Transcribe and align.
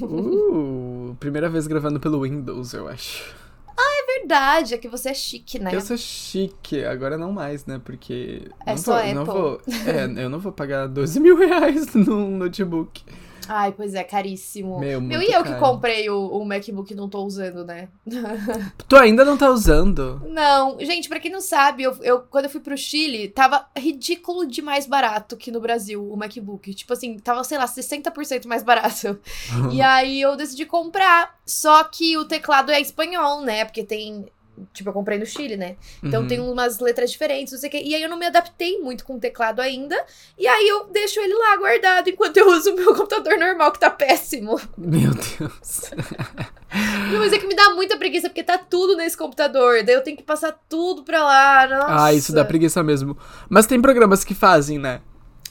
Uh, 0.00 1.16
primeira 1.18 1.48
vez 1.48 1.66
gravando 1.66 1.98
pelo 2.00 2.22
Windows, 2.22 2.72
eu 2.72 2.88
acho. 2.88 3.34
É 3.76 4.20
verdade, 4.20 4.74
é 4.74 4.78
que 4.78 4.88
você 4.88 5.08
é 5.10 5.14
chique, 5.14 5.58
né? 5.58 5.74
Eu 5.74 5.80
sou 5.80 5.96
chique, 5.96 6.84
agora 6.84 7.18
não 7.18 7.32
mais, 7.32 7.66
né? 7.66 7.80
Porque. 7.84 8.42
É 8.64 8.70
não 8.72 8.78
só 8.78 9.02
vou, 9.02 9.14
Não 9.14 9.22
Apple. 9.22 9.34
vou, 9.34 9.60
é, 9.86 10.24
eu 10.24 10.30
não 10.30 10.38
vou 10.38 10.52
pagar 10.52 10.86
12 10.86 11.18
mil 11.20 11.36
reais 11.36 11.92
num 11.94 12.36
notebook. 12.38 13.02
Ai, 13.48 13.72
pois 13.72 13.94
é, 13.94 14.02
caríssimo. 14.04 14.78
Meu, 14.78 15.00
Meu, 15.00 15.20
e 15.22 15.26
eu 15.32 15.42
que 15.42 15.50
caro. 15.50 15.60
comprei 15.60 16.08
o, 16.10 16.28
o 16.28 16.44
MacBook 16.44 16.92
e 16.92 16.96
não 16.96 17.08
tô 17.08 17.22
usando, 17.24 17.64
né? 17.64 17.88
Tu 18.88 18.96
ainda 18.96 19.24
não 19.24 19.36
tá 19.36 19.50
usando? 19.50 20.22
Não, 20.28 20.78
gente, 20.80 21.08
pra 21.08 21.20
quem 21.20 21.30
não 21.30 21.40
sabe, 21.40 21.82
eu, 21.82 21.96
eu- 22.02 22.20
quando 22.22 22.44
eu 22.44 22.50
fui 22.50 22.60
pro 22.60 22.76
Chile, 22.76 23.28
tava 23.28 23.66
ridículo 23.76 24.46
de 24.46 24.60
mais 24.62 24.86
barato 24.86 25.36
que 25.36 25.50
no 25.50 25.60
Brasil 25.60 26.06
o 26.10 26.16
MacBook. 26.16 26.74
Tipo 26.74 26.92
assim, 26.92 27.18
tava, 27.18 27.42
sei 27.44 27.58
lá, 27.58 27.66
60% 27.66 28.46
mais 28.46 28.62
barato. 28.62 29.18
e 29.72 29.80
aí 29.82 30.20
eu 30.20 30.36
decidi 30.36 30.64
comprar. 30.66 31.34
Só 31.46 31.84
que 31.84 32.16
o 32.16 32.24
teclado 32.24 32.72
é 32.72 32.80
espanhol, 32.80 33.42
né? 33.42 33.64
Porque 33.64 33.84
tem. 33.84 34.26
Tipo, 34.72 34.90
eu 34.90 34.92
comprei 34.92 35.18
no 35.18 35.26
Chile, 35.26 35.56
né? 35.56 35.76
Então 36.02 36.22
Uhum. 36.22 36.28
tem 36.28 36.40
umas 36.40 36.78
letras 36.78 37.10
diferentes, 37.10 37.52
não 37.52 37.60
sei 37.60 37.68
o 37.68 37.70
quê. 37.72 37.82
E 37.84 37.94
aí 37.94 38.02
eu 38.02 38.08
não 38.08 38.18
me 38.18 38.26
adaptei 38.26 38.78
muito 38.78 39.04
com 39.04 39.16
o 39.16 39.20
teclado 39.20 39.60
ainda. 39.60 39.96
E 40.38 40.46
aí 40.46 40.68
eu 40.68 40.86
deixo 40.86 41.20
ele 41.20 41.34
lá 41.34 41.56
guardado 41.56 42.08
enquanto 42.08 42.36
eu 42.36 42.48
uso 42.50 42.72
o 42.72 42.76
meu 42.76 42.94
computador 42.94 43.36
normal, 43.38 43.72
que 43.72 43.80
tá 43.80 43.90
péssimo. 43.90 44.60
Meu 44.78 45.10
Deus. 45.12 45.90
Não, 47.12 47.20
Mas 47.20 47.32
é 47.32 47.38
que 47.38 47.46
me 47.46 47.54
dá 47.54 47.70
muita 47.70 47.96
preguiça, 47.96 48.28
porque 48.28 48.42
tá 48.42 48.58
tudo 48.58 48.96
nesse 48.96 49.16
computador. 49.16 49.84
Daí 49.84 49.94
eu 49.94 50.02
tenho 50.02 50.16
que 50.16 50.22
passar 50.24 50.52
tudo 50.68 51.04
pra 51.04 51.22
lá. 51.22 51.66
Nossa. 51.68 52.04
Ah, 52.06 52.12
isso 52.12 52.32
dá 52.32 52.44
preguiça 52.44 52.82
mesmo. 52.82 53.16
Mas 53.48 53.66
tem 53.66 53.80
programas 53.80 54.24
que 54.24 54.34
fazem, 54.34 54.78
né? 54.78 55.00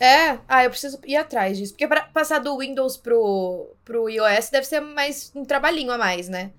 É, 0.01 0.38
ah, 0.49 0.65
eu 0.65 0.70
preciso 0.70 0.99
ir 1.05 1.15
atrás 1.15 1.57
disso. 1.57 1.71
Porque 1.73 1.88
pra 1.88 2.01
passar 2.01 2.40
do 2.40 2.57
Windows 2.57 2.98
pro, 2.98 3.70
pro 3.85 4.09
iOS 4.09 4.49
deve 4.49 4.65
ser 4.67 4.81
mais 4.81 5.31
um 5.34 5.45
trabalhinho 5.45 5.91
a 5.93 5.98
mais, 5.98 6.27
né? 6.27 6.51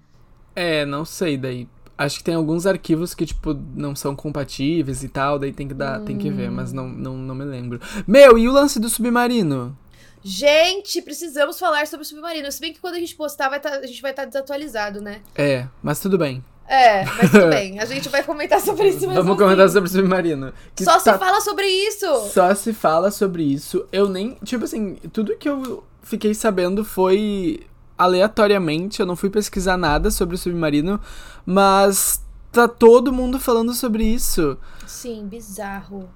É, 0.56 0.86
não 0.86 1.04
sei, 1.04 1.36
daí. 1.36 1.68
Acho 1.96 2.18
que 2.18 2.24
tem 2.24 2.34
alguns 2.34 2.66
arquivos 2.66 3.14
que, 3.14 3.24
tipo, 3.24 3.54
não 3.74 3.94
são 3.94 4.16
compatíveis 4.16 5.04
e 5.04 5.08
tal, 5.08 5.38
daí 5.38 5.52
tem 5.52 5.68
que 5.68 5.74
dar, 5.74 6.00
tem 6.00 6.18
que 6.18 6.28
ver, 6.30 6.50
mas 6.50 6.72
não, 6.72 6.88
não, 6.88 7.16
não 7.16 7.34
me 7.34 7.44
lembro. 7.44 7.80
Meu, 8.06 8.36
e 8.36 8.48
o 8.48 8.52
lance 8.52 8.80
do 8.80 8.88
submarino? 8.88 9.76
Gente, 10.22 11.02
precisamos 11.02 11.58
falar 11.58 11.86
sobre 11.86 12.02
o 12.04 12.08
submarino. 12.08 12.50
Se 12.50 12.58
bem 12.60 12.72
que 12.72 12.80
quando 12.80 12.94
a 12.94 12.98
gente 12.98 13.14
postar, 13.14 13.48
vai 13.50 13.60
tá- 13.60 13.76
a 13.78 13.86
gente 13.86 14.00
vai 14.00 14.10
estar 14.10 14.24
desatualizado, 14.24 15.00
né? 15.00 15.20
É, 15.34 15.66
mas 15.82 16.00
tudo 16.00 16.16
bem. 16.16 16.42
É, 16.66 17.04
mas 17.04 17.30
tudo 17.30 17.48
bem. 17.50 17.78
A 17.78 17.84
gente 17.84 18.08
vai 18.08 18.22
comentar 18.24 18.58
sobre 18.58 18.88
isso 18.88 19.00
mesmo. 19.00 19.14
Vamos 19.22 19.36
comentar 19.36 19.66
assim. 19.66 19.74
sobre 19.74 19.90
o 19.90 19.92
submarino. 19.92 20.52
Que 20.74 20.82
Só 20.82 20.92
tá- 20.98 21.12
se 21.12 21.18
fala 21.18 21.40
sobre 21.42 21.66
isso. 21.66 22.06
Só 22.30 22.54
se 22.54 22.72
fala 22.72 23.10
sobre 23.10 23.42
isso. 23.42 23.86
Eu 23.92 24.08
nem. 24.08 24.36
Tipo 24.42 24.64
assim, 24.64 24.94
tudo 25.12 25.36
que 25.36 25.46
eu 25.48 25.84
fiquei 26.02 26.32
sabendo 26.34 26.82
foi 26.84 27.60
aleatoriamente. 27.96 29.00
Eu 29.00 29.06
não 29.06 29.16
fui 29.16 29.30
pesquisar 29.30 29.76
nada 29.76 30.10
sobre 30.10 30.34
o 30.34 30.38
submarino. 30.38 31.00
Mas 31.44 32.22
tá 32.52 32.68
todo 32.68 33.12
mundo 33.12 33.38
falando 33.40 33.74
sobre 33.74 34.04
isso. 34.04 34.58
Sim, 34.86 35.26
bizarro. 35.26 36.08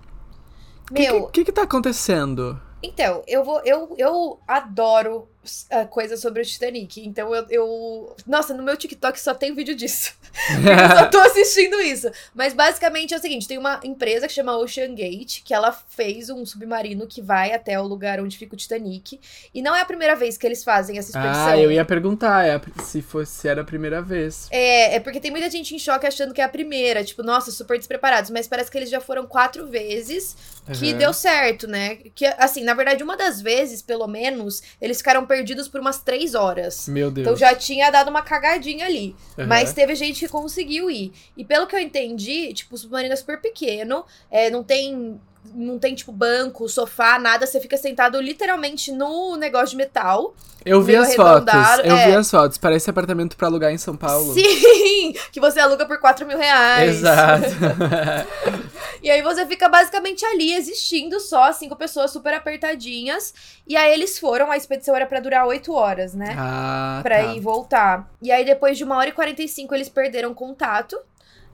O 0.91 0.95
que, 0.95 1.03
Meu, 1.03 1.27
que, 1.27 1.33
que 1.33 1.45
que 1.47 1.53
tá 1.53 1.63
acontecendo? 1.63 2.61
Então, 2.83 3.23
eu 3.27 3.45
vou. 3.45 3.61
Eu, 3.65 3.95
eu 3.99 4.41
adoro 4.47 5.29
uh, 5.73 5.87
coisas 5.89 6.21
sobre 6.21 6.43
o 6.43 6.45
Titanic. 6.45 7.01
Então 7.07 7.35
eu, 7.35 7.47
eu. 7.51 8.17
Nossa, 8.27 8.55
no 8.55 8.63
meu 8.63 8.77
TikTok 8.77 9.21
só 9.21 9.35
tem 9.35 9.55
vídeo 9.55 9.75
disso. 9.75 10.13
eu 10.51 10.97
só 10.97 11.07
tô 11.07 11.19
assistindo 11.19 11.81
isso. 11.81 12.11
Mas 12.35 12.55
basicamente 12.55 13.15
é 13.15 13.17
o 13.17 13.21
seguinte: 13.21 13.49
tem 13.49 13.59
uma 13.59 13.81
empresa 13.85 14.27
que 14.27 14.33
chama 14.33 14.57
Ocean 14.57 14.95
Gate, 14.95 15.43
que 15.43 15.53
ela 15.55 15.73
fez 15.73 16.31
um 16.31 16.45
submarino 16.45 17.07
que 17.07 17.21
vai 17.23 17.53
até 17.53 17.79
o 17.81 17.85
lugar 17.87 18.21
onde 18.21 18.37
fica 18.39 18.55
o 18.55 18.59
Titanic. 18.59 19.21
E 19.55 19.63
não 19.63 19.75
é 19.75 19.81
a 19.81 19.85
primeira 19.85 20.15
vez 20.15 20.37
que 20.37 20.47
eles 20.47 20.63
fazem 20.65 20.99
essa 20.99 21.11
expedição. 21.11 21.47
ah, 21.49 21.59
eu 21.59 21.71
ia 21.73 21.85
perguntar 21.85 22.45
é, 22.47 22.55
a- 22.55 22.83
se 22.85 23.03
fosse 23.03 23.33
se 23.33 23.49
era 23.49 23.63
a 23.63 23.65
primeira 23.65 24.01
vez. 24.03 24.47
É, 24.51 24.97
é 24.97 25.01
porque 25.01 25.21
tem 25.21 25.31
muita 25.31 25.51
gente 25.51 25.75
em 25.75 25.79
choque 25.79 26.07
achando 26.07 26.35
que 26.35 26.41
é 26.41 26.45
a 26.45 26.49
primeira. 26.49 27.05
Tipo, 27.05 27.23
nossa, 27.23 27.51
super 27.51 27.79
despreparados. 27.79 28.31
Mas 28.31 28.47
parece 28.47 28.71
que 28.71 28.79
eles 28.79 28.91
já 28.91 29.01
foram 29.01 29.27
quatro 29.27 29.67
vezes 29.67 30.37
que 30.79 30.91
Aham. 30.91 30.99
deu 30.99 31.13
certo, 31.13 31.67
né? 31.67 31.97
Que, 32.15 32.27
assim, 32.39 32.63
na 32.63 32.75
verdade, 32.75 33.03
uma 33.03 33.17
das 33.17 33.41
vezes, 33.41 33.81
pelo 33.81 34.07
menos, 34.07 34.63
eles 34.81 34.99
ficaram 34.99 35.25
perdidos 35.25 35.38
por 35.69 35.81
umas 35.81 36.03
três 36.03 36.35
horas. 36.35 36.89
Meu 36.89 37.11
Deus. 37.11 37.27
Então 37.27 37.37
já 37.37 37.55
tinha 37.55 37.91
dado 37.91 38.09
uma 38.09 38.23
cagadinha 38.23 38.87
ali. 38.87 39.15
Aham. 39.39 39.47
Mas 39.47 39.73
teve 39.73 39.95
gente 39.95 40.21
que 40.21 40.29
conseguiu 40.29 40.91
ir. 40.91 41.13
E 41.37 41.45
pelo 41.45 41.67
que 41.67 41.75
eu 41.75 41.81
entendi, 41.81 42.53
tipo, 42.53 42.75
o 42.75 42.79
submarino 42.79 43.13
é 43.13 43.17
super 43.17 43.41
pequeno, 43.41 44.05
é, 44.31 44.51
não 44.51 44.63
tem. 44.63 45.21
Não 45.55 45.79
tem, 45.79 45.95
tipo, 45.95 46.13
banco, 46.13 46.69
sofá, 46.69 47.19
nada. 47.19 47.47
Você 47.47 47.61
fica 47.61 47.77
sentado 47.77 48.21
literalmente 48.21 48.93
no 48.93 49.37
negócio 49.37 49.71
de 49.71 49.77
metal. 49.77 50.35
Eu 50.65 50.83
vi 50.83 50.97
as 50.97 51.15
fotos. 51.15 51.55
Eu 51.85 51.97
vi 51.97 52.11
é. 52.11 52.17
as 52.17 52.31
fotos. 52.31 52.59
Parece 52.59 52.91
apartamento 52.91 53.37
pra 53.37 53.47
alugar 53.47 53.73
em 53.73 53.79
São 53.79 53.97
Paulo. 53.97 54.35
Sim! 54.35 55.15
Que 55.33 55.41
você 55.41 55.61
aluga 55.61 55.87
por 55.87 55.99
4 55.99 56.27
mil 56.27 56.37
reais. 56.39 56.97
Exato. 56.97 57.47
E 59.01 59.11
aí 59.11 59.23
você 59.23 59.47
fica 59.47 59.69
basicamente 59.69 60.25
ali 60.25 60.53
existindo 60.55 61.21
só, 61.21 61.53
cinco 61.53 61.77
pessoas 61.77 62.11
super 62.11 62.35
apertadinhas. 62.35 63.33
E 63.67 63.77
aí 63.77 63.93
eles 63.93 64.19
foram, 64.19 64.51
a 64.51 64.57
expedição 64.57 64.95
era 64.97 65.07
pra 65.07 65.21
durar 65.21 65.47
oito 65.47 65.73
horas, 65.73 66.15
né? 66.15 66.35
ah, 66.37 67.01
Pra 67.03 67.23
tá. 67.23 67.35
ir 67.35 67.41
voltar. 67.41 68.11
E 68.21 68.33
aí 68.33 68.45
depois 68.45 68.77
de 68.77 68.83
uma 68.85 68.97
hora 68.97 69.09
e 69.09 69.13
45 69.13 69.73
eles 69.75 69.89
perderam 69.89 70.35
contato. 70.35 70.99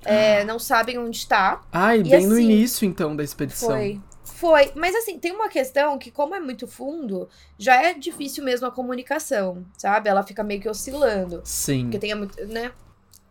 É, 0.05 0.45
não 0.45 0.59
sabem 0.59 0.99
onde 0.99 1.27
tá. 1.27 1.63
Ai, 1.73 2.01
E 2.01 2.03
bem 2.03 2.27
no 2.27 2.35
assim, 2.35 2.45
início, 2.45 2.87
então, 2.87 3.15
da 3.15 3.23
expedição. 3.23 3.71
Foi. 3.71 4.01
Foi. 4.25 4.73
Mas 4.75 4.95
assim, 4.97 5.19
tem 5.19 5.33
uma 5.33 5.49
questão 5.49 5.97
que, 5.99 6.11
como 6.11 6.35
é 6.35 6.41
muito 6.41 6.67
fundo, 6.67 7.29
já 7.59 7.81
é 7.83 7.95
difícil 7.95 8.43
mesmo 8.45 8.67
a 8.67 8.71
comunicação, 8.71 9.65
sabe? 9.79 10.09
Ela 10.09 10.23
fica 10.23 10.43
meio 10.43 10.61
que 10.61 10.69
oscilando. 10.69 11.41
Sim. 11.45 11.85
Porque 11.85 11.99
tem 11.99 12.15
muito, 12.15 12.45
né? 12.47 12.73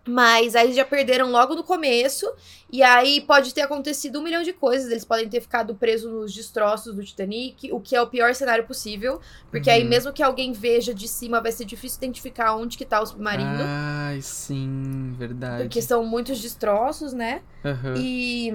Mas 0.05 0.53
aí 0.53 0.65
eles 0.65 0.75
já 0.75 0.83
perderam 0.83 1.31
logo 1.31 1.55
no 1.55 1.63
começo. 1.63 2.29
E 2.69 2.83
aí 2.83 3.21
pode 3.21 3.53
ter 3.53 3.61
acontecido 3.61 4.19
um 4.19 4.23
milhão 4.23 4.43
de 4.43 4.51
coisas. 4.51 4.91
Eles 4.91 5.05
podem 5.05 5.29
ter 5.29 5.39
ficado 5.39 5.75
presos 5.75 6.11
nos 6.11 6.33
destroços 6.33 6.93
do 6.93 7.03
Titanic, 7.03 7.71
o 7.71 7.79
que 7.79 7.95
é 7.95 8.01
o 8.01 8.07
pior 8.07 8.35
cenário 8.35 8.65
possível. 8.65 9.21
Porque 9.49 9.69
aí, 9.69 9.83
Uhum. 9.83 9.89
mesmo 9.89 10.11
que 10.11 10.21
alguém 10.21 10.51
veja 10.51 10.93
de 10.93 11.07
cima, 11.07 11.39
vai 11.39 11.53
ser 11.53 11.63
difícil 11.63 11.99
identificar 11.99 12.53
onde 12.55 12.77
que 12.77 12.83
tá 12.83 12.99
o 13.01 13.05
submarino. 13.05 13.63
Ai, 13.65 14.19
sim, 14.21 15.13
verdade. 15.17 15.63
Porque 15.63 15.81
são 15.81 16.03
muitos 16.03 16.41
destroços, 16.41 17.13
né? 17.13 17.41
Aham. 17.63 17.93
E. 17.97 18.53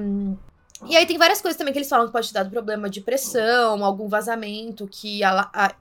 E 0.86 0.96
aí 0.96 1.06
tem 1.06 1.18
várias 1.18 1.40
coisas 1.40 1.56
também 1.58 1.72
que 1.72 1.78
eles 1.80 1.88
falam 1.88 2.06
que 2.06 2.12
pode 2.12 2.28
ter 2.28 2.34
dado 2.34 2.50
problema 2.50 2.88
de 2.88 3.00
pressão, 3.00 3.82
algum 3.84 4.06
vazamento 4.06 4.86
que 4.86 5.22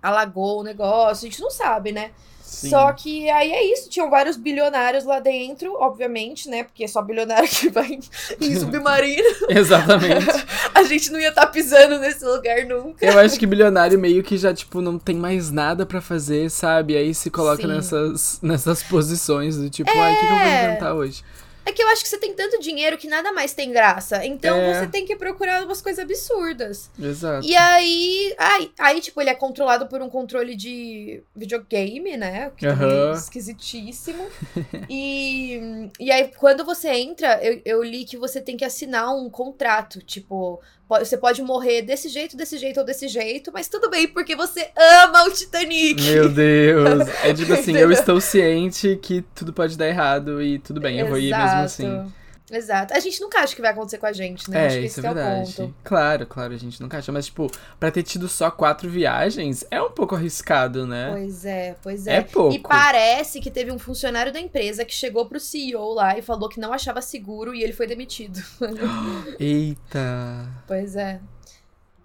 alagou 0.02 0.62
o 0.62 0.64
negócio. 0.64 1.28
A 1.28 1.30
gente 1.30 1.40
não 1.42 1.52
sabe, 1.52 1.92
né? 1.92 2.12
Sim. 2.48 2.70
Só 2.70 2.94
que 2.94 3.30
aí 3.30 3.52
é 3.52 3.74
isso, 3.74 3.90
tinham 3.90 4.10
vários 4.10 4.38
bilionários 4.38 5.04
lá 5.04 5.20
dentro, 5.20 5.74
obviamente, 5.82 6.48
né? 6.50 6.64
Porque 6.64 6.86
é 6.86 6.88
só 6.88 7.02
bilionário 7.02 7.48
que 7.52 7.70
vai 7.70 8.00
em 8.40 8.56
submarino. 8.58 9.28
Exatamente. 9.50 10.26
A 10.74 10.82
gente 10.84 11.12
não 11.12 11.20
ia 11.20 11.28
estar 11.28 11.48
pisando 11.48 12.00
nesse 12.00 12.24
lugar 12.24 12.66
nunca. 12.66 13.06
Eu 13.06 13.20
acho 13.20 13.38
que 13.38 13.46
bilionário 13.46 14.00
meio 14.00 14.24
que 14.24 14.38
já, 14.38 14.54
tipo, 14.54 14.80
não 14.80 14.98
tem 14.98 15.18
mais 15.18 15.52
nada 15.52 15.86
pra 15.86 16.00
fazer, 16.00 16.50
sabe? 16.50 16.96
Aí 16.96 17.14
se 17.14 17.30
coloca 17.30 17.64
Sim. 17.64 17.68
nessas, 17.68 18.40
nessas 18.42 18.82
posições 18.82 19.58
do 19.58 19.70
tipo, 19.70 19.92
ai, 19.92 20.14
o 20.14 20.16
que, 20.16 20.26
que 20.26 20.32
eu 20.32 20.38
vou 20.38 20.48
É. 20.48 20.66
inventar 20.70 20.96
hoje? 20.96 21.24
É 21.68 21.72
que 21.74 21.84
eu 21.84 21.88
acho 21.90 22.02
que 22.02 22.08
você 22.08 22.18
tem 22.18 22.34
tanto 22.34 22.62
dinheiro 22.62 22.98
que 22.98 23.10
nada 23.10 23.34
mais 23.34 23.54
tem 23.54 23.72
graça. 23.74 24.26
Então 24.26 24.56
É. 24.58 24.74
você 24.74 24.88
tem 24.88 25.06
que 25.06 25.18
procurar 25.18 25.66
umas 25.66 25.82
coisas 25.82 26.02
absurdas. 26.02 26.90
Exato. 26.98 27.46
E 27.46 27.54
aí, 27.58 28.34
aí, 28.38 28.72
aí, 28.80 29.02
tipo, 29.02 29.20
ele 29.20 29.30
é 29.32 29.36
controlado 29.36 29.86
por 29.88 30.02
um 30.02 30.10
controle 30.10 30.56
de 30.56 31.22
videogame, 31.36 32.16
né? 32.16 32.52
Que 32.56 32.66
também 32.68 33.10
é 33.10 33.12
esquisitíssimo. 33.12 34.26
e, 34.90 35.90
e 36.00 36.10
aí, 36.10 36.32
quando 36.38 36.64
você 36.64 36.90
entra, 36.90 37.44
eu, 37.44 37.62
eu 37.66 37.84
li 37.84 38.06
que 38.06 38.16
você 38.16 38.40
tem 38.40 38.56
que 38.56 38.64
assinar 38.64 39.14
um 39.14 39.30
contrato. 39.30 40.00
Tipo, 40.02 40.28
po- 40.38 40.60
você 40.90 41.18
pode 41.18 41.42
morrer 41.42 41.82
desse 41.82 42.08
jeito, 42.08 42.38
desse 42.38 42.58
jeito 42.58 42.80
ou 42.80 42.86
desse 42.86 43.08
jeito, 43.08 43.52
mas 43.54 43.68
tudo 43.68 43.90
bem, 43.90 44.08
porque 44.08 44.36
você 44.36 44.70
ama 45.04 45.24
o 45.26 45.32
Titanic. 45.32 46.02
Meu 46.02 46.30
Deus. 46.30 47.10
É 47.24 47.34
tipo 47.34 47.54
assim, 47.54 47.76
eu 47.76 47.92
estou 47.92 48.22
ciente 48.22 48.98
que 49.02 49.22
tudo 49.36 49.52
pode 49.52 49.78
dar 49.78 49.88
errado 49.88 50.42
e 50.42 50.60
tudo 50.60 50.80
bem, 50.80 51.00
eu 51.00 51.08
vou 51.08 51.18
ir 51.18 51.32
mesmo 51.32 51.60
assim. 51.60 52.12
Exato. 52.50 52.94
A 52.94 53.00
gente 53.02 53.20
nunca 53.20 53.40
acha 53.42 53.54
que 53.54 53.62
vai 53.62 53.72
acontecer 53.72 53.98
com 53.98 54.06
a 54.06 54.14
gente, 54.14 54.50
né? 54.50 54.68
Acho 54.68 54.78
É, 54.78 54.80
que 54.80 54.86
isso 54.86 55.02
é 55.02 55.06
é 55.08 55.12
o 55.12 55.14
verdade. 55.14 55.54
ponto. 55.54 55.76
Claro, 55.84 56.26
claro, 56.26 56.54
a 56.54 56.58
gente 56.58 56.82
nunca 56.82 56.98
acha. 56.98 57.12
Mas, 57.12 57.26
tipo, 57.26 57.52
pra 57.78 57.92
ter 57.92 58.04
tido 58.04 58.30
só 58.30 58.50
quatro 58.50 58.90
viagens, 58.90 59.66
é 59.70 59.82
um 59.82 59.92
pouco 59.92 60.16
arriscado, 60.16 60.88
né? 60.88 61.10
Pois 61.12 61.44
é, 61.46 61.76
pois 61.84 62.08
É 62.08 62.16
é. 62.18 62.22
pouco. 62.22 62.56
E 62.56 62.60
parece 62.60 63.42
que 63.42 63.52
teve 63.52 63.70
um 63.72 63.78
funcionário 63.78 64.32
da 64.32 64.40
empresa 64.40 64.86
que 64.86 64.94
chegou 64.94 65.26
pro 65.26 65.40
CEO 65.42 65.94
lá 65.94 66.18
e 66.18 66.22
falou 66.22 66.48
que 66.48 66.60
não 66.60 66.72
achava 66.72 67.02
seguro 67.02 67.54
e 67.54 67.62
ele 67.64 67.74
foi 67.74 67.86
demitido. 67.86 68.42
Eita. 69.40 70.48
pois 70.68 70.96
é. 70.96 71.20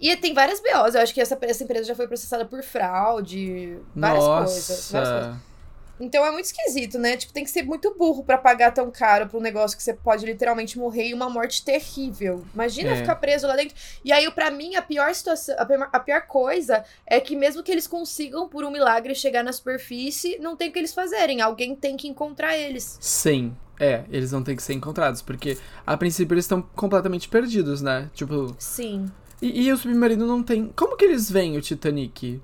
E 0.01 0.17
tem 0.17 0.35
várias 0.35 0.61
BOs. 0.61 0.97
Eu 0.97 1.03
acho 1.03 1.15
que 1.15 1.21
essa, 1.21 1.39
essa 1.43 1.63
empresa 1.63 1.85
já 1.85 1.95
foi 1.95 2.09
processada 2.09 2.45
por 2.45 2.61
fraude, 2.65 3.77
várias 3.95 4.25
Nossa. 4.25 4.45
coisas. 4.45 4.91
Várias 4.91 5.09
coisas. 5.11 5.37
Então 6.05 6.27
é 6.27 6.31
muito 6.33 6.47
esquisito, 6.47 6.99
né? 6.99 7.17
Tipo, 7.17 7.33
tem 7.33 7.45
que 7.45 7.51
ser 7.51 7.63
muito 7.63 7.95
burro 7.97 8.25
pra 8.25 8.37
pagar 8.37 8.73
tão 8.73 8.91
caro 8.91 9.29
pra 9.29 9.39
um 9.39 9.41
negócio 9.41 9.77
que 9.77 9.83
você 9.83 9.95
pode 9.95 10.27
literalmente 10.27 10.77
morrer 10.79 11.09
e 11.09 11.15
uma 11.15 11.31
morte 11.31 11.65
terrível. 11.65 12.45
Imagina 12.53 12.91
É. 12.91 12.97
ficar 12.97 13.15
preso 13.17 13.47
lá 13.47 13.55
dentro. 13.55 13.77
E 14.05 14.13
aí, 14.13 14.29
pra 14.33 14.51
mim, 14.51 14.75
a 14.75 14.83
pior 14.83 15.15
situação, 15.15 15.55
a 15.59 15.65
pior- 15.65 15.89
a 15.93 16.01
pior 16.01 16.23
coisa 16.23 16.85
é 17.07 17.21
que 17.21 17.37
mesmo 17.37 17.63
que 17.63 17.71
eles 17.71 17.87
consigam, 17.87 18.49
por 18.49 18.65
um 18.65 18.71
milagre, 18.71 19.15
chegar 19.15 19.45
na 19.45 19.53
superfície, 19.53 20.39
não 20.39 20.57
tem 20.57 20.69
o 20.71 20.73
que 20.73 20.79
eles 20.79 20.93
fazerem. 20.93 21.41
Alguém 21.41 21.77
tem 21.77 21.97
que 21.97 22.09
encontrar 22.09 22.57
eles. 22.57 22.99
Sim. 23.01 23.57
É, 23.81 24.05
eles 24.11 24.31
vão 24.31 24.43
ter 24.43 24.55
que 24.55 24.63
ser 24.63 24.75
encontrados, 24.75 25.23
porque 25.23 25.59
a 25.87 25.97
princípio 25.97 26.35
eles 26.35 26.45
estão 26.45 26.63
completamente 26.63 27.29
perdidos, 27.29 27.81
né? 27.83 28.11
Tipo. 28.15 28.55
Sim. 28.59 29.07
E, 29.41 29.63
e 29.67 29.73
o 29.73 29.77
submarino 29.77 30.27
não 30.27 30.43
tem. 30.43 30.73
Como 30.77 30.97
que 30.97 31.05
eles 31.05 31.29
veem 31.31 31.57
o 31.57 31.61
Titanic? 31.63 32.41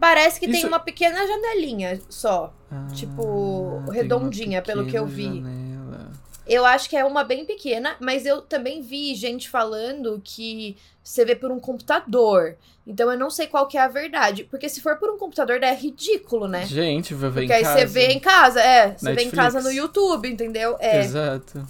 Parece 0.00 0.40
que 0.40 0.46
tem 0.46 0.56
Isso- 0.56 0.66
uma 0.66 0.80
pequena 0.80 1.26
janelinha 1.26 2.00
só. 2.08 2.52
Ah, 2.72 2.86
Tipo, 2.94 3.82
tem 3.86 3.94
redondinha, 3.94 4.62
pelo 4.62 4.86
que 4.86 4.96
eu 4.98 5.06
vi. 5.06 5.24
janela. 5.24 6.10
Eu 6.46 6.64
acho 6.64 6.88
que 6.88 6.96
é 6.96 7.04
uma 7.04 7.22
bem 7.22 7.44
pequena, 7.44 7.96
mas 8.00 8.24
eu 8.26 8.40
também 8.42 8.80
vi 8.80 9.14
gente 9.14 9.48
falando 9.48 10.20
que 10.24 10.76
você 11.04 11.24
vê 11.24 11.36
por 11.36 11.52
um 11.52 11.60
computador. 11.60 12.56
Então 12.86 13.12
eu 13.12 13.18
não 13.18 13.30
sei 13.30 13.46
qual 13.46 13.68
que 13.68 13.76
é 13.78 13.82
a 13.82 13.88
verdade. 13.88 14.44
Porque 14.44 14.68
se 14.68 14.80
for 14.80 14.96
por 14.96 15.10
um 15.10 15.18
computador, 15.18 15.60
daí 15.60 15.70
é 15.70 15.76
ridículo, 15.76 16.48
né? 16.48 16.66
Gente, 16.66 17.14
vai 17.14 17.30
ver 17.30 17.40
Porque 17.42 17.52
em 17.52 17.56
aí 17.56 17.62
casa. 17.62 17.78
você 17.78 17.86
vê 17.86 18.06
em 18.08 18.18
casa, 18.18 18.60
é. 18.60 18.96
Você 18.96 19.04
vê 19.04 19.10
em 19.12 19.14
Netflix. 19.26 19.36
casa 19.36 19.60
no 19.60 19.70
YouTube, 19.70 20.28
entendeu? 20.28 20.76
É. 20.80 21.00
Exato. 21.04 21.64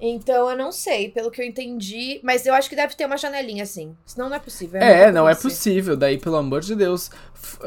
Então 0.00 0.50
eu 0.50 0.56
não 0.56 0.70
sei, 0.70 1.08
pelo 1.08 1.30
que 1.30 1.40
eu 1.40 1.46
entendi. 1.46 2.20
Mas 2.22 2.44
eu 2.46 2.54
acho 2.54 2.68
que 2.68 2.76
deve 2.76 2.94
ter 2.94 3.06
uma 3.06 3.16
janelinha 3.16 3.62
assim. 3.62 3.96
Senão 4.04 4.28
não 4.28 4.36
é 4.36 4.40
possível. 4.40 4.80
É, 4.80 4.96
muita 4.96 5.12
não 5.12 5.28
é 5.28 5.34
possível. 5.34 5.96
Daí, 5.96 6.18
pelo 6.18 6.36
amor 6.36 6.60
de 6.60 6.74
Deus. 6.74 7.10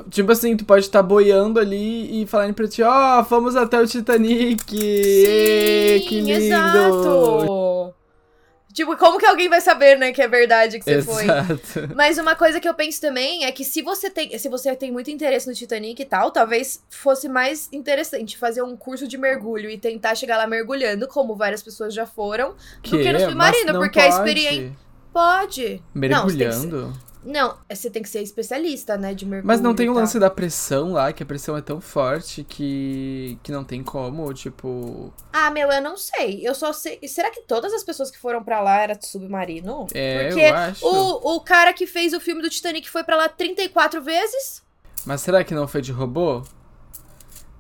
Tipo 0.09 0.31
assim, 0.31 0.55
tu 0.55 0.65
pode 0.65 0.85
estar 0.85 1.01
boiando 1.01 1.59
ali 1.59 2.21
e 2.21 2.27
falarem 2.27 2.53
pra 2.53 2.67
ti, 2.67 2.83
ó, 2.83 3.23
fomos 3.23 3.55
até 3.55 3.79
o 3.79 3.87
Titanic. 3.87 4.75
Ê, 4.75 6.03
que 6.07 6.21
lindo. 6.21 6.31
exato. 6.31 7.93
Tipo, 8.71 8.95
como 8.97 9.17
que 9.17 9.25
alguém 9.25 9.49
vai 9.49 9.61
saber, 9.61 9.97
né, 9.97 10.11
que 10.11 10.21
é 10.21 10.27
verdade 10.27 10.79
que 10.79 10.85
você 10.85 11.01
foi? 11.01 11.23
Exato. 11.23 11.95
Mas 11.95 12.17
uma 12.17 12.35
coisa 12.35 12.59
que 12.59 12.69
eu 12.69 12.73
penso 12.73 13.01
também 13.01 13.43
é 13.45 13.51
que 13.51 13.65
se 13.65 13.81
você 13.81 14.09
tem, 14.09 14.37
se 14.37 14.47
você 14.47 14.75
tem 14.75 14.91
muito 14.91 15.09
interesse 15.09 15.47
no 15.47 15.55
Titanic 15.55 15.99
e 15.99 16.05
tal, 16.05 16.31
talvez 16.31 16.83
fosse 16.89 17.27
mais 17.27 17.67
interessante 17.73 18.37
fazer 18.37 18.61
um 18.61 18.77
curso 18.77 19.07
de 19.07 19.17
mergulho 19.17 19.69
e 19.69 19.77
tentar 19.77 20.13
chegar 20.13 20.37
lá 20.37 20.45
mergulhando, 20.45 21.07
como 21.07 21.35
várias 21.35 21.63
pessoas 21.63 21.93
já 21.93 22.05
foram, 22.05 22.55
do 22.83 22.99
que 22.99 23.11
no 23.11 23.19
submarino, 23.19 23.73
porque 23.73 23.99
a 23.99 24.03
pode. 24.03 24.15
experiência 24.15 24.77
pode. 25.11 25.81
Que 25.91 25.99
Mergulhando. 25.99 26.87
Não, 26.87 27.08
você 27.69 27.89
tem 27.89 28.01
que 28.01 28.09
ser 28.09 28.21
especialista, 28.21 28.97
né, 28.97 29.13
de 29.13 29.25
mergulho. 29.25 29.47
Mas 29.47 29.59
não 29.59 29.75
tem 29.75 29.89
o 29.89 29.93
lance 29.93 30.17
da 30.17 30.29
pressão 30.29 30.93
lá, 30.93 31.11
que 31.11 31.21
a 31.21 31.25
pressão 31.25 31.57
é 31.57 31.61
tão 31.61 31.81
forte 31.81 32.43
que, 32.43 33.37
que 33.43 33.51
não 33.51 33.63
tem 33.63 33.83
como, 33.83 34.33
tipo. 34.33 35.13
Ah, 35.33 35.51
meu, 35.51 35.69
eu 35.69 35.81
não 35.81 35.97
sei. 35.97 36.39
Eu 36.47 36.55
só 36.55 36.71
sei. 36.71 36.99
Será 37.07 37.29
que 37.29 37.41
todas 37.41 37.73
as 37.73 37.83
pessoas 37.83 38.09
que 38.09 38.17
foram 38.17 38.41
pra 38.43 38.61
lá 38.61 38.79
era 38.79 38.93
de 38.93 39.05
submarino? 39.05 39.87
É, 39.93 40.27
Porque 40.27 40.41
eu 40.41 40.55
acho. 40.55 40.85
o, 40.85 41.35
o 41.35 41.41
cara 41.41 41.73
que 41.73 41.85
fez 41.85 42.13
o 42.13 42.19
filme 42.19 42.41
do 42.41 42.49
Titanic 42.49 42.89
foi 42.89 43.03
pra 43.03 43.17
lá 43.17 43.27
34 43.27 44.01
vezes? 44.01 44.63
Mas 45.05 45.21
será 45.21 45.43
que 45.43 45.53
não 45.53 45.67
foi 45.67 45.81
de 45.81 45.91
robô? 45.91 46.43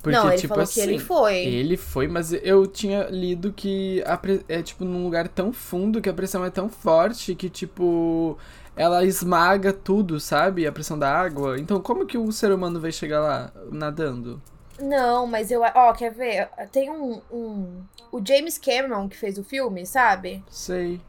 Porque, 0.01 0.17
não, 0.17 0.29
ele 0.29 0.37
tipo 0.37 0.47
falou 0.49 0.63
assim, 0.63 0.73
que 0.81 0.87
ele 0.87 0.99
foi. 0.99 1.37
Ele 1.39 1.75
foi, 1.75 2.07
mas 2.07 2.31
eu 2.31 2.65
tinha 2.65 3.07
lido 3.09 3.51
que 3.51 4.01
a 4.05 4.17
é 4.47 4.61
tipo 4.61 4.85
num 4.85 5.03
lugar 5.03 5.27
tão 5.27 5.51
fundo 5.51 6.01
que 6.01 6.07
a 6.07 6.13
pressão 6.13 6.45
é 6.45 6.49
tão 6.49 6.69
forte 6.69 7.35
que 7.35 7.49
tipo 7.49 8.37
ela 8.79 9.03
esmaga 9.03 9.73
tudo, 9.73 10.21
sabe? 10.21 10.65
A 10.65 10.71
pressão 10.71 10.97
da 10.97 11.13
água. 11.13 11.59
Então 11.59 11.81
como 11.81 12.05
que 12.05 12.17
o 12.17 12.31
ser 12.31 12.49
humano 12.49 12.79
vai 12.79 12.93
chegar 12.93 13.19
lá 13.19 13.51
nadando? 13.69 14.41
Não, 14.79 15.27
mas 15.27 15.51
eu. 15.51 15.61
Ó, 15.75 15.91
quer 15.91 16.13
ver? 16.13 16.47
Tem 16.71 16.89
um, 16.89 17.21
um. 17.29 17.83
O 18.09 18.25
James 18.25 18.57
Cameron 18.57 19.09
que 19.09 19.17
fez 19.17 19.37
o 19.37 19.43
filme, 19.43 19.85
sabe? 19.85 20.41
Sei. 20.49 21.01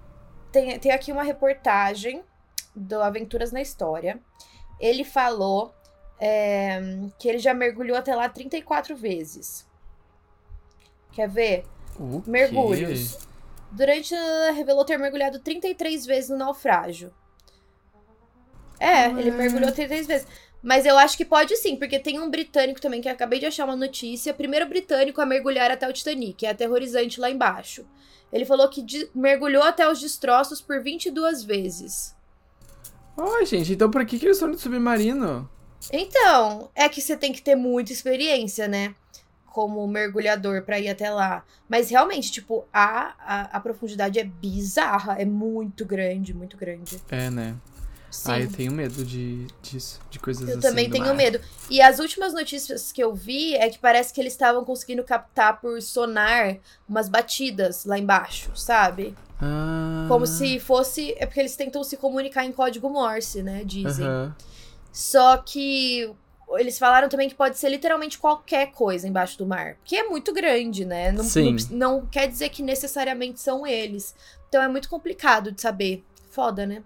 Tem, 0.51 0.81
tem 0.81 0.91
aqui 0.91 1.13
uma 1.13 1.23
reportagem 1.23 2.25
do 2.75 3.01
Aventuras 3.01 3.53
na 3.53 3.63
História. 3.63 4.19
Ele 4.81 5.05
falou 5.05 5.73
é, 6.19 6.81
que 7.21 7.29
ele 7.29 7.39
já 7.39 7.55
mergulhou 7.55 7.97
até 7.97 8.17
lá 8.17 8.29
34 8.29 8.97
vezes. 8.97 9.65
Quer 11.13 11.29
ver? 11.29 11.65
Mergulhos. 12.27 13.17
Durante. 13.71 14.13
Revelou 14.57 14.85
ter 14.85 14.99
mergulhado 14.99 15.39
33 15.39 16.05
vezes 16.05 16.31
no 16.31 16.37
naufrágio. 16.37 17.13
É, 18.81 19.07
ele 19.11 19.31
Ué. 19.31 19.37
mergulhou 19.37 19.71
33 19.71 20.07
vezes. 20.07 20.27
Mas 20.63 20.85
eu 20.85 20.99
acho 20.99 21.17
que 21.17 21.25
pode 21.25 21.57
sim, 21.57 21.77
porque 21.77 21.99
tem 21.99 22.19
um 22.19 22.31
britânico 22.31 22.81
também 22.81 23.01
que 23.01 23.09
eu 23.09 23.13
acabei 23.13 23.39
de 23.39 23.47
achar 23.47 23.67
uma 23.67 23.77
notícia. 23.77 24.35
Primeiro 24.35 24.67
britânico 24.67 25.21
a 25.21 25.27
mergulhar 25.27 25.71
até 25.71 25.89
o 25.89 25.93
Titanic. 25.93 26.45
É 26.45 26.51
aterrorizante 26.51 27.21
lá 27.21 27.31
embaixo. 27.31 27.87
Ele 28.33 28.45
falou 28.45 28.69
que 28.69 28.85
mergulhou 29.15 29.63
até 29.63 29.91
os 29.91 30.01
destroços 30.01 30.61
por 30.61 30.83
22 30.83 31.43
vezes. 31.43 32.15
Ai, 33.19 33.45
gente, 33.45 33.73
então 33.73 33.91
por 33.91 34.05
que, 34.07 34.19
que 34.19 34.27
eles 34.27 34.39
foram 34.39 34.55
de 34.55 34.61
submarino? 34.61 35.49
Então, 35.93 36.71
é 36.75 36.89
que 36.89 37.01
você 37.01 37.17
tem 37.17 37.33
que 37.33 37.43
ter 37.43 37.57
muita 37.57 37.93
experiência, 37.93 38.69
né? 38.69 38.95
Como 39.47 39.87
mergulhador 39.89 40.63
pra 40.63 40.79
ir 40.79 40.89
até 40.89 41.11
lá. 41.11 41.45
Mas 41.69 41.91
realmente, 41.91 42.31
tipo, 42.31 42.67
a, 42.73 43.15
a, 43.19 43.41
a 43.57 43.61
profundidade 43.61 44.19
é 44.19 44.25
bizarra. 44.25 45.17
É 45.19 45.25
muito 45.25 45.85
grande, 45.85 46.33
muito 46.33 46.57
grande. 46.57 47.01
É, 47.11 47.31
né? 47.31 47.57
Sim. 48.11 48.33
Ah, 48.33 48.41
eu 48.41 48.51
tenho 48.51 48.73
medo 48.73 49.05
de, 49.05 49.47
disso, 49.63 50.01
de 50.11 50.19
coisas 50.19 50.49
Eu 50.49 50.59
assim. 50.59 50.69
também 50.69 50.89
do 50.89 50.93
tenho 50.93 51.15
medo. 51.15 51.41
E 51.71 51.81
as 51.81 52.01
últimas 52.01 52.35
notícias 52.35 52.91
que 52.91 53.03
eu 53.03 53.15
vi 53.15 53.55
é 53.55 53.71
que 53.71 53.79
parece 53.79 54.13
que 54.13 54.21
eles 54.21 54.33
estavam 54.33 54.65
conseguindo 54.65 55.05
captar 55.05 55.61
por 55.61 55.81
sonar 55.81 56.57
umas 56.89 57.09
batidas 57.09 57.85
lá 57.85 57.97
embaixo, 57.97 58.51
sabe? 58.57 59.15
Ah. 59.41 60.07
Como 60.09 60.27
se 60.27 60.59
fosse. 60.59 61.15
É 61.19 61.25
porque 61.25 61.41
eles 61.41 61.55
tentam 61.55 61.85
se 61.85 61.97
comunicar 61.97 62.45
em 62.45 62.53
código 62.53 62.91
Morse, 62.91 63.43
né? 63.43 63.63
Dizem. 63.65 64.07
Aham. 64.07 64.35
Só 64.93 65.37
que 65.39 66.13
eles 66.59 66.79
falaram 66.79 67.09
também 67.09 67.29
que 67.29 67.35
pode 67.37 67.57
ser 67.59 67.69
literalmente 67.69 68.19
qualquer 68.19 68.73
coisa 68.73 69.07
embaixo 69.07 69.39
do 69.39 69.47
mar. 69.47 69.77
Porque 69.77 69.95
é 69.95 70.09
muito 70.09 70.33
grande, 70.33 70.85
né? 70.85 71.13
Não, 71.13 71.23
Sim. 71.23 71.57
não, 71.71 72.01
não 72.01 72.07
quer 72.07 72.27
dizer 72.27 72.49
que 72.49 72.61
necessariamente 72.61 73.41
são 73.41 73.65
eles. 73.65 74.15
Então 74.49 74.61
é 74.61 74.67
muito 74.67 74.89
complicado 74.89 75.53
de 75.53 75.61
saber. 75.61 76.05
Foda, 76.31 76.65
né? 76.65 76.83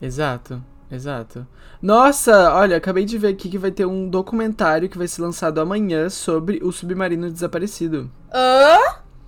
Exato, 0.00 0.62
exato. 0.90 1.46
Nossa, 1.80 2.54
olha, 2.54 2.76
acabei 2.76 3.04
de 3.04 3.18
ver 3.18 3.28
aqui 3.28 3.48
que 3.48 3.58
vai 3.58 3.70
ter 3.70 3.86
um 3.86 4.08
documentário 4.08 4.88
que 4.88 4.98
vai 4.98 5.06
ser 5.08 5.22
lançado 5.22 5.60
amanhã 5.60 6.08
sobre 6.08 6.60
o 6.62 6.72
submarino 6.72 7.30
desaparecido. 7.30 8.10
Hã? 8.32 8.78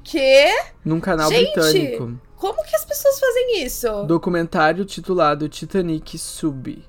Que? 0.02 0.46
Num 0.84 1.00
canal 1.00 1.30
Gente! 1.30 1.52
britânico. 1.52 2.18
Como 2.36 2.64
que 2.64 2.74
as 2.74 2.84
pessoas 2.84 3.20
fazem 3.20 3.64
isso? 3.64 4.02
Documentário 4.04 4.84
titulado 4.84 5.48
Titanic 5.48 6.18
Sub 6.18 6.84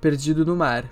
Perdido 0.00 0.44
no 0.44 0.54
Mar. 0.54 0.84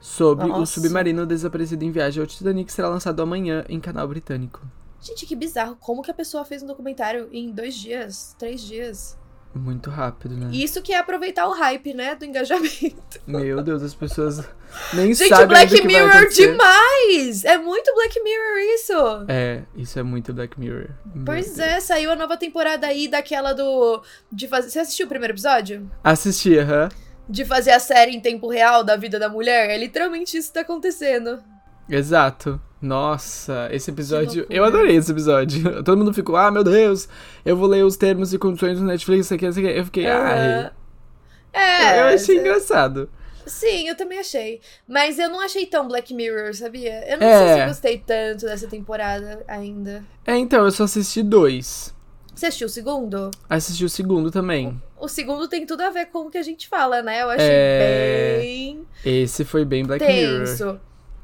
Sobre 0.00 0.44
o 0.44 0.48
Nossa. 0.48 0.74
submarino 0.74 1.24
desaparecido 1.24 1.84
em 1.84 1.90
viagem 1.90 2.20
ao 2.20 2.26
Titanic 2.26 2.70
será 2.70 2.88
lançado 2.88 3.20
amanhã 3.22 3.64
em 3.68 3.80
canal 3.80 4.06
britânico. 4.06 4.60
Gente, 5.00 5.24
que 5.24 5.34
bizarro. 5.34 5.76
Como 5.80 6.02
que 6.02 6.10
a 6.10 6.14
pessoa 6.14 6.44
fez 6.44 6.62
um 6.62 6.66
documentário 6.66 7.28
em 7.32 7.50
dois 7.50 7.74
dias, 7.74 8.34
três 8.38 8.60
dias? 8.60 9.16
Muito 9.58 9.88
rápido, 9.88 10.36
né? 10.36 10.50
Isso 10.52 10.82
que 10.82 10.92
é 10.92 10.98
aproveitar 10.98 11.46
o 11.48 11.52
hype, 11.52 11.94
né? 11.94 12.14
Do 12.14 12.24
engajamento. 12.26 13.20
Meu 13.26 13.62
Deus, 13.62 13.82
as 13.82 13.94
pessoas 13.94 14.38
nem 14.92 15.14
Gente, 15.14 15.30
sabem 15.30 15.46
Black 15.46 15.74
ainda 15.74 15.76
o 15.76 15.80
que 15.80 15.86
Mirror 15.86 16.28
demais! 16.28 17.44
É 17.44 17.56
muito 17.56 17.92
Black 17.94 18.22
Mirror 18.22 18.58
isso! 18.74 18.92
É, 19.28 19.62
isso 19.74 19.98
é 19.98 20.02
muito 20.02 20.34
Black 20.34 20.60
Mirror. 20.60 20.88
Meu 21.14 21.24
Pois 21.24 21.46
Deus. 21.56 21.58
é, 21.58 21.80
saiu 21.80 22.10
a 22.12 22.16
nova 22.16 22.36
temporada 22.36 22.86
aí 22.86 23.08
daquela 23.08 23.52
do. 23.54 24.02
De 24.30 24.46
fazer. 24.46 24.68
Você 24.68 24.78
assistiu 24.78 25.06
o 25.06 25.08
primeiro 25.08 25.32
episódio? 25.32 25.90
Assisti, 26.04 26.58
aham. 26.58 26.88
De 27.28 27.44
fazer 27.44 27.70
a 27.70 27.80
série 27.80 28.12
em 28.14 28.20
tempo 28.20 28.48
real 28.48 28.84
da 28.84 28.94
vida 28.96 29.18
da 29.18 29.28
mulher? 29.28 29.70
É 29.70 29.78
literalmente 29.78 30.36
isso 30.36 30.48
que 30.48 30.54
tá 30.54 30.60
acontecendo. 30.60 31.42
Exato. 31.88 32.60
Nossa, 32.80 33.68
esse 33.72 33.90
episódio. 33.90 34.46
Eu 34.50 34.64
adorei 34.64 34.96
esse 34.96 35.10
episódio. 35.10 35.82
Todo 35.84 35.96
mundo 35.98 36.12
ficou, 36.12 36.36
ah, 36.36 36.50
meu 36.50 36.62
Deus, 36.62 37.08
eu 37.44 37.56
vou 37.56 37.66
ler 37.68 37.84
os 37.84 37.96
termos 37.96 38.32
e 38.34 38.38
condições 38.38 38.78
do 38.78 38.84
Netflix, 38.84 39.26
isso 39.26 39.34
aqui, 39.34 39.46
isso 39.46 39.58
aqui. 39.58 39.68
Eu 39.68 39.84
fiquei, 39.84 40.06
ai. 40.06 40.70
É. 41.52 42.00
eu 42.00 42.04
achei 42.14 42.36
é- 42.36 42.40
engraçado. 42.40 43.08
Sim, 43.46 43.88
eu 43.88 43.96
também 43.96 44.18
achei. 44.18 44.60
Mas 44.88 45.18
eu 45.20 45.30
não 45.30 45.40
achei 45.40 45.64
tão 45.66 45.86
Black 45.86 46.12
Mirror, 46.12 46.52
sabia? 46.52 47.08
Eu 47.08 47.18
não 47.18 47.26
É. 47.26 47.38
sei 47.46 47.54
se 47.54 47.60
eu 47.62 47.66
gostei 47.68 47.98
tanto 48.04 48.44
dessa 48.46 48.66
temporada 48.66 49.42
ainda. 49.46 50.04
É, 50.26 50.36
então, 50.36 50.64
eu 50.64 50.70
só 50.72 50.82
assisti 50.84 51.22
dois. 51.22 51.94
Você 52.34 52.46
assistiu 52.46 52.66
o 52.66 52.70
segundo? 52.70 53.30
Assisti 53.48 53.84
o 53.84 53.88
segundo 53.88 54.30
também. 54.32 54.80
O 55.00 55.08
segundo 55.08 55.48
tem 55.48 55.64
tudo 55.64 55.82
a 55.82 55.90
ver 55.90 56.06
com 56.06 56.26
o 56.26 56.30
que 56.30 56.36
a 56.36 56.42
gente 56.42 56.68
fala, 56.68 57.00
né? 57.02 57.22
Eu 57.22 57.30
achei 57.30 57.46
É, 57.48 58.38
bem 58.42 58.86
Esse 59.04 59.44
foi 59.44 59.64
bem 59.64 59.84
Black 59.86 60.04
Mirror. 60.04 60.46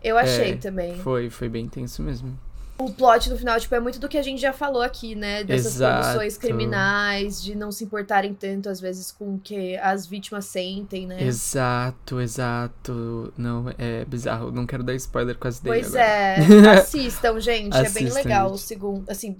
Eu 0.03 0.19
achei 0.19 0.53
É, 0.53 0.57
também. 0.57 0.97
Foi, 0.97 1.31
foi 1.31 1.49
bem 1.49 1.69
tenso 1.69 2.03
mesmo. 2.03 2.37
o 2.79 2.91
plot 2.93 3.31
no 3.31 3.39
final, 3.39 3.61
tipo, 3.61 3.73
é 3.77 3.79
muito 3.81 4.01
do 4.01 4.09
que 4.09 4.19
a 4.19 4.23
gente 4.23 4.41
já 4.41 4.53
falou 4.53 4.83
aqui, 4.83 5.15
né? 5.15 5.45
Dessas 5.45 5.77
Exato. 5.77 6.01
produções 6.03 6.37
criminais, 6.37 7.41
de 7.41 7.55
não 7.55 7.71
se 7.71 7.85
importarem 7.85 8.35
tanto, 8.35 8.69
às 8.69 8.81
vezes, 8.81 9.13
com 9.13 9.35
o 9.37 9.39
que 9.39 9.77
as 9.77 10.05
vítimas 10.05 10.47
sentem, 10.47 11.07
né? 11.07 11.23
Exato, 11.23 12.21
exato. 12.21 13.33
Não, 13.37 13.73
é 13.79 14.05
bizarro. 14.05 14.51
Não 14.51 14.67
quero 14.67 14.83
dar 14.83 14.95
spoiler 14.95 15.37
com 15.39 15.47
as 15.47 15.59
ideias 15.59 15.91
Pois 15.91 15.95
agora. 15.95 16.09
é, 16.09 16.71
assistam, 16.81 17.39
gente. 17.41 17.77
é 17.77 17.83
bem 17.83 17.87
Assistam, 18.07 18.15
legal 18.15 18.49
gente. 18.49 18.57
o 18.57 18.59
segundo. 18.59 19.11
Assim, 19.11 19.37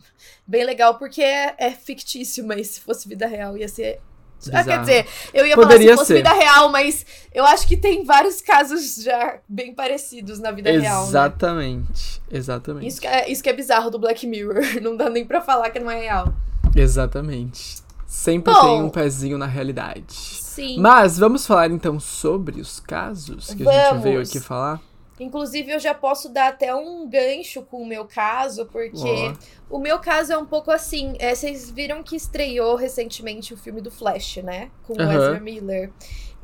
bem 0.47 0.65
legal 0.65 0.97
porque 0.99 1.23
é, 1.23 1.55
é 1.59 1.71
fictício, 1.73 2.47
mas 2.47 2.69
se 2.69 2.81
fosse 2.81 3.09
vida 3.09 3.27
real 3.27 3.57
ia 3.57 3.67
ser. 3.69 4.01
Ah, 4.49 4.65
quer 4.65 4.81
Bizarro. 4.81 4.81
dizer, 4.81 5.07
eu 5.35 5.47
ia 5.47 5.55
Poderia 5.55 5.85
falar 5.87 5.93
se 5.93 5.97
fosse 5.99 6.07
ser. 6.09 6.15
vida 6.15 6.33
real, 6.33 6.69
mas 6.71 7.07
eu 7.35 7.45
acho 7.45 7.67
que 7.67 7.77
tem 7.77 8.05
vários 8.05 8.41
casos 8.41 8.97
já 9.03 9.39
bem 9.49 9.75
parecidos 9.75 10.39
na 10.39 10.51
vida 10.51 10.71
real. 10.71 11.03
Né? 11.03 11.09
Exatamente. 11.09 12.23
Exatamente. 12.31 12.87
Isso 12.87 13.01
que, 13.01 13.07
é, 13.07 13.31
isso 13.31 13.43
que 13.43 13.49
é 13.49 13.53
bizarro 13.53 13.91
do 13.91 13.99
Black 13.99 14.27
Mirror. 14.27 14.63
Não 14.83 14.97
dá 14.97 15.09
nem 15.11 15.25
pra 15.25 15.41
falar 15.41 15.71
que 15.71 15.79
não 15.79 15.91
é 15.91 16.01
real. 16.01 16.33
Exatamente. 16.75 17.77
Sempre 18.07 18.53
Bom. 18.53 18.61
tem 18.61 18.83
um 18.83 18.91
pezinho 18.91 19.39
na 19.39 19.47
realidade. 19.47 20.13
Sim. 20.13 20.79
Mas 20.79 21.19
vamos 21.19 21.47
falar 21.47 21.71
então 21.71 21.99
sobre 21.99 22.61
os 22.61 22.79
casos 22.81 23.55
que 23.55 23.67
a 23.67 23.73
gente 23.73 23.89
Vamos. 23.89 24.03
veio 24.03 24.21
aqui 24.21 24.39
falar? 24.41 24.81
Inclusive, 25.21 25.73
eu 25.73 25.79
já 25.79 25.95
posso 25.95 26.29
dar 26.29 26.49
até 26.49 26.75
um 26.75 27.09
gancho 27.09 27.63
com 27.63 27.83
o 27.83 27.87
meu 27.87 28.05
caso, 28.07 28.67
porque 28.67 29.33
o 29.71 29.79
meu 29.79 29.99
caso 29.99 30.33
é 30.33 30.39
um 30.39 30.47
pouco 30.47 30.71
assim. 30.71 31.15
é, 31.19 31.35
vocês 31.35 31.71
viram 31.71 32.03
que 32.03 32.17
estreou 32.17 32.77
recentemente 32.77 33.53
o 33.55 33.57
filme 33.57 33.81
do 33.81 33.91
Flash, 33.91 34.39
né? 34.39 34.71
Com 34.85 34.95
o. 34.95 35.03
Ezra 35.03 35.41
Miller. 35.41 35.91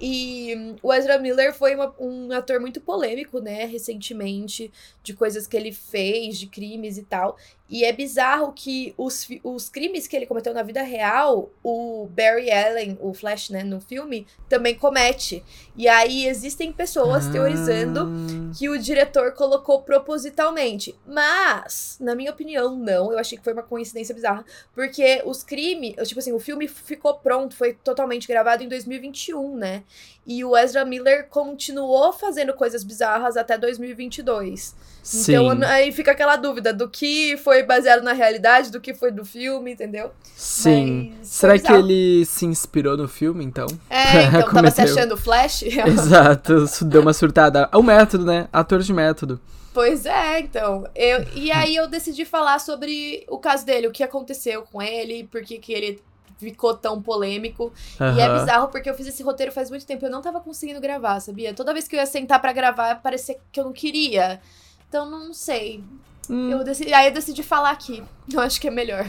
E 0.00 0.76
o 0.82 0.92
Ezra 0.92 1.18
Miller 1.18 1.52
foi 1.54 1.74
uma- 1.74 1.94
um 1.98 2.30
ator 2.32 2.60
muito 2.60 2.80
polêmico, 2.80 3.40
né? 3.40 3.64
Recentemente, 3.64 4.70
de 5.02 5.12
coisas 5.14 5.46
que 5.46 5.56
ele 5.56 5.72
fez, 5.72 6.38
de 6.38 6.46
crimes 6.46 6.96
e 6.98 7.02
tal. 7.02 7.36
E 7.70 7.84
é 7.84 7.92
bizarro 7.92 8.52
que 8.54 8.94
os, 8.96 9.28
os 9.44 9.68
crimes 9.68 10.06
que 10.06 10.16
ele 10.16 10.24
cometeu 10.24 10.54
na 10.54 10.62
vida 10.62 10.80
real, 10.82 11.50
o 11.62 12.06
Barry 12.10 12.50
Allen, 12.50 12.96
o 12.98 13.12
Flash, 13.12 13.50
né, 13.50 13.62
no 13.62 13.78
filme, 13.78 14.26
também 14.48 14.74
comete. 14.74 15.44
E 15.76 15.86
aí 15.86 16.26
existem 16.26 16.72
pessoas 16.72 17.26
teorizando 17.28 18.00
Ah, 18.08 18.52
que 18.56 18.70
o 18.70 18.78
diretor 18.78 19.32
colocou 19.34 19.82
propositalmente. 19.82 20.94
Mas, 21.06 21.98
na 22.00 22.14
minha 22.14 22.30
opinião, 22.30 22.74
não. 22.74 23.12
Eu 23.12 23.18
achei 23.18 23.36
que 23.36 23.44
foi 23.44 23.52
uma 23.52 23.62
coincidência 23.62 24.14
bizarra. 24.14 24.44
Porque 24.74 25.22
os 25.26 25.42
crimes, 25.42 25.94
tipo 26.08 26.20
assim, 26.20 26.32
o 26.32 26.40
filme 26.40 26.66
ficou 26.68 27.14
pronto, 27.18 27.54
foi 27.54 27.74
totalmente 27.74 28.26
gravado 28.26 28.62
em 28.64 28.68
2021, 28.68 29.56
né? 29.56 29.82
E 30.26 30.44
o 30.44 30.54
Ezra 30.54 30.84
Miller 30.84 31.26
continuou 31.30 32.12
fazendo 32.12 32.52
coisas 32.52 32.84
bizarras 32.84 33.36
até 33.36 33.56
2022. 33.56 34.76
Sim. 35.02 35.32
Então 35.32 35.66
aí 35.66 35.90
fica 35.90 36.12
aquela 36.12 36.36
dúvida 36.36 36.70
do 36.70 36.86
que 36.86 37.36
foi 37.38 37.62
baseado 37.62 38.02
na 38.02 38.12
realidade, 38.12 38.70
do 38.70 38.78
que 38.78 38.92
foi 38.92 39.10
do 39.10 39.24
filme, 39.24 39.72
entendeu? 39.72 40.10
Sim. 40.36 41.14
Mas 41.18 41.28
Será 41.28 41.54
que 41.54 41.62
bizarro. 41.62 41.78
ele 41.78 42.26
se 42.26 42.44
inspirou 42.44 42.94
no 42.94 43.08
filme, 43.08 43.42
então? 43.42 43.66
É, 43.88 44.24
então 44.28 44.52
tava 44.52 44.70
se 44.70 44.82
achando 44.82 45.16
Flash? 45.16 45.62
Exato, 45.64 46.64
isso 46.64 46.84
deu 46.84 47.00
uma 47.00 47.14
surtada. 47.14 47.66
É 47.72 47.76
o 47.78 47.82
método, 47.82 48.26
né? 48.26 48.48
Ator 48.52 48.80
de 48.80 48.92
método. 48.92 49.40
Pois 49.72 50.04
é, 50.04 50.40
então. 50.40 50.86
Eu, 50.94 51.24
e 51.34 51.50
aí 51.50 51.76
eu 51.76 51.88
decidi 51.88 52.24
falar 52.24 52.58
sobre 52.58 53.24
o 53.28 53.38
caso 53.38 53.64
dele, 53.64 53.86
o 53.86 53.92
que 53.92 54.02
aconteceu 54.02 54.62
com 54.62 54.82
ele, 54.82 55.24
por 55.30 55.40
que 55.42 55.56
que 55.58 55.72
ele 55.72 56.02
ficou 56.38 56.72
tão 56.74 57.02
polêmico. 57.02 57.72
E 58.16 58.20
é 58.20 58.32
bizarro 58.38 58.68
porque 58.68 58.88
eu 58.88 58.94
fiz 58.94 59.06
esse 59.06 59.22
roteiro 59.22 59.52
faz 59.52 59.68
muito 59.70 59.84
tempo, 59.84 60.06
eu 60.06 60.10
não 60.10 60.22
tava 60.22 60.40
conseguindo 60.40 60.80
gravar, 60.80 61.20
sabia? 61.20 61.52
Toda 61.52 61.72
vez 61.74 61.86
que 61.86 61.94
eu 61.96 62.00
ia 62.00 62.06
sentar 62.06 62.40
pra 62.40 62.52
gravar, 62.52 63.02
parecia 63.02 63.36
que 63.52 63.60
eu 63.60 63.64
não 63.64 63.72
queria. 63.72 64.40
Então 64.88 65.08
não 65.10 65.34
sei. 65.34 65.84
Hum, 66.30 66.50
Eu 66.50 66.62
decidi, 66.64 66.92
aí 66.94 67.06
eu 67.08 67.12
decidi 67.12 67.42
falar 67.42 67.70
aqui. 67.70 68.02
Eu 68.32 68.40
acho 68.40 68.60
que 68.60 68.68
é 68.68 68.70
melhor. 68.70 69.06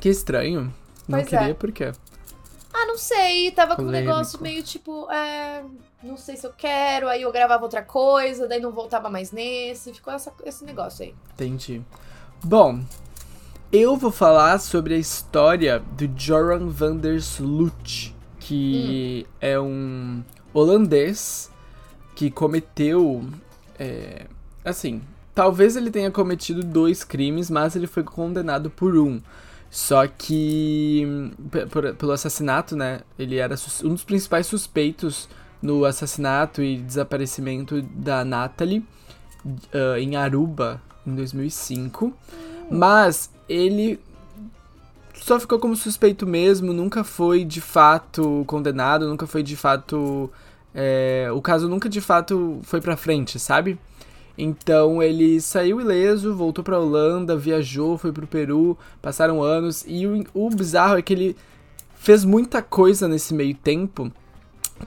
que 0.00 0.08
estranho. 0.08 0.72
Não 1.08 1.18
Pois 1.18 1.28
queria, 1.28 1.50
é. 1.50 1.54
por 1.54 1.72
quê? 1.72 1.92
Ah, 2.72 2.86
não 2.86 2.98
sei, 2.98 3.50
tava 3.52 3.76
com 3.76 3.82
um 3.82 3.86
Polêmico. 3.86 4.12
negócio 4.12 4.40
meio 4.42 4.62
tipo, 4.62 5.10
é, 5.10 5.62
não 6.02 6.16
sei 6.16 6.36
se 6.36 6.44
eu 6.46 6.52
quero, 6.52 7.08
aí 7.08 7.22
eu 7.22 7.30
gravava 7.32 7.62
outra 7.62 7.82
coisa, 7.82 8.48
daí 8.48 8.60
não 8.60 8.72
voltava 8.72 9.08
mais 9.08 9.30
nesse, 9.30 9.92
ficou 9.94 10.12
essa- 10.12 10.32
esse 10.44 10.64
negócio 10.64 11.04
aí. 11.04 11.14
Entendi. 11.34 11.80
Bom, 12.42 12.80
eu 13.76 13.96
vou 13.96 14.12
falar 14.12 14.58
sobre 14.60 14.94
a 14.94 14.98
história 14.98 15.80
do 15.80 16.08
Joran 16.16 16.68
van 16.68 16.96
der 16.96 17.16
Sloot, 17.16 18.14
que 18.38 19.26
é 19.40 19.58
um 19.58 20.22
holandês 20.52 21.50
que 22.14 22.30
cometeu. 22.30 23.24
é, 23.76 24.26
assim, 24.64 25.02
talvez 25.34 25.74
ele 25.74 25.90
tenha 25.90 26.08
cometido 26.12 26.62
dois 26.62 27.02
crimes, 27.02 27.50
mas 27.50 27.74
ele 27.74 27.88
foi 27.88 28.04
condenado 28.04 28.70
por 28.70 28.96
um. 28.96 29.20
Só 29.68 30.06
que, 30.06 31.32
por- 31.68 31.94
pelo 31.96 32.12
assassinato, 32.12 32.76
né? 32.76 33.00
Ele 33.18 33.38
era 33.38 33.56
um 33.82 33.88
dos 33.88 34.04
principais 34.04 34.46
suspeitos 34.46 35.28
no 35.60 35.84
assassinato 35.84 36.62
e 36.62 36.76
desaparecimento 36.76 37.82
da 37.82 38.24
Natalie 38.24 38.84
ah, 39.72 39.98
em 39.98 40.14
Aruba 40.14 40.80
em 41.04 41.12
2005. 41.16 42.12
Mas 42.70 43.33
ele 43.48 43.98
só 45.14 45.38
ficou 45.40 45.58
como 45.58 45.74
suspeito 45.76 46.26
mesmo, 46.26 46.72
nunca 46.72 47.02
foi 47.04 47.44
de 47.44 47.60
fato 47.60 48.44
condenado, 48.46 49.08
nunca 49.08 49.26
foi 49.26 49.42
de 49.42 49.56
fato. 49.56 50.30
é, 50.74 51.28
o 51.32 51.40
caso 51.40 51.68
nunca 51.68 51.88
de 51.88 52.00
fato 52.00 52.60
foi 52.62 52.80
pra 52.80 52.96
frente, 52.96 53.38
sabe? 53.38 53.78
Então 54.36 55.02
ele 55.02 55.40
saiu 55.40 55.80
ileso, 55.80 56.34
voltou 56.34 56.64
pra 56.64 56.78
Holanda, 56.78 57.36
viajou, 57.36 57.96
foi 57.96 58.12
pro 58.12 58.26
Peru, 58.26 58.76
passaram 59.00 59.42
anos 59.42 59.84
e 59.86 60.06
o, 60.06 60.24
o 60.34 60.50
bizarro 60.50 60.98
é 60.98 61.02
que 61.02 61.12
ele 61.12 61.36
fez 61.94 62.24
muita 62.24 62.60
coisa 62.60 63.06
nesse 63.08 63.32
meio 63.32 63.54
tempo 63.54 64.12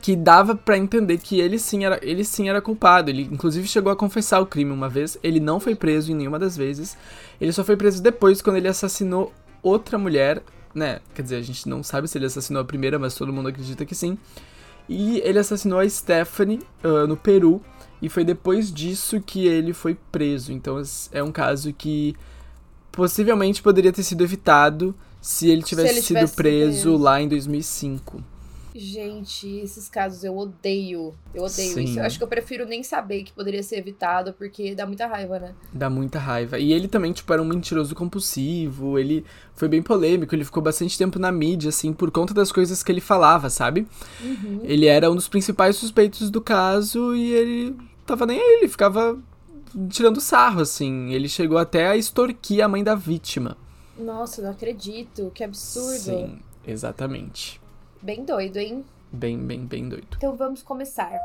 que 0.02 0.16
dava 0.16 0.56
pra 0.56 0.78
entender 0.78 1.18
que 1.18 1.40
ele 1.40 1.58
sim 1.58 1.86
era 1.86 2.00
ele 2.02 2.24
sim 2.24 2.50
era 2.50 2.62
culpado. 2.62 3.10
Ele 3.10 3.24
inclusive 3.24 3.68
chegou 3.68 3.92
a 3.92 3.96
confessar 3.96 4.40
o 4.40 4.46
crime 4.46 4.72
uma 4.72 4.90
vez. 4.90 5.18
Ele 5.24 5.40
não 5.40 5.60
foi 5.60 5.76
preso 5.76 6.12
em 6.12 6.16
nenhuma 6.16 6.38
das 6.38 6.58
vezes. 6.58 6.98
Ele 7.40 7.52
só 7.52 7.64
foi 7.64 7.76
preso 7.76 8.02
depois 8.02 8.42
quando 8.42 8.58
ele 8.58 8.68
assassinou 8.68 9.34
outra 9.64 9.98
mulher, 9.98 10.44
né? 10.74 11.00
Quer 11.16 11.22
dizer, 11.22 11.36
a 11.38 11.42
gente 11.42 11.68
não 11.68 11.82
sabe 11.84 12.08
se 12.08 12.18
ele 12.18 12.26
assassinou 12.26 12.62
a 12.62 12.66
primeira, 12.66 13.00
mas 13.00 13.16
todo 13.16 13.34
mundo 13.34 13.50
acredita 13.50 13.86
que 13.86 13.96
sim. 13.96 14.18
E 14.88 15.20
ele 15.20 15.40
assassinou 15.40 15.80
a 15.80 15.90
Stephanie 15.90 16.60
ah, 16.84 17.08
no 17.08 17.18
Peru. 17.18 17.62
E 18.02 18.10
foi 18.10 18.24
depois 18.24 18.72
disso 18.72 19.20
que 19.20 19.48
ele 19.48 19.74
foi 19.74 19.98
preso. 20.12 20.52
Então 20.52 20.82
é 21.12 21.24
um 21.24 21.32
caso 21.32 21.74
que 21.74 22.16
possivelmente 22.92 23.62
poderia 23.62 23.92
ter 23.92 24.04
sido 24.04 24.24
evitado 24.24 24.96
se 25.20 25.50
ele 25.50 25.64
tivesse 25.64 25.90
ele 25.90 26.02
sido 26.02 26.08
tivesse 26.08 26.28
sido 26.28 26.36
preso, 26.36 26.82
preso. 26.82 26.98
lá 26.98 27.22
em 27.22 27.28
2005. 27.28 28.24
Gente, 28.80 29.48
esses 29.58 29.90
casos 29.90 30.24
eu 30.24 30.38
odeio. 30.38 31.12
Eu 31.34 31.44
odeio 31.44 31.74
Sim. 31.74 31.84
isso. 31.84 32.00
Eu 32.00 32.04
acho 32.06 32.20
que 32.20 32.24
eu 32.24 32.28
prefiro 32.28 32.64
nem 32.64 32.84
saber 32.84 33.24
que 33.24 33.34
poderia 33.34 33.64
ser 33.64 33.78
evitado, 33.78 34.34
porque 34.34 34.76
dá 34.76 34.86
muita 34.86 35.08
raiva, 35.08 35.40
né? 35.40 35.56
Dá 35.74 35.90
muita 35.90 36.20
raiva. 36.20 36.60
E 36.60 36.72
ele 36.72 36.88
também, 36.88 37.12
tipo, 37.12 37.34
era 37.34 37.42
um 37.42 37.46
mentiroso 37.46 37.96
compulsivo. 37.96 39.00
Ele 39.00 39.26
foi 39.56 39.68
bem 39.68 39.82
polêmico. 39.82 40.36
Ele 40.36 40.46
ficou 40.46 40.62
bastante 40.62 40.96
tempo 40.96 41.18
na 41.18 41.32
mídia, 41.32 41.70
assim, 41.70 41.92
por 41.92 42.12
conta 42.12 42.36
das 42.36 42.52
coisas 42.52 42.84
que 42.84 42.92
ele 42.92 43.02
falava, 43.02 43.50
sabe? 43.50 43.88
Uhum. 44.22 44.62
Ele 44.64 44.86
era 44.86 45.10
um 45.10 45.16
dos 45.16 45.28
principais 45.28 45.76
suspeitos 45.76 46.30
do 46.30 46.40
caso 46.40 47.16
e 47.16 47.34
ele 47.34 47.76
tava 48.06 48.28
nem 48.28 48.40
aí. 48.40 48.60
Ele 48.60 48.68
ficava 48.68 49.18
tirando 49.90 50.22
sarro, 50.22 50.62
assim. 50.62 51.12
Ele 51.12 51.28
chegou 51.28 51.58
até 51.58 51.88
a 51.88 51.98
extorquir 51.98 52.64
a 52.64 52.68
mãe 52.68 52.84
da 52.84 52.94
vítima. 52.94 53.58
Nossa, 53.98 54.40
não 54.44 54.52
acredito. 54.52 55.32
Que 55.34 55.44
absurdo. 55.44 55.98
Sim, 55.98 56.40
exatamente. 56.64 57.60
Bem 58.02 58.24
doido, 58.24 58.58
hein? 58.58 58.86
Bem, 59.12 59.38
bem, 59.40 59.66
bem 59.66 59.90
doido. 59.90 60.08
Então 60.16 60.36
vamos 60.36 60.62
começar. 60.62 61.20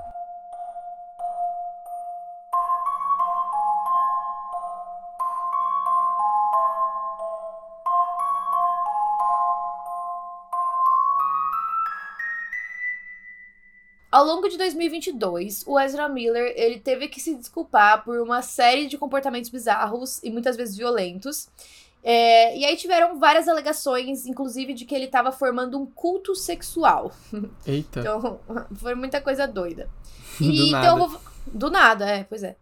Ao 14.10 14.26
longo 14.26 14.46
de 14.46 14.58
2022, 14.58 15.64
o 15.66 15.80
Ezra 15.80 16.06
Miller 16.06 16.52
ele 16.54 16.78
teve 16.78 17.08
que 17.08 17.18
se 17.18 17.34
desculpar 17.34 18.04
por 18.04 18.20
uma 18.20 18.42
série 18.42 18.86
de 18.86 18.98
comportamentos 18.98 19.48
bizarros 19.50 20.22
e 20.22 20.30
muitas 20.30 20.54
vezes 20.54 20.76
violentos. 20.76 21.48
É, 22.02 22.56
e 22.58 22.64
aí 22.64 22.76
tiveram 22.76 23.18
várias 23.18 23.46
alegações, 23.46 24.26
inclusive 24.26 24.74
de 24.74 24.84
que 24.84 24.94
ele 24.94 25.04
estava 25.04 25.30
formando 25.30 25.78
um 25.78 25.86
culto 25.86 26.34
sexual. 26.34 27.12
Eita, 27.66 28.00
Então, 28.00 28.40
foi 28.74 28.94
muita 28.94 29.20
coisa 29.20 29.46
doida. 29.46 29.88
do 30.38 30.44
E, 30.44 30.70
nada. 30.70 30.86
Então, 30.86 30.98
eu 30.98 31.08
vou... 31.08 31.20
Do 31.46 31.70
nada, 31.70 32.08
é, 32.08 32.24
pois 32.24 32.42
é. 32.42 32.56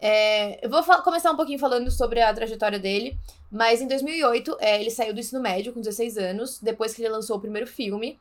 É, 0.00 0.64
eu 0.64 0.70
vou 0.70 0.82
começar 1.02 1.30
um 1.30 1.36
pouquinho 1.36 1.58
falando 1.58 1.90
sobre 1.90 2.22
a 2.22 2.32
trajetória 2.32 2.78
dele, 2.78 3.18
mas 3.50 3.82
em 3.82 3.86
2008 3.86 4.56
é, 4.58 4.80
ele 4.80 4.90
saiu 4.90 5.12
do 5.12 5.20
ensino 5.20 5.42
médio 5.42 5.72
com 5.74 5.80
16 5.80 6.16
anos, 6.16 6.58
depois 6.58 6.94
que 6.94 7.02
ele 7.02 7.10
lançou 7.10 7.36
o 7.36 7.40
primeiro 7.40 7.66
filme. 7.66 8.18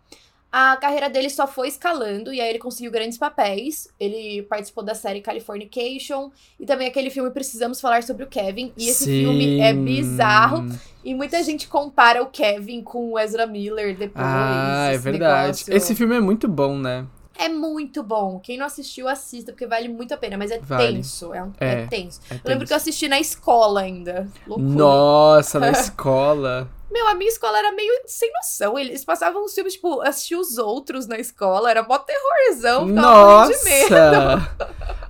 A 0.52 0.76
carreira 0.78 1.10
dele 1.10 1.30
só 1.30 1.46
foi 1.46 1.68
escalando 1.68 2.34
e 2.34 2.42
aí 2.42 2.50
ele 2.50 2.58
conseguiu 2.58 2.92
grandes 2.92 3.20
papéis. 3.20 3.88
Ele 4.00 4.42
participou 4.44 4.84
da 4.84 4.96
série 4.96 5.22
Californication 5.22 6.32
e 6.60 6.66
também 6.66 6.88
aquele 6.88 7.12
filme 7.12 7.30
Precisamos 7.30 7.80
Falar 7.80 8.02
sobre 8.02 8.24
o 8.24 8.28
Kevin. 8.28 8.74
E 8.76 8.90
esse 8.90 9.06
Sim. 9.06 9.24
filme 9.24 9.60
é 9.60 9.72
bizarro. 9.74 10.66
E 11.04 11.14
muita 11.14 11.42
gente 11.44 11.68
compara 11.68 12.24
o 12.24 12.28
Kevin 12.28 12.82
com 12.82 13.12
o 13.12 13.20
Ezra 13.20 13.46
Miller 13.46 13.96
depois. 13.96 14.26
Ah, 14.26 14.90
é 14.92 14.98
verdade. 14.98 15.44
negócio. 15.44 15.74
Esse 15.74 15.94
filme 15.94 16.16
é 16.16 16.20
muito 16.20 16.48
bom, 16.48 16.78
né? 16.78 17.06
É 17.40 17.48
muito 17.50 18.04
bom. 18.04 18.40
Quem 18.40 18.58
não 18.58 18.66
assistiu, 18.66 19.08
assista, 19.08 19.52
porque 19.54 19.66
vale 19.66 19.88
muito 19.88 20.14
a 20.14 20.18
pena. 20.18 20.38
Mas 20.38 20.52
é 20.52 20.60
Vale. 20.60 20.94
tenso. 20.96 21.34
É, 21.34 21.42
um- 21.42 21.54
É, 21.60 21.72
é 21.84 21.88
tenso. 21.88 22.20
É 22.30 22.34
Eu 22.34 22.40
lembro 22.46 22.68
que 22.68 22.74
eu 22.74 22.76
tenso. 22.78 22.90
assisti 22.90 23.08
na 23.08 23.20
escola 23.20 23.82
ainda. 23.82 24.28
Loucura. 24.46 24.70
Nossa, 24.70 25.60
na 25.60 25.70
escola. 25.72 26.68
Meu, 26.92 27.08
a 27.08 27.14
minha 27.14 27.30
escola 27.30 27.58
era 27.60 27.72
meio 27.72 27.94
sem 28.08 28.32
noção. 28.34 28.78
Eles 28.78 29.06
passavam 29.06 29.46
os 29.46 29.54
filmes, 29.54 29.74
tipo, 29.74 30.02
assistir 30.02 30.36
os 30.36 30.58
outros 30.58 31.06
na 31.08 31.18
escola. 31.20 31.70
Era 31.70 31.84
mó 31.84 31.98
terrorzão. 32.00 32.88
De 32.88 32.92
medo. 32.92 33.02
Nossa! 33.02 34.50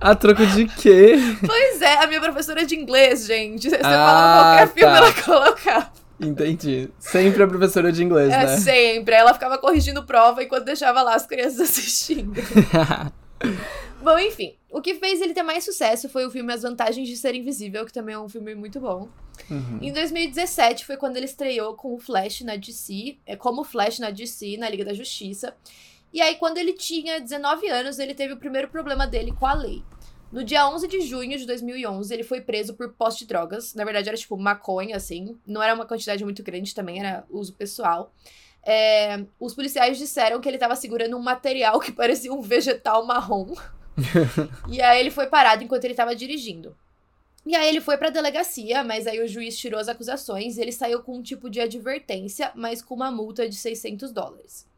A 0.00 0.14
troco 0.14 0.46
de 0.46 0.66
quê? 0.66 1.14
Pois 1.46 1.82
é, 1.82 1.96
a 2.02 2.06
minha 2.06 2.20
professora 2.20 2.64
de 2.64 2.74
inglês, 2.76 3.26
gente. 3.26 3.68
Você 3.70 3.76
Ah, 3.76 3.82
falava 3.82 4.42
qualquer 4.44 4.68
filme, 4.74 4.92
tá. 4.92 4.96
ela 4.98 5.12
colocava. 5.22 5.92
Entendi. 6.20 6.90
Sempre 6.98 7.42
a 7.42 7.46
professora 7.46 7.90
de 7.90 8.02
inglês, 8.02 8.32
É 8.32 8.46
né? 8.46 8.56
sempre. 8.58 9.14
Ela 9.14 9.32
ficava 9.32 9.58
corrigindo 9.58 10.04
prova 10.04 10.42
enquanto 10.42 10.64
deixava 10.64 11.02
lá 11.02 11.14
as 11.14 11.26
crianças 11.26 11.60
assistindo. 11.68 12.32
Bom, 14.02 14.18
enfim. 14.18 14.54
O 14.70 14.80
que 14.80 14.94
fez 14.94 15.20
ele 15.20 15.34
ter 15.34 15.42
mais 15.42 15.64
sucesso 15.64 16.08
foi 16.08 16.24
o 16.26 16.30
filme 16.30 16.52
As 16.52 16.62
Vantagens 16.62 17.08
de 17.08 17.16
Ser 17.16 17.34
Invisível, 17.34 17.84
que 17.84 17.92
também 17.92 18.14
é 18.14 18.18
um 18.18 18.28
filme 18.28 18.54
muito 18.54 18.78
bom. 18.80 19.08
Uhum. 19.50 19.78
Em 19.82 19.92
2017 19.92 20.86
foi 20.86 20.96
quando 20.96 21.16
ele 21.16 21.26
estreou 21.26 21.74
com 21.74 21.94
o 21.94 21.98
Flash 21.98 22.42
na 22.42 22.56
DC, 22.56 23.18
é 23.26 23.34
como 23.36 23.64
Flash 23.64 23.98
na 23.98 24.10
DC, 24.10 24.56
na 24.58 24.68
Liga 24.68 24.84
da 24.84 24.94
Justiça. 24.94 25.54
E 26.12 26.20
aí, 26.20 26.36
quando 26.36 26.58
ele 26.58 26.72
tinha 26.72 27.20
19 27.20 27.68
anos, 27.68 27.98
ele 27.98 28.14
teve 28.14 28.32
o 28.34 28.36
primeiro 28.36 28.68
problema 28.68 29.06
dele 29.06 29.32
com 29.32 29.46
a 29.46 29.54
lei. 29.54 29.82
No 30.32 30.44
dia 30.44 30.68
11 30.68 30.86
de 30.86 31.00
junho 31.00 31.36
de 31.36 31.44
2011, 31.44 32.14
ele 32.14 32.22
foi 32.22 32.40
preso 32.40 32.74
por 32.74 32.92
posse 32.92 33.18
de 33.18 33.26
drogas. 33.26 33.74
Na 33.74 33.84
verdade, 33.84 34.08
era 34.08 34.16
tipo 34.16 34.36
maconha, 34.36 34.96
assim. 34.96 35.36
Não 35.46 35.62
era 35.62 35.74
uma 35.74 35.86
quantidade 35.86 36.22
muito 36.22 36.42
grande 36.42 36.74
também, 36.74 37.00
era 37.00 37.24
uso 37.28 37.52
pessoal. 37.54 38.12
É, 38.62 39.24
os 39.40 39.54
policiais 39.54 39.98
disseram 39.98 40.40
que 40.40 40.48
ele 40.48 40.56
estava 40.56 40.76
segurando 40.76 41.16
um 41.16 41.22
material 41.22 41.80
que 41.80 41.90
parecia 41.90 42.32
um 42.32 42.40
vegetal 42.40 43.04
marrom. 43.04 43.54
e 44.70 44.80
aí 44.80 45.00
ele 45.00 45.10
foi 45.10 45.26
parado 45.26 45.64
enquanto 45.64 45.84
ele 45.84 45.94
estava 45.94 46.14
dirigindo. 46.14 46.76
E 47.44 47.56
aí 47.56 47.68
ele 47.68 47.80
foi 47.80 47.96
pra 47.96 48.10
delegacia, 48.10 48.84
mas 48.84 49.06
aí 49.06 49.20
o 49.20 49.26
juiz 49.26 49.58
tirou 49.58 49.80
as 49.80 49.88
acusações 49.88 50.56
e 50.56 50.60
ele 50.60 50.72
saiu 50.72 51.02
com 51.02 51.16
um 51.16 51.22
tipo 51.22 51.48
de 51.48 51.60
advertência, 51.60 52.52
mas 52.54 52.82
com 52.82 52.94
uma 52.94 53.10
multa 53.10 53.48
de 53.48 53.56
600 53.56 54.12
dólares. 54.12 54.69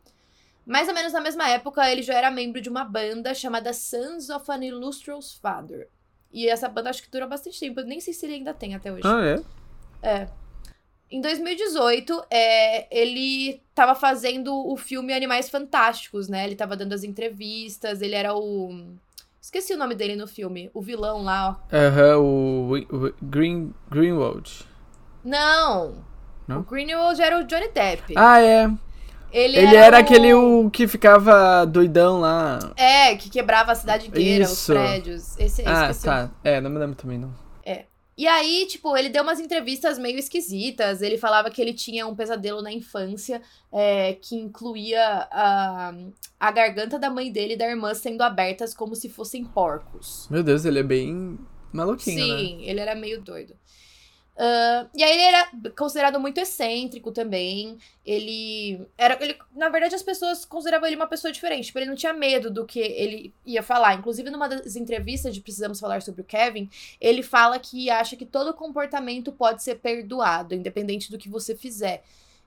Mais 0.64 0.88
ou 0.88 0.94
menos 0.94 1.12
na 1.12 1.20
mesma 1.20 1.48
época, 1.48 1.90
ele 1.90 2.02
já 2.02 2.14
era 2.14 2.30
membro 2.30 2.60
de 2.60 2.68
uma 2.68 2.84
banda 2.84 3.34
chamada 3.34 3.72
Sons 3.72 4.30
of 4.30 4.50
an 4.50 4.64
Illustrious 4.64 5.34
Father. 5.34 5.88
E 6.32 6.48
essa 6.48 6.68
banda 6.68 6.90
acho 6.90 7.02
que 7.02 7.10
dura 7.10 7.26
bastante 7.26 7.58
tempo, 7.60 7.80
eu 7.80 7.86
nem 7.86 8.00
sei 8.00 8.14
se 8.14 8.24
ele 8.24 8.34
ainda 8.34 8.54
tem 8.54 8.74
até 8.74 8.92
hoje. 8.92 9.02
Ah, 9.04 9.22
é? 9.22 9.42
É. 10.02 10.28
Em 11.10 11.20
2018, 11.20 12.24
é, 12.30 12.86
ele 12.90 13.60
tava 13.74 13.94
fazendo 13.94 14.50
o 14.54 14.76
filme 14.78 15.12
Animais 15.12 15.50
Fantásticos, 15.50 16.26
né? 16.26 16.46
Ele 16.46 16.56
tava 16.56 16.74
dando 16.74 16.94
as 16.94 17.04
entrevistas, 17.04 18.00
ele 18.00 18.14
era 18.14 18.34
o. 18.34 18.94
Esqueci 19.38 19.74
o 19.74 19.76
nome 19.76 19.94
dele 19.94 20.16
no 20.16 20.26
filme. 20.26 20.70
O 20.72 20.80
vilão 20.80 21.22
lá, 21.22 21.50
ó. 21.50 21.76
Aham, 21.76 22.18
o, 22.18 22.72
o 22.78 23.14
Green, 23.20 23.74
Greenwald. 23.90 24.64
Não! 25.22 26.02
Não? 26.48 26.60
O 26.60 26.62
Greenwald 26.62 27.20
era 27.20 27.38
o 27.38 27.44
Johnny 27.44 27.68
Depp. 27.68 28.14
Ah, 28.16 28.40
é. 28.40 28.70
Ele, 29.32 29.58
Ele 29.58 29.74
era 29.76 29.96
o- 29.96 30.00
aquele 30.00 30.34
o 30.34 30.70
que 30.70 30.86
ficava 30.86 31.64
doidão 31.64 32.20
lá. 32.20 32.58
É, 32.76 33.16
que 33.16 33.30
quebrava 33.30 33.72
a 33.72 33.74
cidade 33.74 34.08
inteira, 34.08 34.44
os 34.44 34.52
Isso. 34.52 34.72
prédios. 34.72 35.38
Esse, 35.38 35.62
Ah, 35.66 35.82
esqueci 35.90 36.04
tá. 36.04 36.30
É, 36.44 36.60
não 36.60 36.70
me 36.70 36.78
lembro 36.78 36.96
também, 36.96 37.18
não. 37.18 37.42
E 38.14 38.26
aí, 38.28 38.66
tipo, 38.68 38.94
ele 38.94 39.08
deu 39.08 39.22
umas 39.22 39.40
entrevistas 39.40 39.98
meio 39.98 40.18
esquisitas. 40.18 41.00
Ele 41.00 41.16
falava 41.16 41.50
que 41.50 41.60
ele 41.62 41.72
tinha 41.72 42.06
um 42.06 42.14
pesadelo 42.14 42.60
na 42.60 42.70
infância 42.70 43.40
é, 43.72 44.12
que 44.12 44.36
incluía 44.36 45.26
a, 45.32 45.94
a 46.38 46.50
garganta 46.52 46.98
da 46.98 47.08
mãe 47.08 47.32
dele 47.32 47.54
e 47.54 47.56
da 47.56 47.66
irmã 47.66 47.94
sendo 47.94 48.20
abertas 48.22 48.74
como 48.74 48.94
se 48.94 49.08
fossem 49.08 49.42
porcos. 49.44 50.28
Meu 50.30 50.42
Deus, 50.42 50.66
ele 50.66 50.80
é 50.80 50.82
bem 50.82 51.38
maluquinho, 51.72 52.18
né? 52.34 52.38
Sim, 52.38 52.62
ele 52.64 52.80
era 52.80 52.94
meio 52.94 53.18
doido. 53.22 53.54
Ah, 54.36 54.86
e 54.94 55.02
aí 55.02 55.12
ele 55.12 55.22
era 55.22 55.50
considerado 55.76 56.18
muito 56.18 56.38
excêntrico 56.38 57.12
também. 57.12 57.78
Ele 58.04 58.80
era. 58.96 59.22
Ele, 59.22 59.36
na 59.54 59.68
verdade, 59.68 59.94
as 59.94 60.02
pessoas 60.02 60.44
consideravam 60.44 60.86
ele 60.86 60.96
uma 60.96 61.06
pessoa 61.06 61.32
diferente. 61.32 61.66
Tipo, 61.66 61.78
ele 61.78 61.86
não 61.86 61.94
tinha 61.94 62.12
medo 62.12 62.50
do 62.50 62.64
que 62.64 62.80
ele 62.80 63.32
ia 63.44 63.62
falar. 63.62 63.94
Inclusive, 63.94 64.30
numa 64.30 64.48
das 64.48 64.76
entrevistas 64.76 65.34
de 65.34 65.40
Precisamos 65.40 65.78
Falar 65.80 66.02
sobre 66.02 66.22
o 66.22 66.24
Kevin, 66.24 66.68
ele 67.00 67.22
fala 67.22 67.58
que 67.58 67.90
acha 67.90 68.16
que 68.16 68.26
todo 68.26 68.54
comportamento 68.54 69.32
pode 69.32 69.62
ser 69.62 69.76
perdoado, 69.76 70.54
independente 70.54 71.10
do 71.10 71.18
que 71.18 71.28
você 71.28 71.54
fizer. 71.54 72.02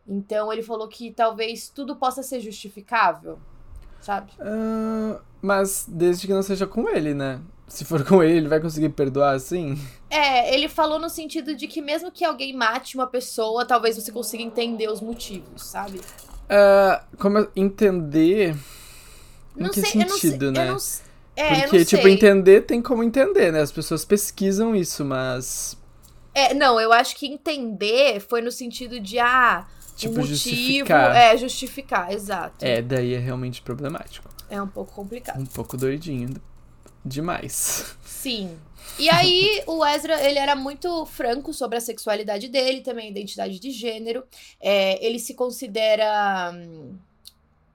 Então 0.08 0.52
ele 0.54 0.62
falou 0.62 0.88
que 0.88 1.12
talvez 1.12 1.70
tudo 1.70 1.96
possa 1.96 2.22
ser 2.22 2.40
justificável. 2.40 3.40
Sabe? 4.02 4.32
Ah, 4.40 5.20
mas 5.42 5.86
desde 5.88 6.28
que 6.28 6.34
não 6.34 6.44
seja 6.44 6.68
com 6.68 6.88
ele, 6.88 7.14
né? 7.16 7.42
Se 7.68 7.84
for 7.84 8.06
com 8.06 8.24
ele, 8.24 8.38
ele 8.38 8.48
vai 8.48 8.60
conseguir 8.60 8.90
perdoar 8.90 9.34
assim? 9.36 9.78
É, 10.10 10.54
ele 10.54 10.70
falou 10.70 11.00
no 11.00 11.10
sentido 11.10 11.56
de 11.56 11.68
que 11.68 11.82
mesmo 11.82 12.12
que 12.12 12.24
alguém 12.24 12.54
mate 12.56 12.96
uma 12.96 13.08
pessoa, 13.08 13.66
talvez 13.66 13.96
você 13.96 14.12
consiga 14.12 14.44
entender 14.44 14.88
os 14.90 15.02
motivos, 15.02 15.64
sabe? 15.64 16.00
Ah, 16.50 17.04
como 17.18 17.40
eu- 17.40 17.52
entender. 17.56 18.56
Em 19.58 19.64
não 19.64 19.70
que 19.72 19.82
sei, 19.82 20.02
eu 20.02 20.06
não 20.08 20.18
sei, 20.18 20.20
sentido, 20.32 20.52
né? 20.52 20.70
eu 20.70 20.74
não, 20.74 20.80
é, 21.36 21.54
eu 21.56 21.60
Porque, 21.64 21.78
não 21.80 21.86
tipo, 21.86 22.04
sei. 22.04 22.14
entender 22.14 22.62
tem 22.62 22.82
como 22.82 23.04
entender, 23.04 23.52
né? 23.52 23.62
As 23.62 23.72
pessoas 23.72 24.06
pesquisam 24.06 24.76
isso, 24.76 25.04
mas. 25.04 25.78
É, 26.34 26.54
não, 26.54 26.80
eu 26.80 26.94
acho 26.94 27.16
que 27.16 27.26
entender 27.26 28.20
foi 28.20 28.42
no 28.42 28.52
sentido 28.52 29.00
de, 29.00 29.18
ah, 29.20 29.66
Tipo, 29.96 30.16
o 30.16 30.18
motivo 30.20 30.36
justificar. 30.36 31.16
é 31.16 31.38
justificar, 31.38 32.12
exato. 32.12 32.64
É, 32.64 32.82
daí 32.82 33.14
é 33.14 33.18
realmente 33.18 33.62
problemático. 33.62 34.28
É 34.50 34.62
um 34.62 34.68
pouco 34.68 34.94
complicado. 34.94 35.40
Um 35.40 35.46
pouco 35.46 35.78
doidinho. 35.78 36.30
Demais. 37.06 37.96
Sim. 38.04 38.58
E 38.98 39.10
aí, 39.10 39.62
o 39.68 39.86
Ezra, 39.86 40.22
ele 40.24 40.40
era 40.40 40.56
muito 40.56 41.06
franco 41.06 41.54
sobre 41.54 41.78
a 41.78 41.82
sexualidade 41.82 42.48
dele, 42.48 42.82
também 42.82 43.08
a 43.08 43.12
identidade 43.12 43.60
de 43.60 43.72
gênero. 43.72 44.24
É, 44.60 45.06
ele 45.06 45.20
se 45.20 45.34
considera. 45.34 46.52
hum, 46.54 46.98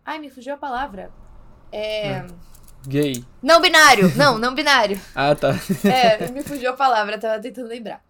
Ai, 0.04 0.18
me 0.18 0.30
fugiu 0.30 0.54
a 0.54 0.56
palavra. 0.56 1.12
É. 1.70 2.24
Gay. 2.86 3.22
Não 3.42 3.60
binário! 3.60 4.10
Não, 4.16 4.38
não 4.38 4.54
binário. 4.54 5.00
Ah, 5.14 5.34
tá. 5.34 5.50
É, 5.84 6.30
me 6.30 6.42
fugiu 6.42 6.70
a 6.70 6.72
palavra, 6.72 7.18
tava 7.18 7.40
tentando 7.40 7.68
lembrar. 7.68 8.02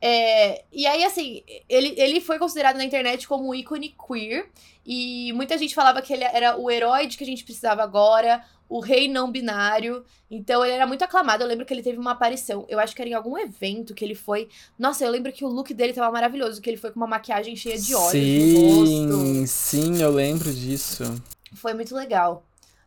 É, 0.00 0.64
e 0.72 0.86
aí, 0.86 1.04
assim, 1.04 1.42
ele, 1.68 1.94
ele 1.96 2.20
foi 2.20 2.38
considerado 2.38 2.76
na 2.76 2.84
internet 2.84 3.26
como 3.26 3.48
um 3.48 3.54
ícone 3.54 3.94
queer. 4.06 4.48
E 4.84 5.32
muita 5.32 5.58
gente 5.58 5.74
falava 5.74 6.00
que 6.00 6.12
ele 6.12 6.24
era 6.24 6.56
o 6.56 6.70
herói 6.70 7.06
de 7.06 7.16
que 7.16 7.24
a 7.24 7.26
gente 7.26 7.42
precisava 7.42 7.82
agora, 7.82 8.44
o 8.68 8.78
rei 8.78 9.08
não 9.08 9.30
binário. 9.30 10.04
Então 10.30 10.64
ele 10.64 10.74
era 10.74 10.86
muito 10.86 11.02
aclamado. 11.02 11.42
Eu 11.42 11.48
lembro 11.48 11.66
que 11.66 11.74
ele 11.74 11.82
teve 11.82 11.98
uma 11.98 12.12
aparição. 12.12 12.64
Eu 12.68 12.78
acho 12.78 12.94
que 12.94 13.02
era 13.02 13.10
em 13.10 13.14
algum 13.14 13.36
evento 13.36 13.94
que 13.94 14.04
ele 14.04 14.14
foi. 14.14 14.48
Nossa, 14.78 15.04
eu 15.04 15.10
lembro 15.10 15.32
que 15.32 15.44
o 15.44 15.48
look 15.48 15.72
dele 15.74 15.92
tava 15.92 16.12
maravilhoso, 16.12 16.60
que 16.60 16.70
ele 16.70 16.76
foi 16.76 16.90
com 16.90 17.00
uma 17.00 17.06
maquiagem 17.06 17.56
cheia 17.56 17.78
de 17.78 17.94
olhos 17.94 18.12
no 18.14 18.78
rosto. 18.78 19.26
Sim, 19.26 19.46
sim, 19.46 20.02
eu 20.02 20.10
lembro 20.10 20.52
disso. 20.52 21.20
Foi 21.54 21.74
muito 21.74 21.94
legal. 21.94 22.44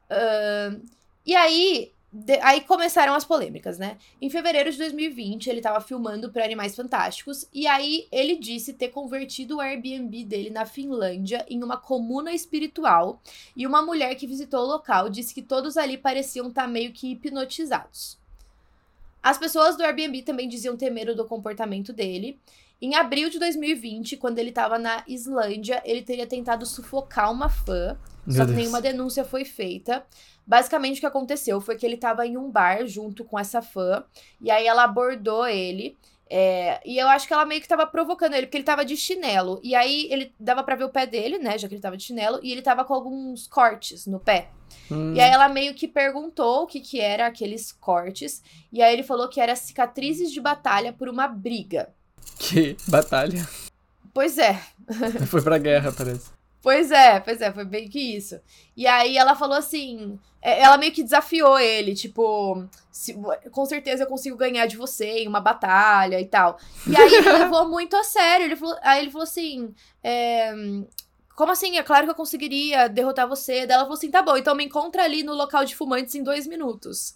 Ahn, 0.09 0.79
e 1.25 1.35
aí, 1.35 1.91
de- 2.11 2.39
aí 2.41 2.61
começaram 2.61 3.13
as 3.13 3.23
polêmicas, 3.23 3.77
né? 3.77 3.97
Em 4.21 4.29
fevereiro 4.29 4.71
de 4.71 4.77
2020, 4.77 5.47
ele 5.47 5.61
tava 5.61 5.79
filmando 5.79 6.31
para 6.31 6.43
Animais 6.43 6.75
Fantásticos. 6.75 7.47
E 7.53 7.67
aí, 7.67 8.07
ele 8.11 8.35
disse 8.35 8.73
ter 8.73 8.89
convertido 8.89 9.57
o 9.57 9.61
Airbnb 9.61 10.23
dele 10.25 10.49
na 10.49 10.65
Finlândia 10.65 11.45
em 11.49 11.63
uma 11.63 11.77
comuna 11.77 12.33
espiritual. 12.33 13.21
E 13.55 13.67
uma 13.67 13.81
mulher 13.81 14.15
que 14.15 14.25
visitou 14.25 14.61
o 14.61 14.67
local 14.67 15.09
disse 15.09 15.33
que 15.33 15.41
todos 15.41 15.77
ali 15.77 15.97
pareciam 15.97 16.47
estar 16.47 16.67
meio 16.67 16.91
que 16.91 17.11
hipnotizados. 17.11 18.17
As 19.21 19.37
pessoas 19.37 19.75
do 19.75 19.83
Airbnb 19.83 20.21
também 20.23 20.47
diziam 20.47 20.77
ter 20.77 20.89
medo 20.89 21.13
do 21.13 21.25
comportamento 21.25 21.93
dele. 21.93 22.39
Em 22.81 22.95
abril 22.95 23.29
de 23.29 23.39
2020, 23.39 24.15
quando 24.17 24.39
ele 24.39 24.51
tava 24.51 24.79
na 24.79 25.03
Islândia, 25.07 25.81
ele 25.85 26.01
teria 26.01 26.25
tentado 26.27 26.65
sufocar 26.65 27.31
uma 27.31 27.49
fã. 27.49 27.99
Meu 28.25 28.35
Só 28.35 28.45
que 28.45 28.53
Deus. 28.53 28.55
nenhuma 28.55 28.81
denúncia 28.81 29.25
foi 29.25 29.43
feita. 29.43 30.05
Basicamente, 30.47 30.97
o 30.97 30.99
que 31.01 31.05
aconteceu 31.05 31.59
foi 31.61 31.75
que 31.75 31.85
ele 31.85 31.97
tava 31.97 32.25
em 32.25 32.37
um 32.37 32.49
bar 32.49 32.85
junto 32.87 33.25
com 33.25 33.37
essa 33.37 33.61
fã. 33.61 34.03
E 34.41 34.49
aí 34.49 34.65
ela 34.65 34.83
abordou 34.83 35.45
ele. 35.47 35.97
é, 36.31 36.79
e 36.85 36.97
eu 36.97 37.07
acho 37.09 37.27
que 37.27 37.33
ela 37.33 37.45
meio 37.45 37.59
que 37.61 37.67
tava 37.67 37.85
provocando 37.87 38.33
ele, 38.35 38.45
porque 38.47 38.57
ele 38.57 38.63
tava 38.63 38.85
de 38.85 38.95
chinelo. 38.95 39.59
E 39.63 39.75
aí 39.75 40.07
ele 40.11 40.33
dava 40.39 40.63
pra 40.63 40.75
ver 40.75 40.83
o 40.85 40.89
pé 40.89 41.05
dele, 41.05 41.37
né? 41.39 41.57
Já 41.57 41.67
que 41.67 41.73
ele 41.75 41.81
tava 41.81 41.97
de 41.97 42.03
chinelo. 42.03 42.39
E 42.43 42.51
ele 42.51 42.61
tava 42.61 42.85
com 42.85 42.93
alguns 42.93 43.47
cortes 43.47 44.05
no 44.07 44.19
pé. 44.19 44.53
Hum, 44.91 45.13
E 45.13 45.19
aí 45.19 45.29
ela 45.31 45.49
meio 45.49 45.73
que 45.75 45.87
perguntou 45.87 46.63
o 46.63 46.67
que 46.67 46.79
que 46.79 46.99
era 46.99 47.25
aqueles 47.27 47.71
cortes. 47.71 48.41
E 48.71 48.81
aí 48.81 48.93
ele 48.93 49.03
falou 49.03 49.27
que 49.29 49.41
era 49.41 49.55
cicatrizes 49.55 50.31
de 50.31 50.39
batalha 50.41 50.93
por 50.93 51.09
uma 51.09 51.27
briga. 51.27 51.93
Que 52.37 52.77
batalha. 52.87 53.47
Pois 54.13 54.37
é. 54.37 54.61
Foi 55.27 55.41
pra 55.41 55.57
guerra, 55.57 55.91
parece. 55.91 56.39
Pois 56.61 56.91
é, 56.91 57.19
pois 57.21 57.39
é, 57.39 57.53
foi 57.53 57.63
bem 57.63 57.87
que 57.87 58.17
isso. 58.17 58.39
E 58.75 58.85
aí 58.85 59.17
ela 59.17 59.33
falou 59.33 59.57
assim, 59.57 60.19
é, 60.41 60.61
ela 60.61 60.77
meio 60.77 60.91
que 60.91 61.03
desafiou 61.03 61.57
ele, 61.57 61.95
tipo, 61.95 62.65
se, 62.91 63.15
com 63.49 63.65
certeza 63.65 64.03
eu 64.03 64.07
consigo 64.07 64.35
ganhar 64.35 64.65
de 64.65 64.75
você 64.75 65.19
em 65.19 65.27
uma 65.27 65.39
batalha 65.39 66.19
e 66.19 66.25
tal. 66.25 66.57
E 66.85 66.95
aí 66.97 67.13
ele 67.13 67.31
levou 67.31 67.69
muito 67.69 67.95
a 67.95 68.03
sério. 68.03 68.45
Ele 68.45 68.57
falou, 68.57 68.77
aí 68.81 69.01
ele 69.01 69.11
falou 69.11 69.23
assim, 69.23 69.73
é, 70.03 70.53
como 71.33 71.53
assim? 71.53 71.77
É 71.77 71.83
claro 71.83 72.03
que 72.05 72.11
eu 72.11 72.15
conseguiria 72.15 72.89
derrotar 72.89 73.25
você. 73.27 73.65
Daí 73.65 73.75
ela 73.75 73.85
falou 73.85 73.97
assim, 73.97 74.11
tá 74.11 74.21
bom, 74.21 74.35
então 74.35 74.53
me 74.53 74.65
encontra 74.65 75.03
ali 75.03 75.23
no 75.23 75.33
local 75.33 75.63
de 75.63 75.75
fumantes 75.75 76.13
em 76.15 76.23
dois 76.23 76.45
minutos. 76.45 77.15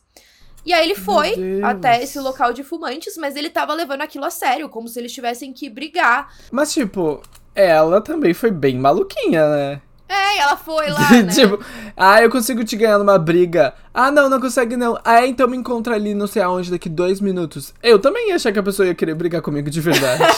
E 0.66 0.72
aí 0.74 0.86
ele 0.86 0.96
foi 0.96 1.62
até 1.64 2.02
esse 2.02 2.20
local 2.20 2.54
de 2.54 2.64
fumantes, 2.64 3.18
mas 3.18 3.36
ele 3.36 3.50
tava 3.50 3.74
levando 3.74 4.02
aquilo 4.02 4.26
a 4.26 4.30
sério, 4.30 4.70
como 4.70 4.88
se 4.88 5.00
eles 5.00 5.12
tivessem 5.12 5.52
que 5.52 5.70
brigar. 5.70 6.34
Mas, 6.52 6.74
tipo, 6.74 7.22
ela 7.54 8.02
também 8.02 8.34
foi 8.34 8.52
bem 8.52 8.78
maluquinha, 8.78 9.50
né? 9.50 9.82
É, 10.14 10.38
ela 10.38 10.56
foi 10.56 10.90
lá, 10.90 11.10
né? 11.24 11.34
tipo, 11.34 11.60
ah, 11.98 12.22
eu 12.22 12.30
consigo 12.30 12.64
te 12.64 12.76
ganhar 12.76 13.00
numa 13.00 13.18
briga. 13.18 13.74
Ah, 13.92 14.12
não, 14.12 14.30
não 14.30 14.40
consegue 14.40 14.76
não. 14.76 15.00
Ah, 15.04 15.26
então 15.26 15.48
me 15.48 15.58
encontra 15.58 15.96
ali 15.96 16.14
não 16.14 16.28
sei 16.28 16.42
aonde 16.42 16.72
daqui 16.72 16.90
dois 16.90 17.20
minutos. 17.20 17.74
Eu 17.82 18.00
também 18.00 18.30
ia 18.30 18.36
achar 18.36 18.52
que 18.52 18.60
a 18.60 18.64
pessoa 18.64 18.88
ia 18.88 18.96
querer 18.96 19.14
brigar 19.14 19.42
comigo 19.42 19.70
de 19.70 19.82
verdade. 19.82 20.24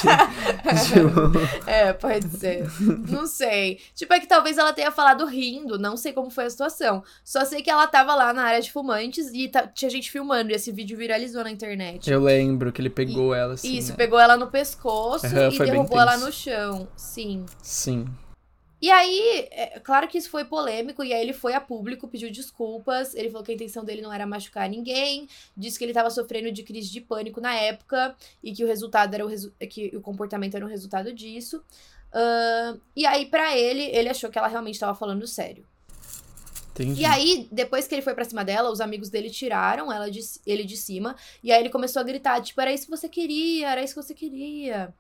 tipo... 0.88 1.32
É, 1.66 1.94
pode 1.94 2.28
ser. 2.38 2.68
Não 3.10 3.26
sei. 3.26 3.80
Tipo, 3.94 4.14
é 4.14 4.20
que 4.20 4.28
talvez 4.28 4.58
ela 4.58 4.74
tenha 4.74 4.92
falado 4.92 5.26
rindo, 5.26 5.80
não 5.80 5.96
sei 5.96 6.12
como 6.12 6.30
foi 6.30 6.46
a 6.46 6.50
situação. 6.50 7.04
Só 7.24 7.46
sei 7.46 7.62
que 7.62 7.70
ela 7.70 7.88
tava 7.88 8.14
lá 8.14 8.34
na 8.34 8.44
área 8.44 8.62
de 8.62 8.72
fumantes 8.72 9.28
e 9.34 9.50
tinha 9.74 9.90
gente 9.90 10.12
filmando 10.12 10.52
e 10.52 10.56
esse 10.56 10.72
vídeo 10.72 10.98
viralizou 10.98 11.44
na 11.44 11.52
internet. 11.52 12.10
Eu 12.10 12.22
lembro 12.22 12.72
que 12.72 12.82
ele 12.82 12.90
pegou 12.90 13.34
e, 13.34 13.40
ela 13.40 13.54
assim. 13.54 13.78
Isso, 13.78 13.92
né? 13.92 13.98
pegou 13.98 14.20
ela 14.20 14.36
no 14.36 14.48
pescoço 14.48 15.28
uhum, 15.28 15.52
e 15.52 15.58
derrubou 15.58 16.00
ela 16.00 16.18
no 16.18 16.32
chão. 16.32 16.88
Sim. 16.96 17.46
Sim. 17.62 18.06
E 18.82 18.92
aí, 18.92 19.48
é, 19.52 19.80
claro 19.80 20.08
que 20.08 20.18
isso 20.18 20.30
foi 20.30 20.46
polêmico, 20.46 21.04
e 21.04 21.14
aí 21.14 21.22
ele 21.22 21.34
foi 21.34 21.54
a 21.54 21.62
público, 21.62 22.08
pediu 22.08 22.30
desculpas. 22.32 23.16
Ele 23.16 23.30
falou 23.30 23.44
que 23.44 23.52
a 23.52 23.56
intenção 23.56 23.84
dele 23.84 24.02
não 24.02 24.12
era 24.12 24.28
machucar 24.28 24.70
ninguém, 24.70 25.28
disse 25.56 25.78
que 25.78 25.86
ele 25.86 25.92
estava 25.92 26.10
sofrendo 26.10 26.52
de 26.52 26.64
crise 26.64 26.92
de 26.92 27.02
pânico 27.02 27.40
na 27.40 27.56
época 27.56 28.16
e 28.44 28.52
que 28.52 28.64
o 28.64 28.68
resultado 28.68 29.14
era 29.14 29.26
o 29.26 29.28
resu 29.28 29.54
que 29.70 29.96
o 29.96 30.02
comportamento 30.02 30.56
era 30.56 30.66
um 30.66 30.70
resultado 30.70 31.14
disso. 31.14 31.64
Uh, 32.14 32.80
e 32.96 33.06
aí, 33.06 33.26
para 33.26 33.58
ele, 33.58 33.84
ele 33.84 34.10
achou 34.10 34.30
que 34.30 34.38
ela 34.38 34.48
realmente 34.48 34.76
estava 34.76 34.94
falando 34.94 35.26
sério. 35.28 35.66
Entendi. 36.72 37.02
E 37.02 37.06
aí, 37.06 37.48
depois 37.52 37.88
que 37.88 37.96
ele 37.96 38.02
foi 38.02 38.14
pra 38.14 38.26
cima 38.26 38.44
dela, 38.44 38.70
os 38.70 38.82
amigos 38.82 39.10
dele 39.10 39.30
tiraram 39.30 39.92
ela 39.92 40.12
de, 40.12 40.20
ele 40.46 40.66
de 40.66 40.76
cima. 40.76 41.16
E 41.42 41.52
aí 41.52 41.62
ele 41.62 41.70
começou 41.70 42.02
a 42.02 42.04
gritar, 42.04 42.42
tipo, 42.42 42.60
era 42.60 42.74
isso 42.74 42.84
que 42.84 42.92
você 42.92 43.08
queria, 43.08 43.70
era 43.70 43.82
isso 43.82 43.94
que 43.94 44.04
você 44.04 44.14
queria. 44.14 44.94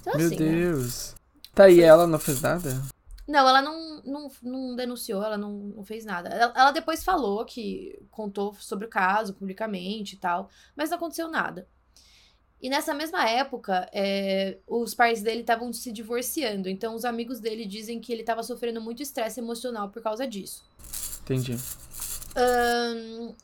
Então, 0.00 0.16
Meu 0.16 0.26
assim, 0.26 0.38
né? 0.38 0.50
Deus. 0.52 1.14
Né? 1.14 1.21
Tá, 1.54 1.68
e 1.68 1.80
ela 1.80 2.06
não 2.06 2.18
fez 2.18 2.40
nada? 2.40 2.82
Não, 3.28 3.48
ela 3.48 3.62
não, 3.62 4.02
não, 4.02 4.30
não 4.42 4.76
denunciou, 4.76 5.22
ela 5.22 5.38
não, 5.38 5.52
não 5.52 5.84
fez 5.84 6.04
nada. 6.04 6.28
Ela, 6.28 6.52
ela, 6.56 6.70
depois 6.72 7.04
falou 7.04 7.44
que 7.44 7.98
contou 8.10 8.54
sobre 8.54 8.86
o 8.86 8.90
caso 8.90 9.34
publicamente 9.34 10.16
e 10.16 10.18
tal, 10.18 10.48
mas 10.74 10.90
não 10.90 10.96
aconteceu 10.96 11.28
nada. 11.28 11.68
E 12.60 12.70
nessa 12.70 12.94
mesma 12.94 13.28
época, 13.28 13.88
é, 13.92 14.58
os 14.66 14.94
pais 14.94 15.20
dele 15.20 15.40
estavam 15.40 15.72
se 15.72 15.90
divorciando, 15.90 16.68
então 16.68 16.94
os 16.94 17.04
amigos 17.04 17.40
dele 17.40 17.66
dizem 17.66 18.00
que 18.00 18.12
ele 18.12 18.22
estava 18.22 18.42
sofrendo 18.42 18.80
muito 18.80 19.02
estresse 19.02 19.40
emocional 19.40 19.88
por 19.90 20.00
causa 20.00 20.26
disso. 20.26 20.64
Entendi. 21.22 21.56
Um, 22.36 23.34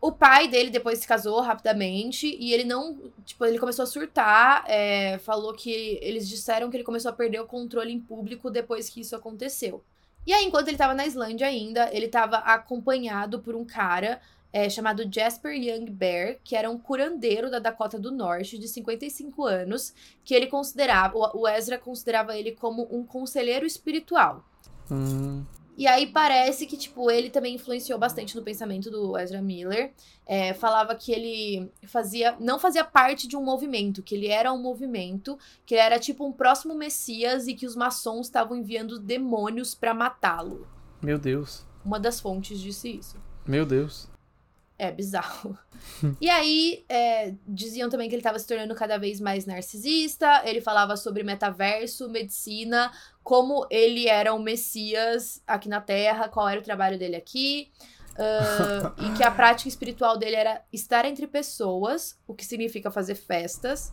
o 0.00 0.10
pai 0.10 0.48
dele 0.48 0.70
depois 0.70 0.98
se 0.98 1.06
casou 1.06 1.40
rapidamente 1.40 2.34
e 2.38 2.54
ele 2.54 2.64
não. 2.64 2.98
Tipo, 3.24 3.44
ele 3.44 3.58
começou 3.58 3.82
a 3.82 3.86
surtar. 3.86 4.64
É, 4.66 5.18
falou 5.18 5.52
que 5.52 5.98
eles 6.00 6.28
disseram 6.28 6.70
que 6.70 6.76
ele 6.76 6.84
começou 6.84 7.10
a 7.10 7.14
perder 7.14 7.40
o 7.40 7.46
controle 7.46 7.92
em 7.92 8.00
público 8.00 8.50
depois 8.50 8.88
que 8.88 9.00
isso 9.00 9.14
aconteceu. 9.14 9.84
E 10.26 10.32
aí, 10.32 10.44
enquanto 10.44 10.68
ele 10.68 10.76
tava 10.76 10.94
na 10.94 11.06
Islândia 11.06 11.46
ainda, 11.46 11.90
ele 11.92 12.08
tava 12.08 12.38
acompanhado 12.38 13.40
por 13.40 13.54
um 13.54 13.64
cara 13.64 14.20
é, 14.52 14.68
chamado 14.68 15.08
Jasper 15.10 15.52
Young 15.52 15.90
Bear, 15.90 16.38
que 16.42 16.56
era 16.56 16.70
um 16.70 16.78
curandeiro 16.78 17.50
da 17.50 17.58
Dakota 17.58 17.98
do 17.98 18.10
Norte, 18.10 18.58
de 18.58 18.68
55 18.68 19.44
anos, 19.44 19.94
que 20.24 20.34
ele 20.34 20.46
considerava. 20.46 21.16
O 21.34 21.46
Ezra 21.46 21.78
considerava 21.78 22.36
ele 22.36 22.52
como 22.52 22.88
um 22.90 23.04
conselheiro 23.04 23.66
espiritual. 23.66 24.44
Hum. 24.90 25.44
E 25.76 25.86
aí 25.86 26.06
parece 26.06 26.66
que, 26.66 26.76
tipo, 26.76 27.10
ele 27.10 27.30
também 27.30 27.54
influenciou 27.54 27.98
bastante 27.98 28.36
no 28.36 28.42
pensamento 28.42 28.90
do 28.90 29.16
Ezra 29.16 29.40
Miller. 29.40 29.92
É, 30.26 30.52
falava 30.52 30.94
que 30.94 31.10
ele 31.10 31.70
fazia. 31.86 32.36
não 32.38 32.58
fazia 32.58 32.84
parte 32.84 33.26
de 33.26 33.36
um 33.36 33.42
movimento, 33.42 34.02
que 34.02 34.14
ele 34.14 34.28
era 34.28 34.52
um 34.52 34.60
movimento, 34.60 35.38
que 35.64 35.74
ele 35.74 35.82
era 35.82 35.98
tipo 35.98 36.26
um 36.26 36.32
próximo 36.32 36.74
Messias 36.74 37.46
e 37.48 37.54
que 37.54 37.66
os 37.66 37.74
maçons 37.74 38.26
estavam 38.26 38.56
enviando 38.56 38.98
demônios 38.98 39.74
para 39.74 39.94
matá-lo. 39.94 40.66
Meu 41.02 41.18
Deus. 41.18 41.66
Uma 41.84 41.98
das 41.98 42.20
fontes 42.20 42.60
disse 42.60 42.90
isso. 42.90 43.16
Meu 43.46 43.64
Deus. 43.64 44.08
É 44.80 44.90
bizarro. 44.90 45.58
e 46.18 46.30
aí, 46.30 46.86
é, 46.88 47.34
diziam 47.46 47.90
também 47.90 48.08
que 48.08 48.14
ele 48.14 48.20
estava 48.20 48.38
se 48.38 48.46
tornando 48.46 48.74
cada 48.74 48.96
vez 48.96 49.20
mais 49.20 49.44
narcisista. 49.44 50.40
Ele 50.46 50.62
falava 50.62 50.96
sobre 50.96 51.22
metaverso, 51.22 52.08
medicina, 52.08 52.90
como 53.22 53.66
ele 53.70 54.08
era 54.08 54.32
o 54.32 54.38
Messias 54.38 55.42
aqui 55.46 55.68
na 55.68 55.82
Terra, 55.82 56.30
qual 56.30 56.48
era 56.48 56.58
o 56.58 56.64
trabalho 56.64 56.98
dele 56.98 57.14
aqui. 57.14 57.70
Uh, 58.12 59.04
e 59.04 59.16
que 59.18 59.22
a 59.22 59.30
prática 59.30 59.68
espiritual 59.68 60.16
dele 60.16 60.36
era 60.36 60.62
estar 60.72 61.04
entre 61.04 61.26
pessoas, 61.26 62.18
o 62.26 62.34
que 62.34 62.44
significa 62.44 62.90
fazer 62.90 63.16
festas. 63.16 63.92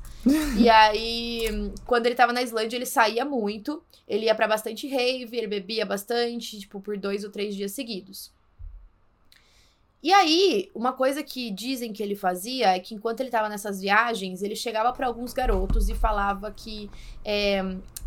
e 0.57 0.69
aí, 0.71 1.69
quando 1.85 2.05
ele 2.05 2.15
tava 2.15 2.31
na 2.31 2.41
Islândia, 2.41 2.77
ele 2.77 2.85
saía 2.85 3.25
muito. 3.25 3.83
Ele 4.07 4.27
ia 4.27 4.35
para 4.35 4.47
bastante 4.47 4.87
rave, 4.87 5.35
ele 5.35 5.47
bebia 5.47 5.85
bastante, 5.85 6.57
tipo, 6.61 6.79
por 6.79 6.97
dois 6.97 7.25
ou 7.25 7.29
três 7.29 7.53
dias 7.53 7.73
seguidos. 7.73 8.36
E 10.01 10.13
aí, 10.13 10.69
uma 10.75 10.93
coisa 10.93 11.23
que 11.23 11.49
dizem 11.49 11.91
que 11.91 12.03
ele 12.03 12.15
fazia 12.15 12.75
é 12.75 12.79
que 12.79 12.93
enquanto 12.93 13.19
ele 13.19 13.29
estava 13.29 13.49
nessas 13.49 13.81
viagens, 13.81 14.41
ele 14.43 14.55
chegava 14.55 14.93
para 14.93 15.07
alguns 15.07 15.33
garotos 15.33 15.89
e 15.89 15.95
falava 15.95 16.51
que. 16.51 16.89
É, 17.25 17.63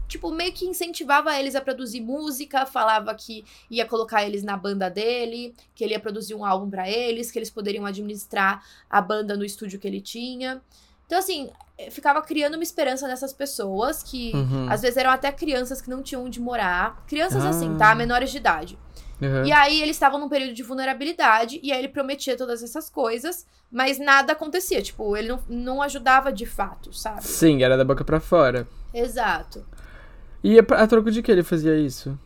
tipo, 0.07 0.31
meio 0.33 0.53
que 0.53 0.67
incentivava 0.67 1.39
eles 1.39 1.55
a 1.55 1.61
produzir 1.61 2.01
música, 2.01 2.67
falava 2.67 3.15
que 3.15 3.45
ia 3.71 3.87
colocar 3.87 4.25
eles 4.25 4.43
na 4.43 4.57
banda 4.57 4.91
dele, 4.91 5.55
que 5.75 5.85
ele 5.85 5.93
ia 5.93 6.01
produzir 6.01 6.35
um 6.35 6.45
álbum 6.45 6.69
para 6.69 6.89
eles, 6.89 7.31
que 7.31 7.39
eles 7.39 7.51
poderiam 7.51 7.87
administrar 7.87 8.65
a 8.89 9.01
banda 9.01 9.37
no 9.37 9.45
estúdio 9.45 9.79
que 9.79 9.87
ele 9.87 10.01
tinha. 10.01 10.61
Então, 11.07 11.19
assim, 11.19 11.51
ficava 11.91 12.23
criando 12.23 12.55
uma 12.55 12.63
esperança 12.63 13.09
nessas 13.09 13.33
pessoas 13.33 14.01
que 14.01 14.33
uhum. 14.33 14.71
às 14.71 14.81
vezes 14.81 14.97
eram 14.97 15.11
até 15.11 15.33
crianças 15.33 15.81
que 15.81 15.91
não 15.91 16.03
tinham 16.03 16.25
onde 16.25 16.41
morar. 16.41 17.05
Crianças 17.07 17.45
ah. 17.45 17.49
assim, 17.49 17.77
tá? 17.77 17.95
Menores 17.95 18.31
de 18.31 18.37
idade. 18.37 18.79
Uhum. 19.21 19.45
E 19.45 19.53
aí 19.53 19.83
eles 19.83 19.97
estavam 19.97 20.19
num 20.19 20.29
período 20.29 20.55
de 20.55 20.63
vulnerabilidade, 20.63 21.61
e 21.63 21.73
aí 21.73 21.79
ele 21.79 21.89
prometia 21.89 22.37
todas 22.37 22.63
essas 22.63 22.89
coisas, 22.89 23.47
mas 23.71 23.99
nada 23.99 24.33
acontecia. 24.33 24.81
Tipo, 24.81 25.17
ele 25.17 25.29
não, 25.29 25.41
não 25.49 25.83
ajudava 25.83 26.33
de 26.33 26.47
fato, 26.47 26.93
sabe? 26.93 27.25
Sim, 27.25 27.63
era 27.63 27.77
da 27.77 27.85
boca 27.85 28.05
para 28.05 28.19
fora. 28.19 28.67
Exato. 28.95 29.65
E 30.43 30.59
a, 30.59 30.63
a, 30.63 30.87
troco 30.87 31.11
de 31.11 31.23
que 31.23 31.31
ele 31.31 31.43
fazia 31.43 31.77
isso? 31.77 32.19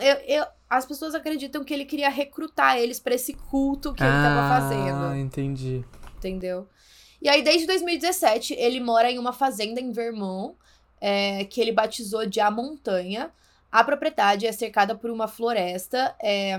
Eu, 0.00 0.16
eu, 0.26 0.46
as 0.70 0.86
pessoas 0.86 1.14
acreditam 1.14 1.62
que 1.64 1.72
ele 1.72 1.84
queria 1.84 2.08
recrutar 2.08 2.78
eles 2.78 2.98
para 2.98 3.14
esse 3.14 3.34
culto 3.34 3.92
que 3.92 4.02
ah, 4.02 4.06
ele 4.06 4.16
tava 4.16 4.48
fazendo. 4.48 5.04
Ah, 5.04 5.18
entendi. 5.18 5.84
Entendeu? 6.16 6.66
E 7.20 7.28
aí, 7.28 7.42
desde 7.42 7.66
2017, 7.66 8.54
ele 8.54 8.80
mora 8.80 9.10
em 9.10 9.18
uma 9.18 9.32
fazenda 9.32 9.80
em 9.80 9.92
Vermont, 9.92 10.56
é, 11.00 11.44
que 11.44 11.60
ele 11.60 11.72
batizou 11.72 12.24
de 12.26 12.40
A 12.40 12.50
Montanha. 12.50 13.30
A 13.70 13.84
propriedade 13.84 14.46
é 14.46 14.52
cercada 14.52 14.94
por 14.94 15.10
uma 15.10 15.28
floresta. 15.28 16.14
É, 16.22 16.58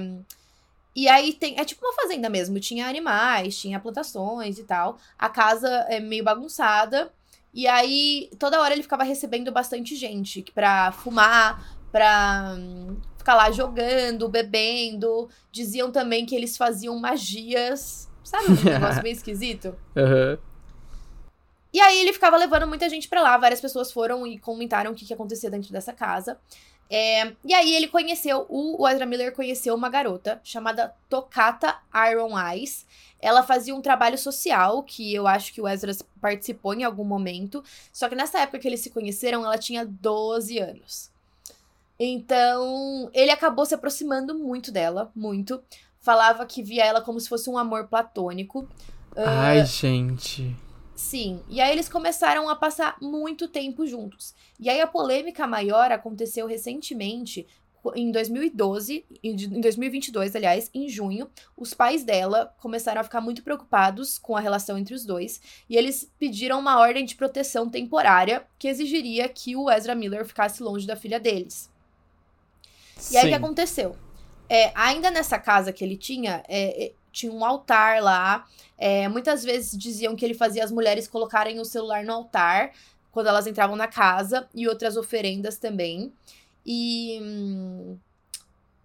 e 0.95 1.07
aí 1.07 1.33
tem. 1.33 1.59
É 1.59 1.65
tipo 1.65 1.85
uma 1.85 1.93
fazenda 1.93 2.29
mesmo. 2.29 2.59
Tinha 2.59 2.87
animais, 2.87 3.57
tinha 3.57 3.79
plantações 3.79 4.59
e 4.59 4.63
tal. 4.63 4.97
A 5.17 5.29
casa 5.29 5.67
é 5.89 5.99
meio 5.99 6.23
bagunçada. 6.23 7.11
E 7.53 7.67
aí, 7.67 8.29
toda 8.37 8.61
hora 8.61 8.73
ele 8.73 8.83
ficava 8.83 9.03
recebendo 9.03 9.51
bastante 9.51 9.95
gente 9.95 10.43
pra 10.53 10.91
fumar, 10.91 11.75
pra 11.91 12.55
hum, 12.55 12.97
ficar 13.17 13.33
lá 13.35 13.49
jogando, 13.51 14.29
bebendo. 14.29 15.27
Diziam 15.51 15.91
também 15.91 16.25
que 16.25 16.35
eles 16.35 16.55
faziam 16.55 16.97
magias. 16.99 18.07
Sabe 18.23 18.51
um 18.51 18.55
negócio 18.63 19.01
meio 19.01 19.13
esquisito? 19.13 19.75
Uhum. 19.95 20.37
E 21.71 21.79
aí 21.79 21.99
ele 21.99 22.13
ficava 22.13 22.35
levando 22.35 22.67
muita 22.67 22.89
gente 22.89 23.07
para 23.07 23.21
lá. 23.21 23.37
Várias 23.37 23.61
pessoas 23.61 23.91
foram 23.91 24.25
e 24.25 24.37
comentaram 24.37 24.91
o 24.91 24.95
que, 24.95 25.05
que 25.05 25.13
acontecia 25.13 25.49
dentro 25.49 25.71
dessa 25.71 25.93
casa. 25.93 26.37
É, 26.89 27.33
e 27.45 27.53
aí 27.53 27.75
ele 27.75 27.87
conheceu, 27.87 28.47
o, 28.49 28.87
Ezra 28.87 29.05
Miller 29.05 29.31
conheceu 29.33 29.75
uma 29.75 29.89
garota 29.89 30.41
chamada 30.43 30.93
Tocata 31.07 31.77
Iron 32.11 32.37
Eyes. 32.37 32.85
Ela 33.21 33.43
fazia 33.43 33.75
um 33.75 33.81
trabalho 33.81 34.17
social, 34.17 34.81
que 34.81 35.13
eu 35.13 35.27
acho 35.27 35.53
que 35.53 35.61
o 35.61 35.67
Ezra 35.67 35.91
participou 36.19 36.73
em 36.73 36.83
algum 36.83 37.03
momento. 37.03 37.63
Só 37.93 38.09
que 38.09 38.15
nessa 38.15 38.39
época 38.39 38.59
que 38.59 38.67
eles 38.67 38.79
se 38.79 38.89
conheceram, 38.89 39.45
ela 39.45 39.57
tinha 39.57 39.85
12 39.85 40.57
anos. 40.57 41.11
Então, 41.99 43.09
ele 43.13 43.29
acabou 43.29 43.65
se 43.65 43.75
aproximando 43.75 44.33
muito 44.33 44.71
dela, 44.71 45.11
muito. 45.13 45.61
Falava 45.99 46.45
que 46.45 46.63
via 46.63 46.85
ela 46.85 47.01
como 47.01 47.19
se 47.19 47.27
fosse 47.27 47.49
um 47.49 47.57
amor 47.57 47.87
platônico. 47.87 48.67
Ai, 49.15 49.61
uh, 49.61 49.65
gente. 49.65 50.55
Sim, 50.99 51.41
e 51.47 51.61
aí 51.61 51.71
eles 51.71 51.87
começaram 51.87 52.49
a 52.49 52.57
passar 52.57 52.97
muito 53.01 53.47
tempo 53.47 53.87
juntos. 53.87 54.35
E 54.59 54.69
aí 54.69 54.81
a 54.81 54.85
polêmica 54.85 55.47
maior 55.47 55.93
aconteceu 55.93 56.45
recentemente 56.45 57.47
em 57.95 58.11
2012, 58.11 59.05
em 59.23 59.61
2022, 59.61 60.35
aliás, 60.35 60.69
em 60.73 60.89
junho, 60.89 61.29
os 61.55 61.73
pais 61.73 62.03
dela 62.03 62.53
começaram 62.59 62.99
a 62.99 63.03
ficar 63.05 63.21
muito 63.21 63.41
preocupados 63.43 64.17
com 64.17 64.35
a 64.35 64.41
relação 64.41 64.77
entre 64.77 64.93
os 64.93 65.05
dois 65.05 65.39
e 65.69 65.77
eles 65.77 66.11
pediram 66.19 66.59
uma 66.59 66.77
ordem 66.77 67.05
de 67.05 67.15
proteção 67.15 67.69
temporária 67.69 68.45
que 68.59 68.67
exigiria 68.67 69.29
que 69.29 69.55
o 69.55 69.71
Ezra 69.71 69.95
Miller 69.95 70.25
ficasse 70.25 70.61
longe 70.61 70.85
da 70.85 70.97
filha 70.97 71.17
deles. 71.17 71.71
E 73.09 73.15
aí 73.15 73.27
o 73.27 73.29
que 73.29 73.35
aconteceu? 73.35 73.95
É, 74.49 74.73
ainda 74.75 75.09
nessa 75.09 75.39
casa 75.39 75.71
que 75.71 75.81
ele 75.81 75.95
tinha, 75.95 76.43
é, 76.45 76.87
é, 76.87 76.93
tinha 77.11 77.31
um 77.31 77.43
altar 77.43 78.01
lá. 78.01 78.45
É, 78.77 79.07
muitas 79.07 79.43
vezes 79.43 79.77
diziam 79.77 80.15
que 80.15 80.23
ele 80.23 80.33
fazia 80.33 80.63
as 80.63 80.71
mulheres 80.71 81.07
colocarem 81.07 81.59
o 81.59 81.65
celular 81.65 82.03
no 82.03 82.13
altar 82.13 82.71
quando 83.11 83.27
elas 83.27 83.47
entravam 83.47 83.75
na 83.75 83.87
casa 83.87 84.47
e 84.53 84.67
outras 84.67 84.97
oferendas 84.97 85.57
também. 85.57 86.13
E. 86.65 87.19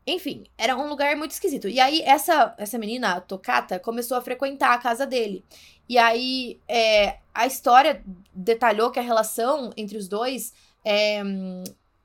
Enfim, 0.06 0.44
era 0.58 0.76
um 0.76 0.88
lugar 0.88 1.16
muito 1.16 1.30
esquisito. 1.30 1.66
E 1.66 1.80
aí, 1.80 2.02
essa, 2.02 2.54
essa 2.58 2.78
menina, 2.78 3.14
a 3.14 3.20
Tocata, 3.20 3.78
começou 3.78 4.18
a 4.18 4.20
frequentar 4.20 4.74
a 4.74 4.78
casa 4.78 5.06
dele. 5.06 5.42
E 5.88 5.96
aí, 5.96 6.60
é, 6.68 7.18
a 7.32 7.46
história 7.46 8.02
detalhou 8.34 8.90
que 8.90 8.98
a 8.98 9.02
relação 9.02 9.72
entre 9.76 9.96
os 9.96 10.08
dois. 10.08 10.52
É, 10.84 11.22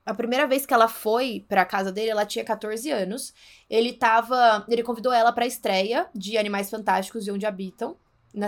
a 0.04 0.14
primeira 0.14 0.46
vez 0.46 0.64
que 0.64 0.74
ela 0.74 0.88
foi 0.88 1.44
pra 1.48 1.64
casa 1.64 1.92
dele, 1.92 2.10
ela 2.10 2.26
tinha 2.26 2.44
14 2.44 2.90
anos. 2.90 3.34
Ele 3.68 3.92
tava. 3.92 4.64
Ele 4.68 4.82
convidou 4.82 5.12
ela 5.12 5.32
pra 5.32 5.46
estreia 5.46 6.08
de 6.14 6.36
Animais 6.38 6.70
Fantásticos 6.70 7.26
e 7.26 7.30
Onde 7.30 7.46
Habitam, 7.46 7.96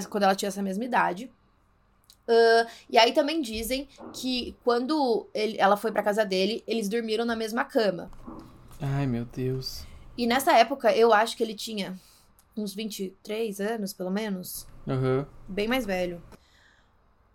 quando 0.08 0.24
ela 0.24 0.34
tinha 0.34 0.48
essa 0.48 0.62
mesma 0.62 0.84
idade. 0.84 1.30
Uh, 2.28 2.68
e 2.88 2.96
aí 2.96 3.12
também 3.12 3.40
dizem 3.40 3.88
que 4.12 4.56
quando 4.64 5.28
ele, 5.34 5.56
ela 5.58 5.76
foi 5.76 5.90
pra 5.90 6.02
casa 6.02 6.24
dele, 6.24 6.62
eles 6.66 6.88
dormiram 6.88 7.24
na 7.24 7.34
mesma 7.34 7.64
cama. 7.64 8.10
Ai, 8.80 9.06
meu 9.06 9.24
Deus. 9.24 9.84
E 10.16 10.26
nessa 10.26 10.52
época, 10.56 10.94
eu 10.94 11.12
acho 11.12 11.36
que 11.36 11.42
ele 11.42 11.54
tinha 11.54 11.98
uns 12.56 12.74
23 12.74 13.60
anos, 13.60 13.92
pelo 13.92 14.10
menos. 14.10 14.66
Uhum. 14.86 15.24
Bem 15.48 15.68
mais 15.68 15.84
velho. 15.84 16.22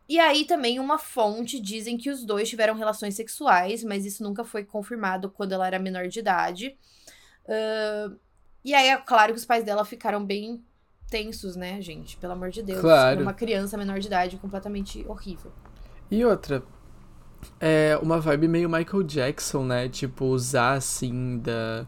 E 0.10 0.20
aí 0.20 0.46
também 0.46 0.80
uma 0.80 0.98
fonte 0.98 1.60
dizem 1.60 1.98
que 1.98 2.10
os 2.10 2.24
dois 2.24 2.50
tiveram 2.50 2.76
relações 2.76 3.16
sexuais, 3.16 3.84
mas 3.84 4.06
isso 4.06 4.24
nunca 4.24 4.44
foi 4.44 4.64
confirmado 4.64 5.30
quando 5.30 5.52
ela 5.52 5.68
era 5.68 5.80
menor 5.80 6.08
de 6.08 6.20
idade. 6.20 6.78
Uh, 7.44 8.18
e 8.64 8.74
aí 8.74 8.88
é 8.88 8.98
claro 8.98 9.34
que 9.34 9.40
os 9.40 9.46
pais 9.46 9.66
dela 9.66 9.84
ficaram 9.84 10.26
bem 10.26 10.64
tensos, 11.10 11.56
né, 11.56 11.82
gente? 11.82 12.18
Pelo 12.18 12.34
amor 12.34 12.50
de 12.50 12.62
Deus. 12.62 12.82
Claro. 12.82 13.22
Uma 13.22 13.34
criança 13.34 13.78
menor 13.78 14.00
de 14.00 14.08
idade 14.08 14.38
completamente 14.38 15.06
horrível. 15.08 15.52
E 16.10 16.24
outra, 16.24 16.64
é 17.60 18.00
uma 18.02 18.20
vibe 18.20 18.48
meio 18.48 18.70
Michael 18.70 19.04
Jackson, 19.04 19.64
né? 19.66 19.90
Tipo, 19.90 20.26
usar 20.26 20.74
assim 20.74 21.40
da, 21.40 21.86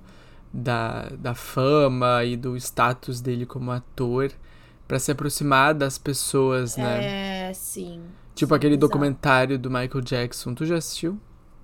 da, 0.54 1.10
da 1.18 1.36
fama 1.36 2.24
e 2.24 2.36
do 2.36 2.56
status 2.58 3.22
dele 3.22 3.46
como 3.46 3.72
ator 3.72 4.32
para 4.90 4.98
se 4.98 5.12
aproximar 5.12 5.76
das 5.76 6.00
pessoas, 6.00 6.76
né? 6.76 7.50
É, 7.50 7.54
sim. 7.54 8.02
Tipo 8.34 8.54
sim, 8.54 8.58
aquele 8.58 8.74
exato. 8.74 8.88
documentário 8.88 9.60
do 9.60 9.70
Michael 9.70 10.02
Jackson. 10.02 10.56
Tu 10.56 10.66
já 10.66 10.78
assistiu? 10.78 11.20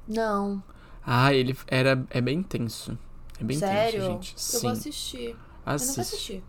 Não. 0.08 0.64
Ah, 1.04 1.34
ele 1.34 1.58
era 1.66 2.06
é 2.12 2.22
bem 2.22 2.44
tenso. 2.44 2.96
É 3.40 3.44
bem 3.44 3.58
Sério? 3.58 4.00
tenso, 4.00 4.12
gente. 4.12 4.34
Eu 4.34 4.40
sim. 4.40 4.62
vou 4.62 4.72
assistir. 4.72 5.36
Assiste. 5.66 5.82
Eu 5.84 5.88
não 5.88 5.96
vou 5.96 6.02
assistir. 6.02 6.44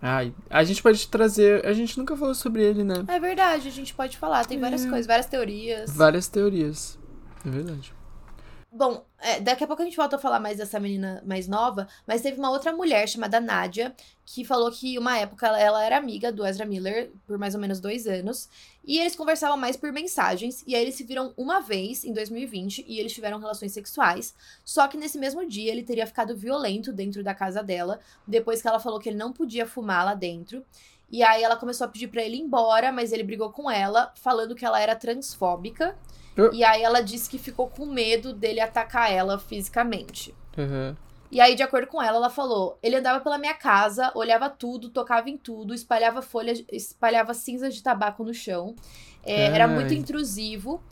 Ai, 0.00 0.34
a 0.48 0.62
gente 0.62 0.80
pode 0.80 1.08
trazer. 1.08 1.66
A 1.66 1.72
gente 1.72 1.98
nunca 1.98 2.16
falou 2.16 2.36
sobre 2.36 2.62
ele, 2.62 2.84
né? 2.84 3.04
É 3.08 3.18
verdade, 3.18 3.66
a 3.66 3.72
gente 3.72 3.92
pode 3.92 4.16
falar. 4.16 4.44
Tem 4.44 4.60
várias 4.60 4.84
É. 4.84 4.88
coisas, 4.88 5.06
várias 5.08 5.26
teorias. 5.26 5.90
Várias 5.92 6.28
teorias. 6.28 6.98
É 7.44 7.50
verdade. 7.50 7.92
Bom, 8.74 9.04
é, 9.18 9.38
daqui 9.38 9.62
a 9.62 9.66
pouco 9.66 9.82
a 9.82 9.84
gente 9.84 9.98
volta 9.98 10.16
a 10.16 10.18
falar 10.18 10.40
mais 10.40 10.56
dessa 10.56 10.80
menina 10.80 11.22
mais 11.26 11.46
nova, 11.46 11.86
mas 12.06 12.22
teve 12.22 12.38
uma 12.38 12.50
outra 12.50 12.72
mulher 12.72 13.06
chamada 13.06 13.38
Nadia, 13.38 13.94
que 14.24 14.46
falou 14.46 14.72
que 14.72 14.98
uma 14.98 15.18
época 15.18 15.46
ela, 15.46 15.84
era 15.84 15.98
amiga 15.98 16.32
do 16.32 16.42
Ezra 16.46 16.64
Miller 16.64 17.12
por 17.26 17.36
mais 17.36 17.54
ou 17.54 17.60
menos 17.60 17.80
dois 17.80 18.06
anos, 18.06 18.48
e 18.82 18.98
eles 18.98 19.14
conversavam 19.14 19.58
mais 19.58 19.76
por 19.76 19.92
mensagens, 19.92 20.64
e 20.66 20.74
aí 20.74 20.80
eles 20.80 20.94
se 20.94 21.04
viram 21.04 21.34
uma 21.36 21.60
vez 21.60 22.02
em 22.02 22.14
2020 22.14 22.86
e 22.88 22.98
eles 22.98 23.12
tiveram 23.12 23.38
relações 23.38 23.72
sexuais, 23.72 24.34
só 24.64 24.88
que 24.88 24.96
nesse 24.96 25.18
mesmo 25.18 25.46
dia 25.46 25.70
ele 25.70 25.82
teria 25.82 26.06
ficado 26.06 26.34
violento 26.34 26.94
dentro 26.94 27.22
da 27.22 27.34
casa 27.34 27.62
dela, 27.62 28.00
depois 28.26 28.62
que 28.62 28.68
ela 28.68 28.80
falou 28.80 28.98
que 28.98 29.10
ele 29.10 29.18
não 29.18 29.34
podia 29.34 29.66
fumar 29.66 30.02
lá 30.02 30.14
dentro. 30.14 30.64
E 31.10 31.22
aí 31.22 31.42
ela 31.42 31.56
começou 31.56 31.84
a 31.84 31.88
pedir 31.88 32.08
pra 32.08 32.22
ele 32.22 32.38
ir 32.38 32.40
embora, 32.40 32.90
mas 32.90 33.12
ele 33.12 33.22
brigou 33.22 33.52
com 33.52 33.70
ela, 33.70 34.10
falando 34.16 34.54
que 34.54 34.64
ela 34.64 34.80
era 34.80 34.96
transfóbica. 34.96 35.94
Uh. 36.36 36.54
E 36.54 36.64
aí 36.64 36.82
ela 36.82 37.00
disse 37.00 37.28
que 37.28 37.38
ficou 37.38 37.68
com 37.68 37.86
medo 37.86 38.32
dele 38.32 38.60
atacar 38.60 39.12
ela 39.12 39.38
fisicamente. 39.38 40.34
Uhum. 40.56 40.96
E 41.30 41.40
aí, 41.40 41.54
de 41.54 41.62
acordo 41.62 41.86
com 41.86 42.02
ela, 42.02 42.18
ela 42.18 42.30
falou: 42.30 42.78
ele 42.82 42.96
andava 42.96 43.20
pela 43.20 43.38
minha 43.38 43.54
casa, 43.54 44.12
olhava 44.14 44.50
tudo, 44.50 44.90
tocava 44.90 45.30
em 45.30 45.38
tudo, 45.38 45.72
espalhava 45.72 46.20
folhas, 46.20 46.62
espalhava 46.70 47.32
cinzas 47.32 47.74
de 47.74 47.82
tabaco 47.82 48.22
no 48.22 48.34
chão. 48.34 48.76
É, 49.24 49.46
era 49.46 49.66
muito 49.66 49.94
intrusivo. 49.94 50.82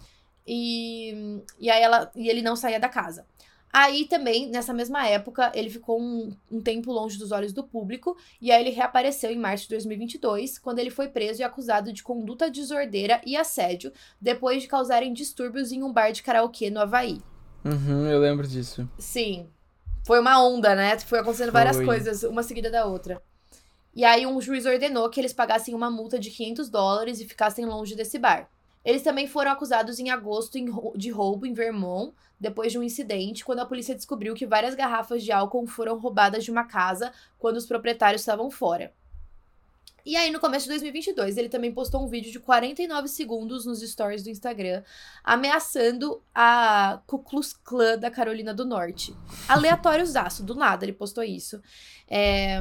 E, 0.47 1.43
e 1.59 1.71
aí 1.71 1.83
ela 1.83 2.11
e 2.17 2.29
ele 2.29 2.41
não 2.41 2.57
saía 2.57 2.81
da 2.81 2.89
casa. 2.89 3.27
Aí 3.73 4.05
também, 4.07 4.49
nessa 4.49 4.73
mesma 4.73 5.07
época, 5.07 5.53
ele 5.55 5.71
ficou 5.71 6.01
um, 6.01 6.35
um 6.51 6.61
tempo 6.61 6.93
longe 6.93 7.17
dos 7.17 7.31
olhos 7.31 7.53
do 7.53 7.63
público, 7.63 8.17
e 8.41 8.51
aí 8.51 8.61
ele 8.61 8.71
reapareceu 8.71 9.31
em 9.31 9.39
março 9.39 9.65
de 9.65 9.71
2022, 9.71 10.59
quando 10.59 10.81
ele 10.81 10.91
foi 10.91 11.09
preso 11.09 11.41
e 11.41 11.45
acusado 11.45 11.93
de 11.93 12.03
conduta 12.03 12.51
desordeira 12.51 13.21
e 13.25 13.37
assédio, 13.37 13.93
depois 14.21 14.63
de 14.63 14.69
causarem 14.69 15.13
distúrbios 15.13 15.71
em 15.71 15.85
um 15.85 15.93
bar 15.93 16.11
de 16.11 16.23
karaokê 16.23 16.69
no 16.69 16.81
Havaí. 16.81 17.21
Uhum, 17.65 18.07
eu 18.07 18.19
lembro 18.19 18.47
disso. 18.47 18.89
Sim. 18.99 19.47
Foi 20.05 20.19
uma 20.19 20.43
onda, 20.43 20.75
né? 20.75 20.99
Foi 20.99 21.21
acontecendo 21.21 21.53
várias 21.53 21.77
Foi. 21.77 21.85
coisas, 21.85 22.25
uma 22.25 22.43
seguida 22.43 22.71
da 22.71 22.87
outra. 22.87 23.23
E 23.95 24.05
aí 24.05 24.27
um 24.27 24.41
juiz 24.41 24.67
ordenou 24.67 25.09
que 25.11 25.21
eles 25.21 25.33
pagassem 25.33 25.75
uma 25.75 25.91
multa 25.91 26.19
de 26.19 26.31
500 26.31 26.69
dólares 26.69 27.21
e 27.21 27.29
ficassem 27.29 27.67
longe 27.67 27.95
desse 27.95 28.19
bar. 28.19 28.49
Eles 28.85 29.03
também 29.03 29.27
foram 29.27 29.51
acusados 29.51 29.99
em 29.99 30.11
agosto 30.11 30.59
de 30.97 31.11
roubo 31.11 31.47
em 31.47 31.53
Vermont, 31.53 32.15
depois 32.39 32.73
de 32.73 32.79
um 32.79 32.83
incidente, 32.83 33.45
quando 33.45 33.59
a 33.59 33.67
polícia 33.67 33.95
descobriu 33.95 34.35
que 34.35 34.47
várias 34.47 34.75
garrafas 34.75 35.23
de 35.23 35.31
álcool 35.31 35.67
foram 35.67 35.99
roubadas 35.99 36.45
de 36.45 36.51
uma 36.51 36.65
casa 36.65 37.13
quando 37.39 37.57
os 37.57 37.67
proprietários 37.67 38.23
estavam 38.23 38.51
fora. 38.51 38.93
E 40.05 40.17
aí, 40.17 40.31
no 40.31 40.41
começo 40.41 40.65
de 40.65 40.71
2022, 40.71 41.37
ele 41.37 41.49
também 41.49 41.73
postou 41.73 42.03
um 42.03 42.09
vídeo 42.09 42.33
de 42.33 42.41
49 42.41 43.07
segundos 43.09 43.67
nos 43.67 43.81
stories 43.81 44.23
do 44.23 44.31
Instagram, 44.31 44.83
ameaçando 45.23 46.23
a 46.35 47.03
Ku 47.07 47.19
Klux 47.19 47.53
Klan 47.53 47.99
da 47.99 48.11
Carolina 48.11 48.55
do 48.55 48.65
Norte. 48.65 49.15
Aleatóriozaço, 49.47 50.43
do 50.43 50.55
nada 50.55 50.87
ele 50.87 50.95
postou 50.95 51.23
isso. 51.23 51.61
É, 52.09 52.61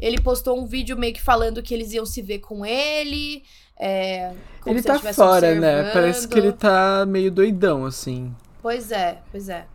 ele 0.00 0.20
postou 0.20 0.58
um 0.60 0.66
vídeo 0.66 0.96
meio 0.96 1.12
que 1.14 1.20
falando 1.22 1.62
que 1.62 1.74
eles 1.74 1.92
iam 1.92 2.06
se 2.06 2.22
ver 2.22 2.38
com 2.40 2.64
ele. 2.66 3.42
é, 3.78 4.32
ele 4.66 4.82
tá 4.82 4.94
estivesse 4.94 5.16
fora, 5.16 5.54
né? 5.54 5.70
observando. 5.80 5.92
Parece 5.92 6.28
que 6.28 6.38
ele 6.38 6.52
tá 6.52 7.04
meio 7.06 7.30
doidão, 7.30 7.84
assim. 7.84 8.34
Pois 8.60 8.90
é, 8.90 9.22
pois 9.30 9.48
é. 9.48 9.66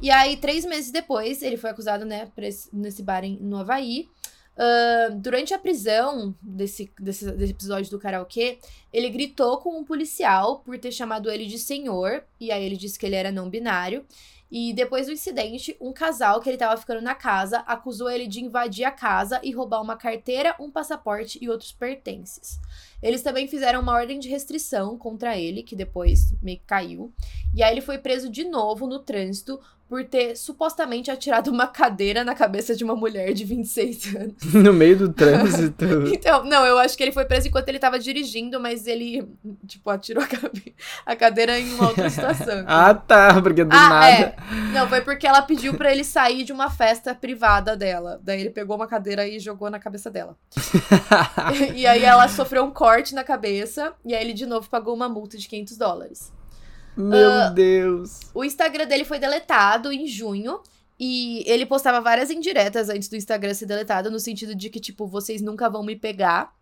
E 0.00 0.10
aí, 0.10 0.36
três 0.36 0.64
meses 0.64 0.90
depois, 0.90 1.42
ele 1.42 1.56
foi 1.58 1.70
acusado, 1.70 2.04
né, 2.04 2.28
esse- 2.38 2.68
nesse 2.72 3.02
bar 3.02 3.22
em, 3.24 3.38
no 3.40 3.58
Havaí. 3.58 4.08
Ahn, 4.58 5.16
durante 5.18 5.54
a 5.54 5.58
prisão 5.58 6.34
desse, 6.42 6.92
desse, 7.00 7.30
desse 7.32 7.52
episódio 7.52 7.90
do 7.90 7.98
karaokê, 7.98 8.58
ele 8.92 9.08
gritou 9.08 9.58
com 9.58 9.78
um 9.78 9.84
policial 9.84 10.58
por 10.60 10.76
ter 10.78 10.92
chamado 10.92 11.30
ele 11.30 11.46
de 11.46 11.58
senhor, 11.58 12.22
e 12.38 12.50
aí 12.52 12.62
ele 12.64 12.76
disse 12.76 12.98
que 12.98 13.06
ele 13.06 13.14
era 13.16 13.32
não 13.32 13.48
binário. 13.48 14.04
E 14.50 14.72
depois 14.72 15.06
do 15.06 15.12
incidente, 15.12 15.76
um 15.80 15.92
casal 15.92 16.40
que 16.40 16.48
ele 16.48 16.56
tava 16.56 16.76
ficando 16.76 17.00
na 17.00 17.14
casa 17.14 17.58
acusou 17.60 18.10
ele 18.10 18.26
de 18.26 18.40
invadir 18.40 18.84
a 18.84 18.90
casa 18.90 19.40
e 19.44 19.52
roubar 19.52 19.80
uma 19.80 19.96
carteira, 19.96 20.56
um 20.58 20.70
passaporte 20.70 21.38
e 21.40 21.48
outros 21.48 21.70
pertences. 21.70 22.58
Eles 23.00 23.22
também 23.22 23.46
fizeram 23.46 23.80
uma 23.80 23.92
ordem 23.92 24.18
de 24.18 24.28
restrição 24.28 24.98
contra 24.98 25.38
ele, 25.38 25.62
que 25.62 25.76
depois 25.76 26.34
meio 26.42 26.58
que 26.58 26.64
caiu. 26.64 27.12
E 27.54 27.62
aí 27.62 27.72
ele 27.72 27.80
foi 27.80 27.98
preso 27.98 28.28
de 28.28 28.44
novo 28.44 28.86
no 28.86 28.98
trânsito 28.98 29.60
por 29.90 30.04
ter 30.04 30.36
supostamente 30.36 31.10
atirado 31.10 31.50
uma 31.50 31.66
cadeira 31.66 32.22
na 32.22 32.32
cabeça 32.32 32.76
de 32.76 32.84
uma 32.84 32.94
mulher 32.94 33.32
de 33.32 33.44
26 33.44 34.14
anos. 34.14 34.34
No 34.54 34.72
meio 34.72 34.96
do 34.96 35.12
trânsito. 35.12 35.84
Então, 36.20 36.44
não, 36.44 36.64
eu 36.64 36.78
acho 36.78 36.96
que 36.96 37.02
ele 37.02 37.10
foi 37.10 37.24
preso 37.24 37.48
enquanto 37.48 37.68
ele 37.68 37.78
tava 37.78 37.98
dirigindo, 37.98 38.60
mas 38.60 38.86
ele, 38.86 39.26
tipo, 39.66 39.90
atirou 39.90 40.22
a, 41.04 41.16
cadeira 41.16 41.58
em 41.58 41.72
uma 41.74 41.88
outra 41.88 42.08
situação. 42.08 42.62
ah, 42.68 42.94
tá, 42.94 43.40
porque 43.42 43.64
do 43.64 43.74
Ah, 43.74 43.88
nada. 43.88 44.06
é. 44.06 44.36
Não, 44.72 44.88
foi 44.88 45.00
porque 45.00 45.26
ela 45.26 45.42
pediu 45.42 45.74
pra 45.74 45.90
ele 45.90 46.04
sair 46.04 46.44
de 46.44 46.52
uma 46.52 46.70
festa 46.70 47.12
privada 47.12 47.76
dela. 47.76 48.20
Daí 48.22 48.40
ele 48.40 48.50
pegou 48.50 48.76
uma 48.76 48.86
cadeira 48.86 49.26
e 49.26 49.40
jogou 49.40 49.70
na 49.70 49.80
cabeça 49.80 50.10
dela. 50.10 50.36
e 51.74 51.84
aí 51.86 52.04
ela 52.04 52.28
sofreu 52.28 52.62
um 52.62 52.70
corte 52.70 53.12
na 53.14 53.24
cabeça, 53.24 53.92
e 54.04 54.14
aí 54.14 54.22
ele 54.22 54.34
de 54.34 54.46
novo 54.46 54.68
pagou 54.70 54.94
uma 54.94 55.08
multa 55.08 55.36
de 55.36 55.48
500 55.48 55.76
dólares. 55.76 56.39
Meu 56.96 57.30
Ah, 57.30 57.48
Deus. 57.48 58.20
O 58.34 58.44
Instagram 58.44 58.86
dele 58.86 59.04
foi 59.04 59.18
deletado 59.18 59.92
em 59.92 60.06
junho. 60.06 60.60
E 61.02 61.42
ele 61.50 61.64
postava 61.64 61.98
várias 61.98 62.30
indiretas 62.30 62.90
antes 62.90 63.08
do 63.08 63.16
Instagram 63.16 63.54
ser 63.54 63.64
deletado, 63.64 64.10
no 64.10 64.20
sentido 64.20 64.54
de 64.54 64.68
que, 64.68 64.78
tipo, 64.78 65.06
vocês 65.06 65.40
nunca 65.40 65.70
vão 65.70 65.82
me 65.82 65.96
pegar. 65.96 66.54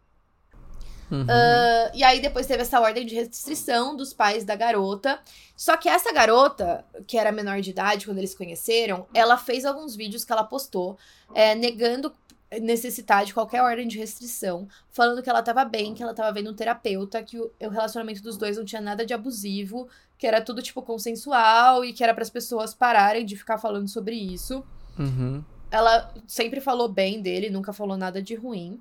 Uhum. 1.10 1.22
Uh, 1.22 1.90
e 1.92 2.04
aí 2.04 2.20
depois 2.20 2.46
teve 2.46 2.62
essa 2.62 2.78
ordem 2.80 3.04
de 3.04 3.16
restrição 3.16 3.96
dos 3.96 4.12
pais 4.12 4.44
da 4.44 4.54
garota. 4.54 5.18
Só 5.56 5.76
que 5.76 5.88
essa 5.88 6.12
garota, 6.12 6.84
que 7.06 7.18
era 7.18 7.32
menor 7.32 7.60
de 7.60 7.70
idade 7.70 8.04
quando 8.06 8.18
eles 8.18 8.30
se 8.30 8.36
conheceram, 8.36 9.08
ela 9.12 9.36
fez 9.36 9.64
alguns 9.64 9.96
vídeos 9.96 10.24
que 10.24 10.32
ela 10.32 10.44
postou 10.44 10.96
é, 11.34 11.56
negando 11.56 12.12
necessitar 12.61 13.24
de 13.24 13.34
qualquer 13.34 13.62
ordem 13.62 13.87
de 13.87 13.98
restrição, 13.98 14.66
falando 14.90 15.22
que 15.22 15.28
ela 15.28 15.42
tava 15.42 15.64
bem, 15.64 15.94
que 15.94 16.02
ela 16.02 16.14
tava 16.14 16.32
vendo 16.32 16.50
um 16.50 16.54
terapeuta, 16.54 17.22
que 17.22 17.38
o, 17.38 17.50
o 17.61 17.68
relacionamento 17.68 18.22
dos 18.22 18.37
dois 18.37 18.56
não 18.56 18.64
tinha 18.64 18.80
nada 18.80 19.04
de 19.04 19.12
abusivo, 19.12 19.88
que 20.16 20.26
era 20.26 20.40
tudo, 20.40 20.62
tipo, 20.62 20.82
consensual 20.82 21.84
e 21.84 21.92
que 21.92 22.02
era 22.02 22.14
para 22.14 22.22
as 22.22 22.30
pessoas 22.30 22.74
pararem 22.74 23.24
de 23.24 23.37
ficar 23.37 23.58
falando 23.58 23.88
sobre 23.88 24.16
isso. 24.16 24.64
Uhum. 24.98 25.44
Ela 25.70 26.12
sempre 26.26 26.61
falou 26.61 26.88
bem 26.88 27.20
dele, 27.20 27.50
nunca 27.50 27.72
falou 27.72 27.96
nada 27.96 28.22
de 28.22 28.34
ruim. 28.34 28.80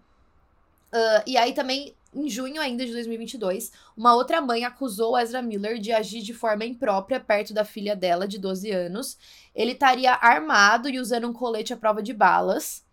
Uh, 0.94 1.22
e 1.28 1.38
aí 1.38 1.54
também, 1.54 1.94
em 2.16 2.30
junho 2.30 2.62
ainda 2.62 2.86
de 2.86 2.94
2022, 2.94 3.72
uma 3.96 4.16
outra 4.16 4.40
mãe 4.40 4.64
acusou 4.64 5.20
Ezra 5.20 5.42
Miller 5.42 5.78
de 5.78 5.92
agir 5.92 6.22
de 6.22 6.34
forma 6.34 6.66
imprópria 6.66 7.20
perto 7.20 7.54
da 7.54 7.66
filha 7.66 7.96
dela, 7.96 8.28
de 8.28 8.40
12 8.40 8.72
anos. 8.72 9.18
Ele 9.54 9.74
estaria 9.74 10.14
armado 10.14 10.90
e 10.90 11.00
usando 11.00 11.28
um 11.28 11.34
colete 11.34 11.74
à 11.74 11.78
prova 11.78 12.02
de 12.02 12.14
balas. 12.14 12.87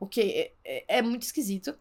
O 0.00 0.06
que 0.06 0.20
é, 0.20 0.52
é, 0.64 0.98
é 0.98 1.02
muito 1.02 1.22
esquisito. 1.22 1.76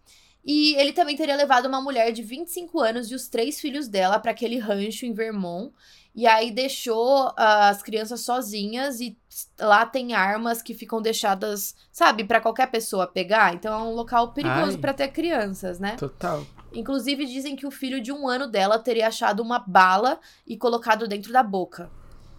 E 0.46 0.76
ele 0.76 0.94
também 0.94 1.16
teria 1.16 1.36
levado 1.36 1.68
uma 1.68 1.82
mulher 1.82 2.12
de 2.12 2.22
25 2.22 2.80
anos 2.80 3.12
e 3.12 3.16
os 3.16 3.28
três 3.28 3.60
filhos 3.60 3.88
dela 3.88 4.20
para 4.20 4.32
aquele 4.32 4.58
rancho 4.58 5.06
em 5.06 5.14
Vermont. 5.14 5.74
E 6.16 6.26
aí 6.26 6.52
deixou 6.52 7.28
uh, 7.28 7.34
as 7.38 7.84
crianças 7.84 8.22
sozinhas 8.22 9.00
e 9.00 9.18
lá 9.60 9.86
tem 9.86 10.14
armas 10.14 10.62
que 10.62 10.74
ficam 10.74 11.02
deixadas, 11.02 11.76
sabe, 11.92 12.24
para 12.24 12.42
qualquer 12.42 12.70
pessoa 12.72 13.06
pegar. 13.08 13.54
Então 13.54 13.74
é 13.74 13.84
um 13.84 13.94
local 13.94 14.34
perigoso 14.34 14.80
para 14.80 14.94
ter 14.94 15.10
crianças, 15.10 15.80
né? 15.80 15.96
Total. 15.98 16.46
Inclusive 16.74 17.26
dizem 17.26 17.56
que 17.56 17.66
o 17.66 17.72
filho 17.72 18.02
de 18.02 18.12
um 18.12 18.28
ano 18.28 18.48
dela 18.48 18.80
teria 18.80 19.08
achado 19.08 19.42
uma 19.42 19.60
bala 19.60 20.20
e 20.46 20.58
colocado 20.58 21.08
dentro 21.08 21.32
da 21.32 21.44
boca. 21.44 21.92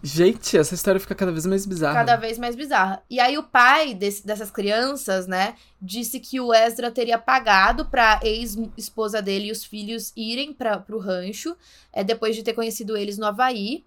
Gente, 0.03 0.57
essa 0.57 0.73
história 0.73 0.99
fica 0.99 1.13
cada 1.13 1.31
vez 1.31 1.45
mais 1.45 1.65
bizarra. 1.65 1.93
Cada 1.93 2.15
vez 2.15 2.39
mais 2.39 2.55
bizarra. 2.55 3.03
E 3.07 3.19
aí 3.19 3.37
o 3.37 3.43
pai 3.43 3.93
desse, 3.93 4.25
dessas 4.25 4.49
crianças, 4.49 5.27
né, 5.27 5.55
disse 5.79 6.19
que 6.19 6.39
o 6.39 6.53
Ezra 6.53 6.89
teria 6.89 7.19
pagado 7.19 7.85
pra 7.85 8.19
ex-esposa 8.23 9.21
dele 9.21 9.47
e 9.47 9.51
os 9.51 9.63
filhos 9.63 10.11
irem 10.15 10.53
para 10.53 10.79
pro 10.79 10.97
rancho, 10.97 11.55
é, 11.93 12.03
depois 12.03 12.35
de 12.35 12.41
ter 12.41 12.53
conhecido 12.53 12.97
eles 12.97 13.17
no 13.17 13.27
Havaí. 13.27 13.85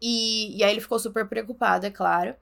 E, 0.00 0.56
e 0.56 0.64
aí 0.64 0.70
ele 0.70 0.80
ficou 0.80 0.98
super 0.98 1.26
preocupado, 1.26 1.84
é 1.84 1.90
claro. 1.90 2.34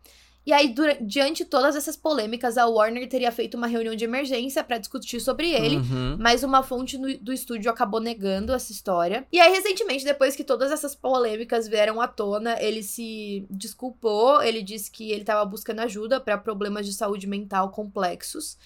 E 0.47 0.53
aí, 0.53 0.69
durante, 0.73 1.05
diante 1.05 1.43
de 1.43 1.51
todas 1.51 1.75
essas 1.75 1.97
polêmicas, 1.97 2.57
a 2.57 2.67
Warner 2.67 3.09
teria 3.09 3.33
feito 3.33 3.57
uma 3.57 3.67
reunião 3.67 3.97
de 3.97 4.05
emergência 4.05 4.63
para 4.63 4.79
discutir 4.79 5.19
sobre 5.21 5.51
ele, 5.51 5.79
uhum. 5.79 6.17
mas 6.21 6.45
uma 6.45 6.63
fonte 6.63 6.97
no, 6.97 7.19
do 7.19 7.33
estúdio 7.33 7.69
acabou 7.69 7.99
negando 7.99 8.53
essa 8.53 8.71
história. 8.71 9.27
E 9.33 9.41
aí, 9.41 9.53
recentemente, 9.53 10.05
depois 10.05 10.37
que 10.37 10.45
todas 10.45 10.71
essas 10.71 10.95
polêmicas 10.95 11.67
vieram 11.67 12.01
à 12.01 12.07
tona, 12.07 12.63
ele 12.63 12.85
se 12.85 13.45
desculpou, 13.51 14.41
ele 14.41 14.63
disse 14.63 14.89
que 14.89 15.11
ele 15.11 15.23
estava 15.23 15.45
buscando 15.45 15.81
ajuda 15.81 16.21
para 16.21 16.39
problemas 16.39 16.87
de 16.87 16.93
saúde 16.93 17.27
mental 17.27 17.71
complexos. 17.71 18.57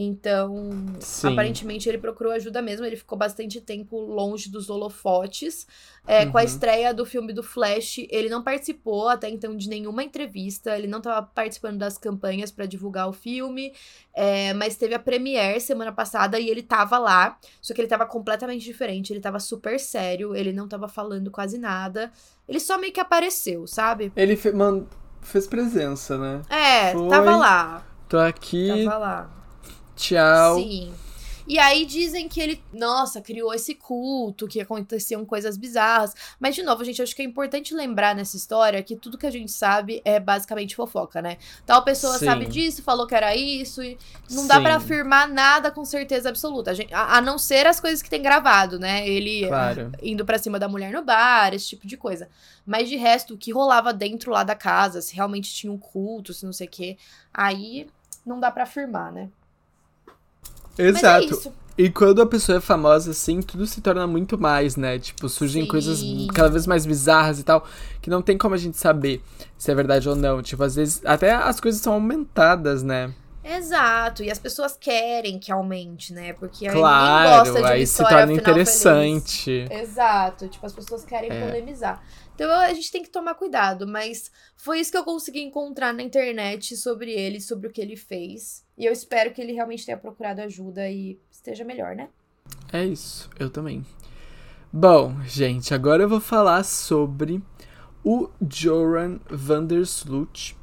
Então, 0.00 0.70
Sim. 1.00 1.32
aparentemente 1.32 1.88
ele 1.88 1.98
procurou 1.98 2.32
ajuda 2.32 2.62
mesmo. 2.62 2.86
Ele 2.86 2.94
ficou 2.94 3.18
bastante 3.18 3.60
tempo 3.60 3.98
longe 3.98 4.48
dos 4.48 4.70
holofotes. 4.70 5.66
É, 6.06 6.24
uhum. 6.24 6.30
Com 6.30 6.38
a 6.38 6.40
uhum. 6.42 6.46
estreia 6.46 6.94
do 6.94 7.04
filme 7.04 7.32
do 7.32 7.42
Flash, 7.42 8.06
ele 8.08 8.28
não 8.28 8.40
participou 8.40 9.08
até 9.08 9.28
então 9.28 9.56
de 9.56 9.68
nenhuma 9.68 10.04
entrevista. 10.04 10.78
Ele 10.78 10.86
não 10.86 10.98
estava 10.98 11.26
participando 11.26 11.78
das 11.78 11.98
campanhas 11.98 12.52
para 12.52 12.64
divulgar 12.64 13.08
o 13.08 13.12
filme. 13.12 13.74
É, 14.14 14.54
mas 14.54 14.76
teve 14.76 14.94
a 14.94 15.00
premiere 15.00 15.58
semana 15.58 15.90
passada 15.90 16.38
e 16.38 16.48
ele 16.48 16.62
tava 16.62 16.96
lá. 16.96 17.36
Só 17.60 17.74
que 17.74 17.80
ele 17.80 17.88
tava 17.88 18.06
completamente 18.06 18.64
diferente. 18.64 19.12
Ele 19.12 19.20
tava 19.20 19.40
super 19.40 19.80
sério. 19.80 20.32
Ele 20.32 20.52
não 20.52 20.68
tava 20.68 20.86
falando 20.86 21.28
quase 21.28 21.58
nada. 21.58 22.12
Ele 22.48 22.60
só 22.60 22.78
meio 22.78 22.92
que 22.92 23.00
apareceu, 23.00 23.66
sabe? 23.66 24.12
Ele 24.14 24.36
fe 24.36 24.52
man, 24.52 24.86
fez 25.22 25.48
presença, 25.48 26.16
né? 26.16 26.42
É, 26.48 26.92
Foi... 26.92 27.08
tava 27.08 27.34
lá. 27.34 27.84
Tô 28.08 28.16
aqui. 28.16 28.84
Tava 28.84 28.96
lá. 28.96 29.37
Tchau. 29.98 30.56
Sim. 30.56 30.94
E 31.48 31.58
aí 31.58 31.86
dizem 31.86 32.28
que 32.28 32.38
ele, 32.38 32.62
nossa, 32.70 33.22
criou 33.22 33.54
esse 33.54 33.74
culto, 33.74 34.46
que 34.46 34.60
aconteciam 34.60 35.24
coisas 35.24 35.56
bizarras. 35.56 36.14
Mas, 36.38 36.54
de 36.54 36.62
novo, 36.62 36.84
gente, 36.84 37.00
acho 37.00 37.16
que 37.16 37.22
é 37.22 37.24
importante 37.24 37.74
lembrar 37.74 38.14
nessa 38.14 38.36
história 38.36 38.82
que 38.82 38.94
tudo 38.94 39.16
que 39.16 39.26
a 39.26 39.30
gente 39.30 39.50
sabe 39.50 40.02
é 40.04 40.20
basicamente 40.20 40.76
fofoca, 40.76 41.22
né? 41.22 41.38
Tal 41.64 41.82
pessoa 41.82 42.18
Sim. 42.18 42.26
sabe 42.26 42.44
disso, 42.44 42.82
falou 42.82 43.06
que 43.06 43.14
era 43.14 43.34
isso, 43.34 43.82
e 43.82 43.96
não 44.30 44.42
Sim. 44.42 44.48
dá 44.48 44.60
para 44.60 44.76
afirmar 44.76 45.26
nada 45.26 45.70
com 45.70 45.86
certeza 45.86 46.28
absoluta. 46.28 46.72
A, 46.72 46.74
gente, 46.74 46.92
a, 46.92 47.16
a, 47.16 47.20
não 47.22 47.38
ser 47.38 47.66
as 47.66 47.80
coisas 47.80 48.02
que 48.02 48.10
tem 48.10 48.20
gravado, 48.20 48.78
né? 48.78 49.08
Ele 49.08 49.46
claro. 49.46 49.92
indo 50.02 50.26
para 50.26 50.38
cima 50.38 50.58
da 50.58 50.68
mulher 50.68 50.92
no 50.92 51.02
bar, 51.02 51.54
esse 51.54 51.68
tipo 51.68 51.86
de 51.86 51.96
coisa. 51.96 52.28
Mas 52.66 52.90
de 52.90 52.96
resto, 52.96 53.32
o 53.32 53.38
que 53.38 53.52
rolava 53.52 53.94
dentro 53.94 54.32
lá 54.32 54.44
da 54.44 54.54
casa, 54.54 55.00
se 55.00 55.16
realmente 55.16 55.50
tinha 55.54 55.72
um 55.72 55.78
culto, 55.78 56.34
se 56.34 56.44
não 56.44 56.52
sei 56.52 56.66
o 56.66 56.70
quê, 56.70 56.98
aí 57.32 57.86
não 58.26 58.38
dá 58.38 58.50
para 58.50 58.64
afirmar, 58.64 59.10
né? 59.10 59.30
Exato. 60.78 61.52
É 61.54 61.68
e 61.78 61.88
quando 61.88 62.20
a 62.20 62.26
pessoa 62.26 62.58
é 62.58 62.60
famosa, 62.60 63.12
assim, 63.12 63.40
tudo 63.40 63.64
se 63.64 63.80
torna 63.80 64.04
muito 64.04 64.36
mais, 64.36 64.74
né? 64.74 64.98
Tipo, 64.98 65.28
surgem 65.28 65.62
Sim. 65.62 65.68
coisas 65.68 66.00
cada 66.34 66.48
vez 66.48 66.66
mais 66.66 66.84
bizarras 66.84 67.38
e 67.38 67.44
tal, 67.44 67.64
que 68.02 68.10
não 68.10 68.20
tem 68.20 68.36
como 68.36 68.54
a 68.54 68.58
gente 68.58 68.76
saber 68.76 69.22
se 69.56 69.70
é 69.70 69.74
verdade 69.76 70.08
ou 70.08 70.16
não. 70.16 70.42
Tipo, 70.42 70.64
às 70.64 70.74
vezes, 70.74 71.00
até 71.04 71.32
as 71.32 71.60
coisas 71.60 71.80
são 71.80 71.92
aumentadas, 71.92 72.82
né? 72.82 73.14
Exato, 73.44 74.22
e 74.22 74.30
as 74.30 74.38
pessoas 74.38 74.76
querem 74.78 75.38
que 75.38 75.50
aumente, 75.50 76.12
né? 76.12 76.34
Porque 76.34 76.68
claro, 76.68 77.22
ninguém 77.22 77.38
gosta 77.38 77.54
de 77.54 77.60
uma 77.60 77.68
aí 77.70 77.86
se 77.86 78.04
torna 78.04 78.32
interessante. 78.32 79.44
Feliz. 79.68 79.88
Exato, 79.88 80.48
tipo, 80.48 80.66
as 80.66 80.72
pessoas 80.72 81.04
querem 81.04 81.30
é. 81.30 81.46
polemizar. 81.46 82.02
Então 82.38 82.52
a 82.52 82.72
gente 82.72 82.92
tem 82.92 83.02
que 83.02 83.10
tomar 83.10 83.34
cuidado, 83.34 83.84
mas 83.84 84.30
foi 84.56 84.78
isso 84.78 84.92
que 84.92 84.96
eu 84.96 85.02
consegui 85.02 85.40
encontrar 85.40 85.92
na 85.92 86.04
internet 86.04 86.76
sobre 86.76 87.10
ele, 87.10 87.40
sobre 87.40 87.66
o 87.66 87.72
que 87.72 87.80
ele 87.80 87.96
fez. 87.96 88.64
E 88.78 88.84
eu 88.84 88.92
espero 88.92 89.32
que 89.32 89.42
ele 89.42 89.52
realmente 89.52 89.84
tenha 89.84 89.98
procurado 89.98 90.40
ajuda 90.40 90.88
e 90.88 91.18
esteja 91.32 91.64
melhor, 91.64 91.96
né? 91.96 92.08
É 92.72 92.84
isso, 92.84 93.28
eu 93.40 93.50
também. 93.50 93.84
Bom, 94.72 95.20
gente, 95.26 95.74
agora 95.74 96.04
eu 96.04 96.08
vou 96.08 96.20
falar 96.20 96.62
sobre 96.62 97.42
o 98.04 98.28
Joran 98.48 99.18
Vandersloot, 99.28 100.56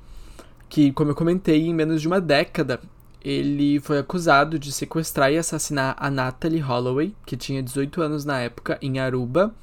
que, 0.70 0.94
como 0.94 1.12
eu 1.12 1.16
comentei, 1.16 1.66
em 1.66 1.74
menos 1.74 2.02
de 2.02 2.08
uma 2.08 2.22
década, 2.22 2.80
ele 3.22 3.82
foi 3.82 3.98
acusado 3.98 4.58
de 4.58 4.72
sequestrar 4.72 5.30
e 5.30 5.38
assassinar 5.38 5.94
a 6.00 6.10
Natalie 6.10 6.62
Holloway, 6.62 7.14
que 7.26 7.36
tinha 7.36 7.62
18 7.62 8.02
anos 8.02 8.24
na 8.24 8.40
época, 8.40 8.80
em 8.82 8.98
Aruba, 8.98 9.54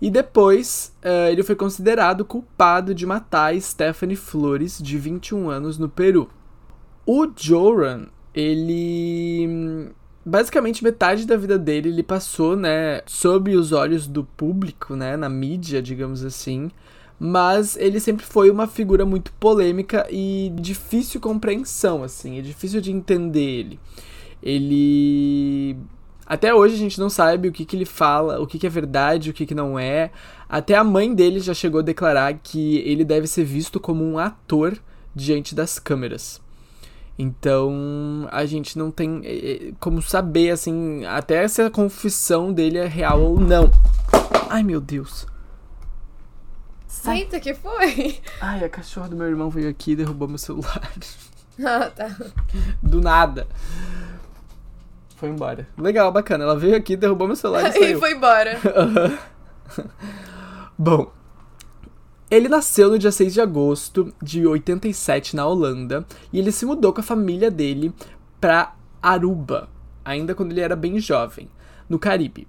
e 0.00 0.10
depois, 0.10 0.94
uh, 1.02 1.30
ele 1.30 1.42
foi 1.42 1.54
considerado 1.54 2.24
culpado 2.24 2.94
de 2.94 3.06
matar 3.06 3.58
Stephanie 3.60 4.16
Flores, 4.16 4.78
de 4.82 4.98
21 4.98 5.48
anos, 5.48 5.78
no 5.78 5.88
Peru. 5.88 6.28
O 7.06 7.26
Joran, 7.34 8.06
ele. 8.34 9.90
Basicamente, 10.24 10.82
metade 10.82 11.24
da 11.24 11.36
vida 11.36 11.56
dele 11.56 11.88
ele 11.88 12.02
passou, 12.02 12.56
né, 12.56 13.00
sob 13.06 13.54
os 13.54 13.70
olhos 13.70 14.08
do 14.08 14.24
público, 14.24 14.96
né, 14.96 15.16
na 15.16 15.28
mídia, 15.28 15.80
digamos 15.80 16.24
assim. 16.24 16.70
Mas 17.18 17.76
ele 17.76 17.98
sempre 18.00 18.26
foi 18.26 18.50
uma 18.50 18.66
figura 18.66 19.06
muito 19.06 19.32
polêmica 19.34 20.06
e 20.10 20.52
difícil 20.56 21.20
compreensão, 21.20 22.02
assim, 22.02 22.38
é 22.38 22.42
difícil 22.42 22.80
de 22.80 22.92
entender 22.92 23.40
ele. 23.40 23.80
Ele 24.42 25.76
até 26.26 26.52
hoje 26.52 26.74
a 26.74 26.78
gente 26.78 26.98
não 26.98 27.08
sabe 27.08 27.46
o 27.48 27.52
que, 27.52 27.64
que 27.64 27.76
ele 27.76 27.84
fala, 27.84 28.40
o 28.40 28.46
que, 28.48 28.58
que 28.58 28.66
é 28.66 28.70
verdade, 28.70 29.30
o 29.30 29.32
que, 29.32 29.46
que 29.46 29.54
não 29.54 29.78
é. 29.78 30.10
Até 30.48 30.74
a 30.74 30.82
mãe 30.82 31.14
dele 31.14 31.38
já 31.38 31.54
chegou 31.54 31.78
a 31.78 31.84
declarar 31.84 32.34
que 32.42 32.78
ele 32.78 33.04
deve 33.04 33.28
ser 33.28 33.44
visto 33.44 33.78
como 33.78 34.04
um 34.04 34.18
ator 34.18 34.76
diante 35.14 35.54
das 35.54 35.78
câmeras. 35.78 36.40
Então 37.16 38.28
a 38.32 38.44
gente 38.44 38.76
não 38.76 38.90
tem 38.90 39.20
eh, 39.24 39.68
eh, 39.68 39.72
como 39.78 40.02
saber, 40.02 40.50
assim, 40.50 41.04
até 41.06 41.46
se 41.46 41.62
a 41.62 41.70
confissão 41.70 42.52
dele 42.52 42.78
é 42.78 42.86
real 42.86 43.22
ou 43.22 43.40
não. 43.40 43.70
Ai 44.50 44.64
meu 44.64 44.80
Deus. 44.80 45.26
Eita, 47.08 47.38
que 47.38 47.54
foi? 47.54 48.18
Ai, 48.40 48.64
a 48.64 48.68
cachorra 48.68 49.08
do 49.08 49.14
meu 49.14 49.28
irmão 49.28 49.48
veio 49.48 49.68
aqui 49.68 49.92
e 49.92 49.96
derrubou 49.96 50.26
meu 50.26 50.38
celular. 50.38 50.92
Ah, 51.64 51.88
tá. 51.88 52.14
Do 52.82 53.00
nada 53.00 53.46
foi 55.16 55.30
embora. 55.30 55.66
Legal, 55.76 56.12
bacana. 56.12 56.44
Ela 56.44 56.56
veio 56.56 56.76
aqui, 56.76 56.96
derrubou 56.96 57.26
meu 57.26 57.36
celular 57.36 57.70
e 57.70 57.72
saiu. 57.78 57.96
e 57.96 58.00
foi 58.00 58.12
embora. 58.12 58.60
Bom, 60.78 61.10
ele 62.30 62.48
nasceu 62.48 62.90
no 62.90 62.98
dia 62.98 63.10
6 63.10 63.32
de 63.34 63.40
agosto 63.40 64.12
de 64.22 64.46
87 64.46 65.34
na 65.34 65.46
Holanda 65.46 66.06
e 66.32 66.38
ele 66.38 66.52
se 66.52 66.66
mudou 66.66 66.92
com 66.92 67.00
a 67.00 67.04
família 67.04 67.50
dele 67.50 67.92
para 68.40 68.74
Aruba, 69.02 69.68
ainda 70.04 70.34
quando 70.34 70.52
ele 70.52 70.60
era 70.60 70.76
bem 70.76 70.98
jovem, 70.98 71.48
no 71.88 71.98
Caribe. 71.98 72.46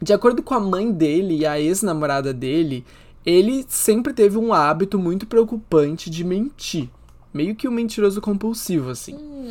De 0.00 0.12
acordo 0.12 0.42
com 0.42 0.54
a 0.54 0.60
mãe 0.60 0.92
dele 0.92 1.38
e 1.38 1.46
a 1.46 1.58
ex-namorada 1.58 2.32
dele, 2.34 2.84
ele 3.24 3.64
sempre 3.68 4.12
teve 4.12 4.36
um 4.36 4.52
hábito 4.52 4.98
muito 4.98 5.26
preocupante 5.26 6.10
de 6.10 6.22
mentir. 6.22 6.88
Meio 7.32 7.54
que 7.54 7.68
um 7.68 7.72
mentiroso 7.72 8.20
compulsivo, 8.20 8.90
assim. 8.90 9.14
Hum. 9.14 9.50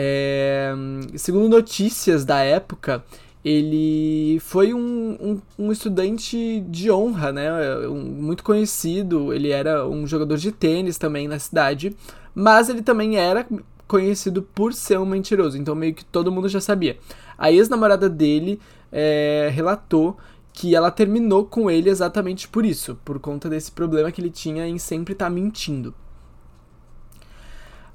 É, 0.00 0.72
segundo 1.16 1.48
notícias 1.48 2.24
da 2.24 2.38
época, 2.38 3.04
ele 3.44 4.38
foi 4.38 4.72
um, 4.72 5.16
um, 5.20 5.40
um, 5.58 5.72
estudante 5.72 6.60
de 6.68 6.88
honra, 6.88 7.32
né? 7.32 7.50
Um, 7.88 8.04
muito 8.04 8.44
conhecido. 8.44 9.32
Ele 9.32 9.50
era 9.50 9.88
um 9.88 10.06
jogador 10.06 10.36
de 10.36 10.52
tênis 10.52 10.98
também 10.98 11.26
na 11.26 11.40
cidade, 11.40 11.96
mas 12.32 12.68
ele 12.68 12.80
também 12.80 13.16
era 13.16 13.44
conhecido 13.88 14.40
por 14.40 14.72
ser 14.72 15.00
um 15.00 15.04
mentiroso. 15.04 15.58
Então 15.58 15.74
meio 15.74 15.92
que 15.92 16.04
todo 16.04 16.30
mundo 16.30 16.48
já 16.48 16.60
sabia. 16.60 16.96
A 17.36 17.50
ex-namorada 17.50 18.08
dele 18.08 18.60
é, 18.92 19.50
relatou 19.52 20.16
que 20.52 20.76
ela 20.76 20.92
terminou 20.92 21.44
com 21.44 21.68
ele 21.68 21.90
exatamente 21.90 22.46
por 22.46 22.64
isso, 22.64 22.96
por 23.04 23.18
conta 23.18 23.48
desse 23.48 23.72
problema 23.72 24.12
que 24.12 24.20
ele 24.20 24.30
tinha 24.30 24.64
em 24.68 24.78
sempre 24.78 25.12
estar 25.12 25.26
tá 25.26 25.30
mentindo. 25.30 25.92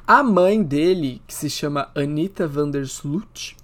A 0.06 0.22
mãe 0.22 0.62
dele, 0.62 1.22
que 1.26 1.34
se 1.34 1.50
chama 1.50 1.90
Anita 1.96 2.46
Vandersloot, 2.46 3.56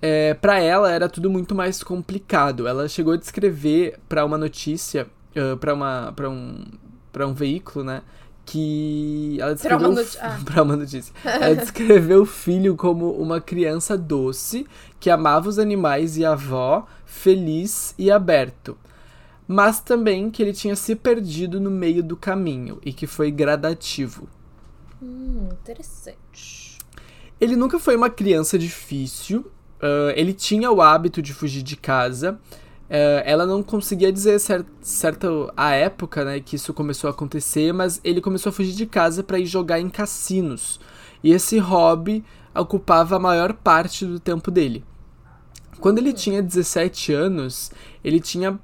é, 0.00 0.32
para 0.32 0.58
ela 0.58 0.90
era 0.90 1.08
tudo 1.08 1.28
muito 1.28 1.54
mais 1.54 1.82
complicado. 1.82 2.66
Ela 2.66 2.88
chegou 2.88 3.12
a 3.12 3.16
descrever 3.16 3.98
para 4.08 4.24
uma 4.24 4.38
notícia, 4.38 5.06
uh, 5.36 5.56
para 5.58 5.74
uma 5.74 6.12
para 6.16 6.30
um 6.30 6.64
para 7.12 7.26
um 7.26 7.34
veículo, 7.34 7.84
né, 7.84 8.02
que 8.44 9.38
ela 9.40 9.54
descreveu 9.54 9.78
para 9.78 9.88
uma, 9.88 10.02
ah. 10.20 10.62
uma 10.64 10.76
notícia. 10.76 11.14
Ela 11.24 11.56
descreveu 11.56 12.22
o 12.22 12.26
filho 12.26 12.74
como 12.76 13.10
uma 13.10 13.40
criança 13.40 13.98
doce 13.98 14.66
que 14.98 15.10
amava 15.10 15.48
os 15.48 15.58
animais 15.58 16.16
e 16.16 16.24
a 16.24 16.32
avó, 16.32 16.86
feliz 17.04 17.94
e 17.98 18.10
aberto. 18.10 18.78
Mas 19.48 19.80
também 19.80 20.30
que 20.30 20.42
ele 20.42 20.52
tinha 20.52 20.74
se 20.74 20.94
perdido 20.94 21.60
no 21.60 21.70
meio 21.70 22.02
do 22.02 22.16
caminho 22.16 22.78
e 22.84 22.92
que 22.92 23.06
foi 23.06 23.30
gradativo. 23.30 24.28
Hum, 25.02 25.48
interessante. 25.52 26.78
Ele 27.40 27.56
nunca 27.56 27.78
foi 27.78 27.96
uma 27.96 28.08
criança 28.08 28.58
difícil 28.58 29.50
Uh, 29.76 30.10
ele 30.14 30.32
tinha 30.32 30.70
o 30.70 30.80
hábito 30.80 31.20
de 31.20 31.34
fugir 31.34 31.62
de 31.62 31.76
casa. 31.76 32.38
Uh, 32.88 33.20
ela 33.24 33.44
não 33.44 33.62
conseguia 33.62 34.12
dizer 34.12 34.38
cer 34.38 34.64
certa 34.80 35.28
a 35.56 35.72
época 35.72 36.24
né, 36.24 36.40
que 36.40 36.56
isso 36.56 36.72
começou 36.72 37.08
a 37.08 37.10
acontecer, 37.10 37.72
mas 37.72 38.00
ele 38.04 38.20
começou 38.20 38.50
a 38.50 38.52
fugir 38.52 38.72
de 38.72 38.86
casa 38.86 39.22
para 39.22 39.38
ir 39.38 39.46
jogar 39.46 39.80
em 39.80 39.88
cassinos. 39.88 40.80
E 41.22 41.32
esse 41.32 41.58
hobby 41.58 42.24
ocupava 42.54 43.16
a 43.16 43.18
maior 43.18 43.52
parte 43.52 44.06
do 44.06 44.20
tempo 44.20 44.50
dele. 44.50 44.84
Quando 45.80 45.98
ele 45.98 46.12
tinha 46.12 46.42
17 46.42 47.12
anos, 47.12 47.70
ele 48.02 48.20
tinha 48.20 48.58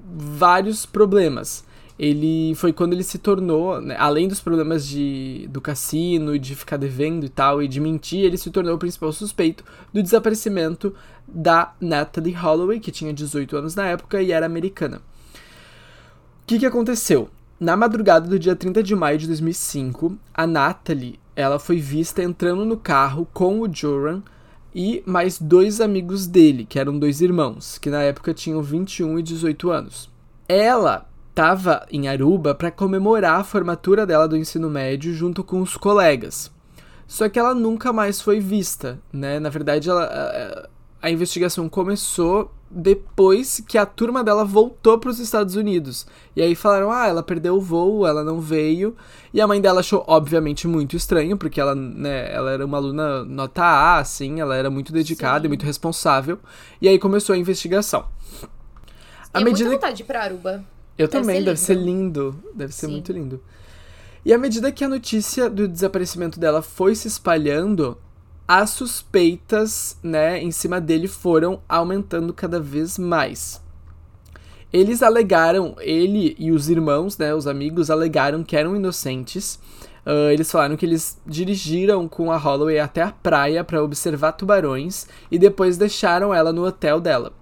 vários 0.00 0.84
problemas 0.84 1.64
ele 1.98 2.54
foi 2.54 2.72
quando 2.72 2.92
ele 2.92 3.02
se 3.02 3.18
tornou, 3.18 3.80
né, 3.80 3.96
além 3.98 4.28
dos 4.28 4.40
problemas 4.40 4.86
de, 4.86 5.48
do 5.50 5.60
cassino 5.60 6.34
e 6.34 6.38
de 6.38 6.54
ficar 6.54 6.76
devendo 6.76 7.26
e 7.26 7.28
tal, 7.28 7.62
e 7.62 7.66
de 7.66 7.80
mentir, 7.80 8.20
ele 8.20 8.36
se 8.36 8.50
tornou 8.50 8.76
o 8.76 8.78
principal 8.78 9.12
suspeito 9.12 9.64
do 9.92 10.02
desaparecimento 10.02 10.94
da 11.26 11.74
Natalie 11.80 12.32
Holloway, 12.32 12.78
que 12.78 12.92
tinha 12.92 13.12
18 13.12 13.56
anos 13.56 13.74
na 13.74 13.86
época 13.86 14.22
e 14.22 14.30
era 14.30 14.46
americana. 14.46 14.98
O 14.98 16.46
que, 16.46 16.58
que 16.58 16.66
aconteceu? 16.66 17.28
Na 17.58 17.76
madrugada 17.76 18.28
do 18.28 18.38
dia 18.38 18.54
30 18.54 18.82
de 18.82 18.94
maio 18.94 19.18
de 19.18 19.26
2005, 19.26 20.16
a 20.32 20.46
Natalie 20.46 21.18
ela 21.34 21.58
foi 21.58 21.80
vista 21.80 22.22
entrando 22.22 22.64
no 22.64 22.76
carro 22.76 23.26
com 23.32 23.60
o 23.60 23.72
Joran 23.72 24.22
e 24.74 25.02
mais 25.04 25.40
dois 25.40 25.80
amigos 25.80 26.26
dele, 26.26 26.64
que 26.64 26.78
eram 26.78 26.98
dois 26.98 27.20
irmãos, 27.20 27.78
que 27.78 27.90
na 27.90 28.02
época 28.02 28.32
tinham 28.32 28.62
21 28.62 29.18
e 29.18 29.22
18 29.22 29.70
anos. 29.70 30.10
Ela 30.48 31.08
estava 31.38 31.86
em 31.88 32.08
Aruba 32.08 32.52
para 32.52 32.68
comemorar 32.68 33.38
a 33.38 33.44
formatura 33.44 34.04
dela 34.04 34.26
do 34.26 34.36
ensino 34.36 34.68
médio 34.68 35.14
junto 35.14 35.44
com 35.44 35.60
os 35.60 35.76
colegas. 35.76 36.50
Só 37.06 37.28
que 37.28 37.38
ela 37.38 37.54
nunca 37.54 37.92
mais 37.92 38.20
foi 38.20 38.40
vista, 38.40 38.98
né? 39.12 39.38
Na 39.38 39.48
verdade, 39.48 39.88
ela, 39.88 40.04
a, 40.04 41.06
a 41.06 41.10
investigação 41.12 41.68
começou 41.68 42.52
depois 42.68 43.62
que 43.68 43.78
a 43.78 43.86
turma 43.86 44.24
dela 44.24 44.44
voltou 44.44 44.98
para 44.98 45.10
os 45.10 45.20
Estados 45.20 45.54
Unidos. 45.54 46.08
E 46.34 46.42
aí 46.42 46.56
falaram: 46.56 46.90
"Ah, 46.90 47.06
ela 47.06 47.22
perdeu 47.22 47.54
o 47.54 47.60
voo, 47.60 48.04
ela 48.04 48.24
não 48.24 48.40
veio". 48.40 48.96
E 49.32 49.40
a 49.40 49.46
mãe 49.46 49.60
dela 49.60 49.78
achou 49.78 50.02
obviamente 50.08 50.66
muito 50.66 50.96
estranho, 50.96 51.36
porque 51.36 51.60
ela, 51.60 51.72
né, 51.72 52.34
ela 52.34 52.50
era 52.50 52.66
uma 52.66 52.78
aluna 52.78 53.24
nota 53.24 53.62
A, 53.62 53.98
assim, 53.98 54.40
ela 54.40 54.56
era 54.56 54.68
muito 54.68 54.92
dedicada 54.92 55.42
Sim. 55.42 55.46
e 55.46 55.48
muito 55.48 55.64
responsável. 55.64 56.40
E 56.82 56.88
aí 56.88 56.98
começou 56.98 57.32
a 57.32 57.38
investigação. 57.38 58.06
A 59.32 59.40
medida 59.40 59.68
muita 59.68 59.86
vontade 59.86 59.98
de 59.98 60.02
ir 60.02 60.06
pra 60.06 60.24
Aruba. 60.24 60.64
Eu 60.98 61.06
deve 61.06 61.20
também, 61.20 61.36
ser 61.36 61.44
deve 61.44 61.60
ser 61.60 61.74
lindo. 61.74 62.42
Deve 62.54 62.74
ser 62.74 62.86
Sim. 62.86 62.92
muito 62.92 63.12
lindo. 63.12 63.40
E 64.24 64.32
à 64.32 64.36
medida 64.36 64.72
que 64.72 64.84
a 64.84 64.88
notícia 64.88 65.48
do 65.48 65.68
desaparecimento 65.68 66.40
dela 66.40 66.60
foi 66.60 66.94
se 66.94 67.06
espalhando, 67.06 67.96
as 68.46 68.70
suspeitas, 68.70 69.96
né, 70.02 70.38
em 70.42 70.50
cima 70.50 70.80
dele 70.80 71.06
foram 71.06 71.60
aumentando 71.68 72.34
cada 72.34 72.58
vez 72.58 72.98
mais. 72.98 73.62
Eles 74.72 75.02
alegaram, 75.02 75.76
ele 75.80 76.34
e 76.38 76.50
os 76.50 76.68
irmãos, 76.68 77.16
né, 77.16 77.34
os 77.34 77.46
amigos, 77.46 77.90
alegaram 77.90 78.42
que 78.42 78.56
eram 78.56 78.76
inocentes. 78.76 79.58
Uh, 80.04 80.30
eles 80.30 80.50
falaram 80.50 80.76
que 80.76 80.84
eles 80.84 81.18
dirigiram 81.26 82.08
com 82.08 82.32
a 82.32 82.36
Holloway 82.36 82.78
até 82.78 83.02
a 83.02 83.12
praia 83.12 83.62
para 83.62 83.82
observar 83.82 84.32
tubarões 84.32 85.06
e 85.30 85.38
depois 85.38 85.76
deixaram 85.76 86.34
ela 86.34 86.52
no 86.52 86.66
hotel 86.66 87.00
dela. 87.00 87.32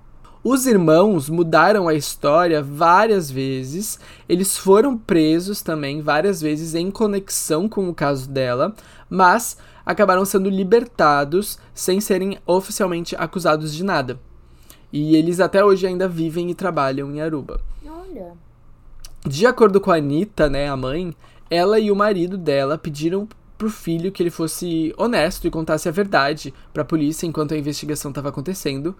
Os 0.48 0.64
irmãos 0.64 1.28
mudaram 1.28 1.88
a 1.88 1.94
história 1.94 2.62
várias 2.62 3.28
vezes, 3.28 3.98
eles 4.28 4.56
foram 4.56 4.96
presos 4.96 5.60
também 5.60 6.00
várias 6.00 6.40
vezes 6.40 6.72
em 6.76 6.88
conexão 6.88 7.68
com 7.68 7.88
o 7.88 7.92
caso 7.92 8.30
dela, 8.30 8.72
mas 9.10 9.58
acabaram 9.84 10.24
sendo 10.24 10.48
libertados 10.48 11.58
sem 11.74 12.00
serem 12.00 12.38
oficialmente 12.46 13.16
acusados 13.16 13.74
de 13.74 13.82
nada. 13.82 14.20
E 14.92 15.16
eles 15.16 15.40
até 15.40 15.64
hoje 15.64 15.84
ainda 15.84 16.06
vivem 16.06 16.48
e 16.48 16.54
trabalham 16.54 17.10
em 17.10 17.20
Aruba. 17.20 17.60
Olha. 17.84 18.34
De 19.26 19.46
acordo 19.46 19.80
com 19.80 19.90
a 19.90 19.96
Anitta, 19.96 20.48
né, 20.48 20.68
a 20.68 20.76
mãe, 20.76 21.12
ela 21.50 21.80
e 21.80 21.90
o 21.90 21.96
marido 21.96 22.38
dela 22.38 22.78
pediram 22.78 23.28
pro 23.58 23.68
filho 23.68 24.12
que 24.12 24.22
ele 24.22 24.30
fosse 24.30 24.94
honesto 24.96 25.48
e 25.48 25.50
contasse 25.50 25.88
a 25.88 25.92
verdade 25.92 26.54
para 26.72 26.82
a 26.82 26.86
polícia 26.86 27.26
enquanto 27.26 27.52
a 27.52 27.58
investigação 27.58 28.12
estava 28.12 28.28
acontecendo. 28.28 28.94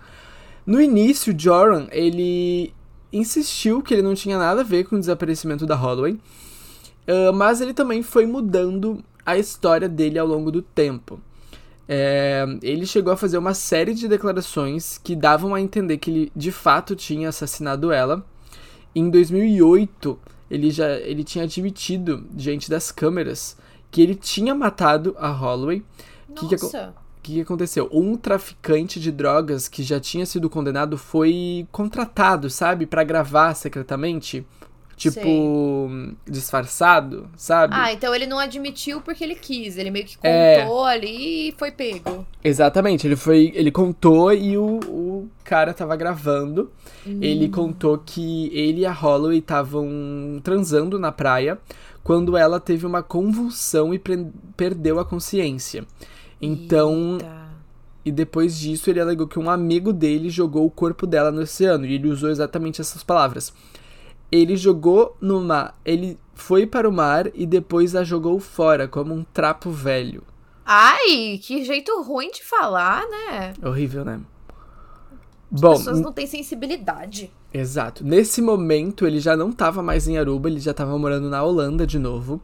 No 0.66 0.80
início, 0.80 1.34
Joran, 1.38 1.86
ele 1.92 2.74
insistiu 3.12 3.82
que 3.82 3.94
ele 3.94 4.02
não 4.02 4.14
tinha 4.14 4.36
nada 4.36 4.62
a 4.62 4.64
ver 4.64 4.84
com 4.84 4.96
o 4.96 4.98
desaparecimento 4.98 5.64
da 5.64 5.76
Holloway, 5.76 6.14
uh, 6.14 7.32
mas 7.32 7.60
ele 7.60 7.72
também 7.72 8.02
foi 8.02 8.26
mudando 8.26 9.02
a 9.24 9.38
história 9.38 9.88
dele 9.88 10.18
ao 10.18 10.26
longo 10.26 10.50
do 10.50 10.60
tempo. 10.62 11.20
É, 11.88 12.44
ele 12.62 12.84
chegou 12.84 13.12
a 13.12 13.16
fazer 13.16 13.38
uma 13.38 13.54
série 13.54 13.94
de 13.94 14.08
declarações 14.08 14.98
que 14.98 15.14
davam 15.14 15.54
a 15.54 15.60
entender 15.60 15.98
que 15.98 16.10
ele 16.10 16.32
de 16.34 16.50
fato 16.50 16.96
tinha 16.96 17.28
assassinado 17.28 17.92
ela. 17.92 18.24
Em 18.94 19.08
2008, 19.08 20.18
ele 20.50 20.70
já 20.70 20.90
ele 20.94 21.22
tinha 21.22 21.44
admitido 21.44 22.26
diante 22.32 22.68
das 22.68 22.90
câmeras 22.90 23.56
que 23.90 24.02
ele 24.02 24.16
tinha 24.16 24.54
matado 24.54 25.14
a 25.18 25.30
Holloway. 25.30 25.84
Nossa. 26.28 26.92
Que, 26.92 27.05
que, 27.26 27.34
que 27.34 27.40
aconteceu? 27.40 27.88
Um 27.92 28.16
traficante 28.16 29.00
de 29.00 29.10
drogas 29.10 29.66
que 29.66 29.82
já 29.82 29.98
tinha 29.98 30.24
sido 30.24 30.48
condenado 30.48 30.96
foi 30.96 31.66
contratado, 31.72 32.48
sabe, 32.48 32.86
para 32.86 33.02
gravar 33.02 33.54
secretamente. 33.54 34.46
Tipo, 34.96 35.20
Sei. 35.20 36.16
disfarçado, 36.26 37.28
sabe? 37.36 37.74
Ah, 37.76 37.92
então 37.92 38.14
ele 38.14 38.26
não 38.26 38.38
admitiu 38.38 39.02
porque 39.02 39.22
ele 39.22 39.34
quis. 39.34 39.76
Ele 39.76 39.90
meio 39.90 40.06
que 40.06 40.16
é. 40.22 40.62
contou 40.62 40.88
é... 40.88 40.92
ali 40.94 41.48
e 41.48 41.54
foi 41.58 41.70
pego. 41.70 42.26
Exatamente, 42.42 43.06
ele 43.06 43.16
foi. 43.16 43.52
Ele 43.54 43.70
contou 43.70 44.32
e 44.32 44.56
o, 44.56 44.80
o 44.88 45.28
cara 45.44 45.74
tava 45.74 45.94
gravando. 45.96 46.72
Hum. 47.06 47.18
Ele 47.20 47.46
contou 47.50 47.98
que 47.98 48.50
ele 48.56 48.82
e 48.82 48.86
a 48.86 48.92
Holloway 48.92 49.38
estavam 49.38 50.40
transando 50.42 50.98
na 50.98 51.12
praia 51.12 51.58
quando 52.02 52.34
ela 52.34 52.58
teve 52.58 52.86
uma 52.86 53.02
convulsão 53.02 53.92
e 53.92 54.00
perdeu 54.56 54.98
a 54.98 55.04
consciência. 55.04 55.84
Então. 56.40 57.14
Eita. 57.14 57.46
E 58.04 58.12
depois 58.12 58.56
disso, 58.56 58.88
ele 58.88 59.00
alegou 59.00 59.26
que 59.26 59.36
um 59.36 59.50
amigo 59.50 59.92
dele 59.92 60.30
jogou 60.30 60.64
o 60.64 60.70
corpo 60.70 61.08
dela 61.08 61.32
no 61.32 61.40
oceano. 61.40 61.84
E 61.84 61.94
ele 61.94 62.08
usou 62.08 62.30
exatamente 62.30 62.80
essas 62.80 63.02
palavras. 63.02 63.52
Ele 64.30 64.56
jogou 64.56 65.16
no 65.20 65.40
mar. 65.40 65.76
Ele 65.84 66.16
foi 66.32 66.66
para 66.66 66.88
o 66.88 66.92
mar 66.92 67.28
e 67.34 67.44
depois 67.44 67.96
a 67.96 68.04
jogou 68.04 68.38
fora, 68.38 68.86
como 68.86 69.12
um 69.12 69.24
trapo 69.24 69.70
velho. 69.70 70.22
Ai, 70.64 71.40
que 71.42 71.64
jeito 71.64 72.00
ruim 72.02 72.30
de 72.30 72.44
falar, 72.44 73.02
né? 73.08 73.54
Horrível, 73.60 74.04
né? 74.04 74.20
As 75.52 75.60
Bom, 75.60 75.72
pessoas 75.72 76.00
não 76.00 76.12
têm 76.12 76.26
sensibilidade. 76.26 77.32
Exato. 77.52 78.04
Nesse 78.04 78.42
momento, 78.42 79.06
ele 79.06 79.18
já 79.18 79.36
não 79.36 79.50
estava 79.50 79.82
mais 79.82 80.06
em 80.06 80.18
Aruba, 80.18 80.48
ele 80.48 80.60
já 80.60 80.72
estava 80.72 80.98
morando 80.98 81.30
na 81.30 81.42
Holanda 81.42 81.86
de 81.86 81.98
novo. 81.98 82.40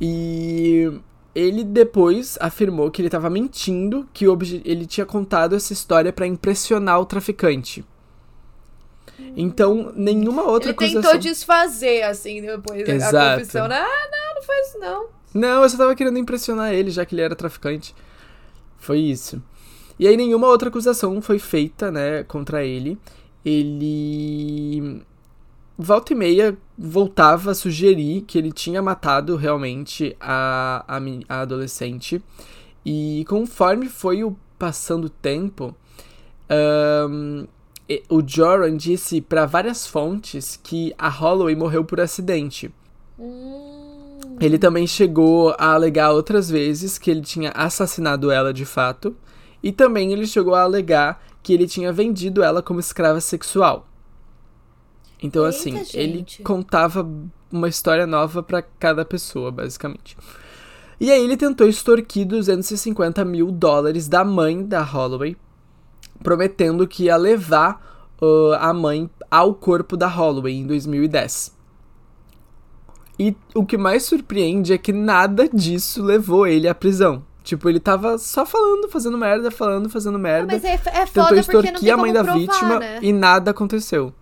E 0.00 0.90
ele 1.38 1.62
depois 1.62 2.36
afirmou 2.40 2.90
que 2.90 3.00
ele 3.00 3.06
estava 3.06 3.30
mentindo, 3.30 4.08
que 4.12 4.24
ele 4.64 4.84
tinha 4.84 5.06
contado 5.06 5.54
essa 5.54 5.72
história 5.72 6.12
para 6.12 6.26
impressionar 6.26 7.00
o 7.00 7.06
traficante. 7.06 7.84
Então, 9.36 9.92
nenhuma 9.94 10.42
outra 10.42 10.74
coisa. 10.74 10.94
Ele 10.94 11.02
tentou 11.02 11.18
desfazer, 11.18 12.02
assim, 12.02 12.42
depois 12.42 12.88
Exato. 12.88 13.16
a 13.16 13.34
confissão. 13.34 13.66
Ah, 13.66 13.68
não, 13.68 14.34
não 14.34 14.42
foi 14.42 14.60
isso, 14.62 14.78
não. 14.80 15.06
Não, 15.32 15.62
eu 15.62 15.70
só 15.70 15.76
tava 15.76 15.94
querendo 15.94 16.18
impressionar 16.18 16.74
ele, 16.74 16.90
já 16.90 17.06
que 17.06 17.14
ele 17.14 17.22
era 17.22 17.36
traficante. 17.36 17.94
Foi 18.76 18.98
isso. 18.98 19.40
E 19.96 20.08
aí 20.08 20.16
nenhuma 20.16 20.48
outra 20.48 20.68
acusação 20.68 21.22
foi 21.22 21.38
feita, 21.38 21.90
né, 21.90 22.24
contra 22.24 22.64
ele. 22.64 22.98
Ele 23.44 25.02
volta 25.78 26.12
e 26.12 26.16
meia 26.16 26.58
voltava 26.76 27.52
a 27.52 27.54
sugerir 27.54 28.22
que 28.22 28.36
ele 28.36 28.50
tinha 28.50 28.82
matado 28.82 29.36
realmente 29.36 30.16
a, 30.20 30.84
a, 30.88 31.00
a 31.28 31.40
adolescente. 31.40 32.20
E 32.84 33.24
conforme 33.28 33.88
foi 33.88 34.24
o 34.24 34.36
passando 34.58 35.04
o 35.04 35.10
tempo, 35.10 35.74
um, 37.08 37.46
o 38.08 38.22
Joran 38.26 38.76
disse 38.76 39.20
para 39.20 39.46
várias 39.46 39.86
fontes 39.86 40.58
que 40.62 40.92
a 40.98 41.08
Holloway 41.08 41.54
morreu 41.54 41.84
por 41.84 42.00
acidente. 42.00 42.74
Hum. 43.18 44.18
Ele 44.40 44.58
também 44.58 44.86
chegou 44.86 45.54
a 45.58 45.74
alegar 45.74 46.12
outras 46.12 46.50
vezes 46.50 46.98
que 46.98 47.10
ele 47.10 47.22
tinha 47.22 47.50
assassinado 47.50 48.30
ela 48.30 48.52
de 48.52 48.64
fato. 48.64 49.16
E 49.62 49.72
também 49.72 50.12
ele 50.12 50.26
chegou 50.26 50.54
a 50.54 50.62
alegar 50.62 51.20
que 51.42 51.52
ele 51.52 51.66
tinha 51.66 51.92
vendido 51.92 52.42
ela 52.42 52.62
como 52.62 52.78
escrava 52.78 53.20
sexual. 53.20 53.88
Então, 55.22 55.44
Eita, 55.44 55.56
assim, 55.56 55.76
gente. 55.76 55.96
ele 55.96 56.26
contava 56.44 57.08
uma 57.50 57.68
história 57.68 58.06
nova 58.06 58.42
para 58.42 58.62
cada 58.62 59.04
pessoa, 59.04 59.50
basicamente. 59.50 60.16
E 61.00 61.10
aí 61.10 61.22
ele 61.22 61.36
tentou 61.36 61.68
extorquir 61.68 62.26
250 62.26 63.24
mil 63.24 63.50
dólares 63.50 64.08
da 64.08 64.24
mãe 64.24 64.64
da 64.64 64.82
Holloway, 64.82 65.36
prometendo 66.22 66.86
que 66.86 67.04
ia 67.04 67.16
levar 67.16 68.14
uh, 68.20 68.54
a 68.58 68.72
mãe 68.72 69.08
ao 69.30 69.54
corpo 69.54 69.96
da 69.96 70.08
Holloway 70.08 70.54
em 70.54 70.66
2010. 70.66 71.56
E 73.18 73.36
o 73.54 73.66
que 73.66 73.76
mais 73.76 74.04
surpreende 74.04 74.72
é 74.72 74.78
que 74.78 74.92
nada 74.92 75.48
disso 75.48 76.02
levou 76.02 76.46
ele 76.46 76.68
à 76.68 76.74
prisão. 76.74 77.24
Tipo, 77.42 77.68
ele 77.68 77.80
tava 77.80 78.18
só 78.18 78.44
falando, 78.44 78.88
fazendo 78.88 79.16
merda, 79.16 79.50
falando, 79.50 79.88
fazendo 79.88 80.18
merda. 80.18 80.52
Mas 80.52 80.64
é, 80.64 80.74
é 80.74 81.06
foda 81.06 81.34
tentou 81.34 81.38
extorquir 81.38 81.92
a 81.92 81.96
mãe 81.96 82.12
da 82.12 82.22
provar, 82.22 82.38
vítima 82.38 82.78
né? 82.78 82.98
e 83.00 83.12
nada 83.12 83.50
aconteceu. 83.50 84.12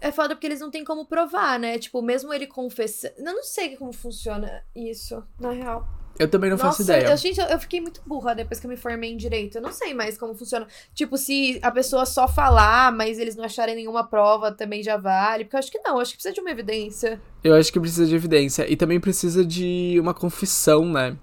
É 0.00 0.10
foda 0.10 0.34
porque 0.34 0.46
eles 0.46 0.60
não 0.60 0.70
têm 0.70 0.84
como 0.84 1.04
provar, 1.04 1.58
né? 1.58 1.78
Tipo, 1.78 2.00
mesmo 2.00 2.32
ele 2.32 2.46
confessando. 2.46 3.14
Eu 3.18 3.24
não 3.24 3.42
sei 3.42 3.76
como 3.76 3.92
funciona 3.92 4.62
isso, 4.74 5.22
na 5.38 5.50
real. 5.50 5.86
Eu 6.18 6.28
também 6.28 6.50
não 6.50 6.56
Nossa, 6.58 6.70
faço 6.70 6.82
ideia. 6.82 7.08
Eu, 7.08 7.16
gente, 7.16 7.40
eu 7.40 7.58
fiquei 7.58 7.80
muito 7.80 8.02
burra 8.04 8.34
depois 8.34 8.60
que 8.60 8.66
eu 8.66 8.70
me 8.70 8.76
formei 8.76 9.10
em 9.10 9.16
direito. 9.16 9.56
Eu 9.56 9.62
não 9.62 9.72
sei 9.72 9.94
mais 9.94 10.18
como 10.18 10.34
funciona. 10.34 10.66
Tipo, 10.94 11.16
se 11.16 11.58
a 11.62 11.70
pessoa 11.70 12.04
só 12.04 12.28
falar, 12.28 12.92
mas 12.92 13.18
eles 13.18 13.36
não 13.36 13.44
acharem 13.44 13.74
nenhuma 13.74 14.04
prova, 14.04 14.52
também 14.52 14.82
já 14.82 14.98
vale. 14.98 15.44
Porque 15.44 15.56
eu 15.56 15.60
acho 15.60 15.70
que 15.70 15.78
não, 15.78 15.94
eu 15.94 16.00
acho 16.00 16.10
que 16.10 16.18
precisa 16.18 16.34
de 16.34 16.40
uma 16.40 16.50
evidência. 16.50 17.20
Eu 17.42 17.54
acho 17.54 17.72
que 17.72 17.80
precisa 17.80 18.06
de 18.06 18.14
evidência. 18.14 18.70
E 18.70 18.76
também 18.76 19.00
precisa 19.00 19.44
de 19.44 19.96
uma 19.98 20.12
confissão, 20.12 20.84
né? 20.84 21.16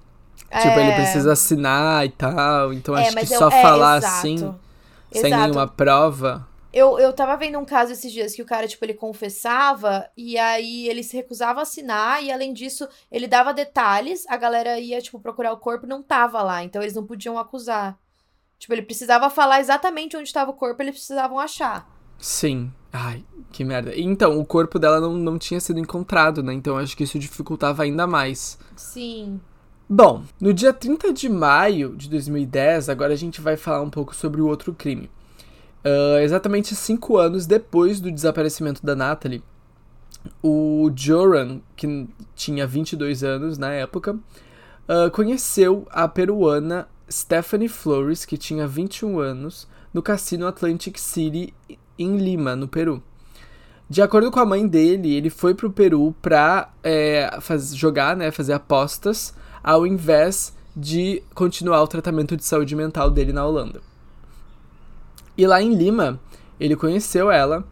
É... 0.49 0.61
Tipo, 0.61 0.79
ele 0.79 0.89
é. 0.89 0.95
precisa 0.95 1.33
assinar 1.33 2.05
e 2.05 2.09
tal. 2.09 2.73
Então 2.73 2.97
é, 2.97 3.07
acho 3.07 3.17
que 3.17 3.33
eu, 3.33 3.37
só 3.37 3.49
é, 3.49 3.61
falar 3.61 3.97
exato. 3.97 4.15
assim, 4.15 4.37
sem 5.11 5.27
exato. 5.27 5.43
nenhuma 5.43 5.67
prova. 5.67 6.46
Eu, 6.73 6.99
eu 6.99 7.13
tava 7.13 7.35
vendo 7.37 7.57
um 7.57 7.65
caso 7.65 7.93
esses 7.93 8.11
dias 8.11 8.35
que 8.35 8.41
o 8.41 8.45
cara, 8.45 8.67
tipo, 8.67 8.83
ele 8.83 8.93
confessava 8.93 10.09
e 10.17 10.37
aí 10.37 10.87
ele 10.87 11.01
se 11.01 11.15
recusava 11.15 11.59
a 11.59 11.63
assinar 11.63 12.23
e 12.23 12.31
além 12.31 12.53
disso, 12.53 12.87
ele 13.11 13.27
dava 13.27 13.53
detalhes, 13.53 14.25
a 14.27 14.37
galera 14.37 14.79
ia, 14.79 15.01
tipo, 15.01 15.19
procurar 15.19 15.53
o 15.53 15.57
corpo 15.57 15.85
e 15.85 15.89
não 15.89 16.03
tava 16.03 16.41
lá, 16.43 16.63
então 16.63 16.81
eles 16.81 16.93
não 16.93 17.05
podiam 17.05 17.39
acusar. 17.39 17.97
Tipo, 18.59 18.73
ele 18.73 18.81
precisava 18.81 19.29
falar 19.29 19.59
exatamente 19.59 20.17
onde 20.17 20.27
estava 20.27 20.51
o 20.51 20.55
corpo, 20.55 20.81
eles 20.81 20.95
precisavam 20.95 21.39
achar. 21.39 21.87
Sim. 22.17 22.71
Ai, 22.91 23.23
que 23.51 23.63
merda. 23.63 23.93
Então, 23.95 24.39
o 24.39 24.45
corpo 24.45 24.79
dela 24.79 24.99
não, 24.99 25.13
não 25.13 25.37
tinha 25.37 25.59
sido 25.59 25.79
encontrado, 25.79 26.41
né? 26.41 26.53
Então 26.53 26.77
acho 26.77 26.97
que 26.97 27.03
isso 27.03 27.19
dificultava 27.19 27.83
ainda 27.83 28.07
mais. 28.07 28.57
Sim. 28.75 29.39
Bom, 29.89 30.23
no 30.41 30.53
dia 30.53 30.73
30 30.73 31.13
de 31.13 31.29
maio 31.29 31.95
de 31.95 32.09
2010, 32.09 32.89
agora 32.89 33.13
a 33.13 33.17
gente 33.17 33.39
vai 33.39 33.55
falar 33.55 33.81
um 33.81 33.89
pouco 33.89 34.15
sobre 34.15 34.41
o 34.41 34.47
outro 34.47 34.73
crime. 34.73 35.09
Uh, 35.87 36.19
exatamente 36.19 36.75
cinco 36.75 37.17
anos 37.17 37.45
depois 37.45 38.01
do 38.01 38.11
desaparecimento 38.11 38.85
da 38.85 38.93
Natalie, 38.93 39.41
o 40.43 40.91
Joran, 40.93 41.61
que 41.77 42.09
tinha 42.35 42.67
22 42.67 43.23
anos 43.23 43.57
na 43.57 43.71
época, 43.71 44.13
uh, 44.13 45.09
conheceu 45.13 45.87
a 45.89 46.05
peruana 46.05 46.89
Stephanie 47.09 47.69
Flores, 47.69 48.25
que 48.25 48.37
tinha 48.37 48.67
21 48.67 49.17
anos, 49.17 49.65
no 49.93 50.01
cassino 50.01 50.45
Atlantic 50.45 50.97
City, 50.97 51.53
em 51.97 52.17
Lima, 52.17 52.53
no 52.53 52.67
Peru. 52.67 53.01
De 53.89 54.01
acordo 54.01 54.29
com 54.29 54.41
a 54.41 54.45
mãe 54.45 54.67
dele, 54.67 55.15
ele 55.15 55.29
foi 55.29 55.55
para 55.55 55.67
o 55.67 55.71
Peru 55.71 56.13
para 56.21 56.69
é, 56.83 57.29
jogar, 57.73 58.17
né, 58.17 58.29
fazer 58.29 58.51
apostas, 58.51 59.33
ao 59.63 59.87
invés 59.87 60.53
de 60.75 61.23
continuar 61.33 61.81
o 61.81 61.87
tratamento 61.87 62.35
de 62.35 62.43
saúde 62.43 62.75
mental 62.75 63.09
dele 63.09 63.31
na 63.31 63.45
Holanda. 63.45 63.81
E 65.37 65.45
lá 65.45 65.61
em 65.61 65.73
Lima, 65.75 66.19
ele 66.59 66.75
conheceu 66.75 67.29
ela 67.29 67.65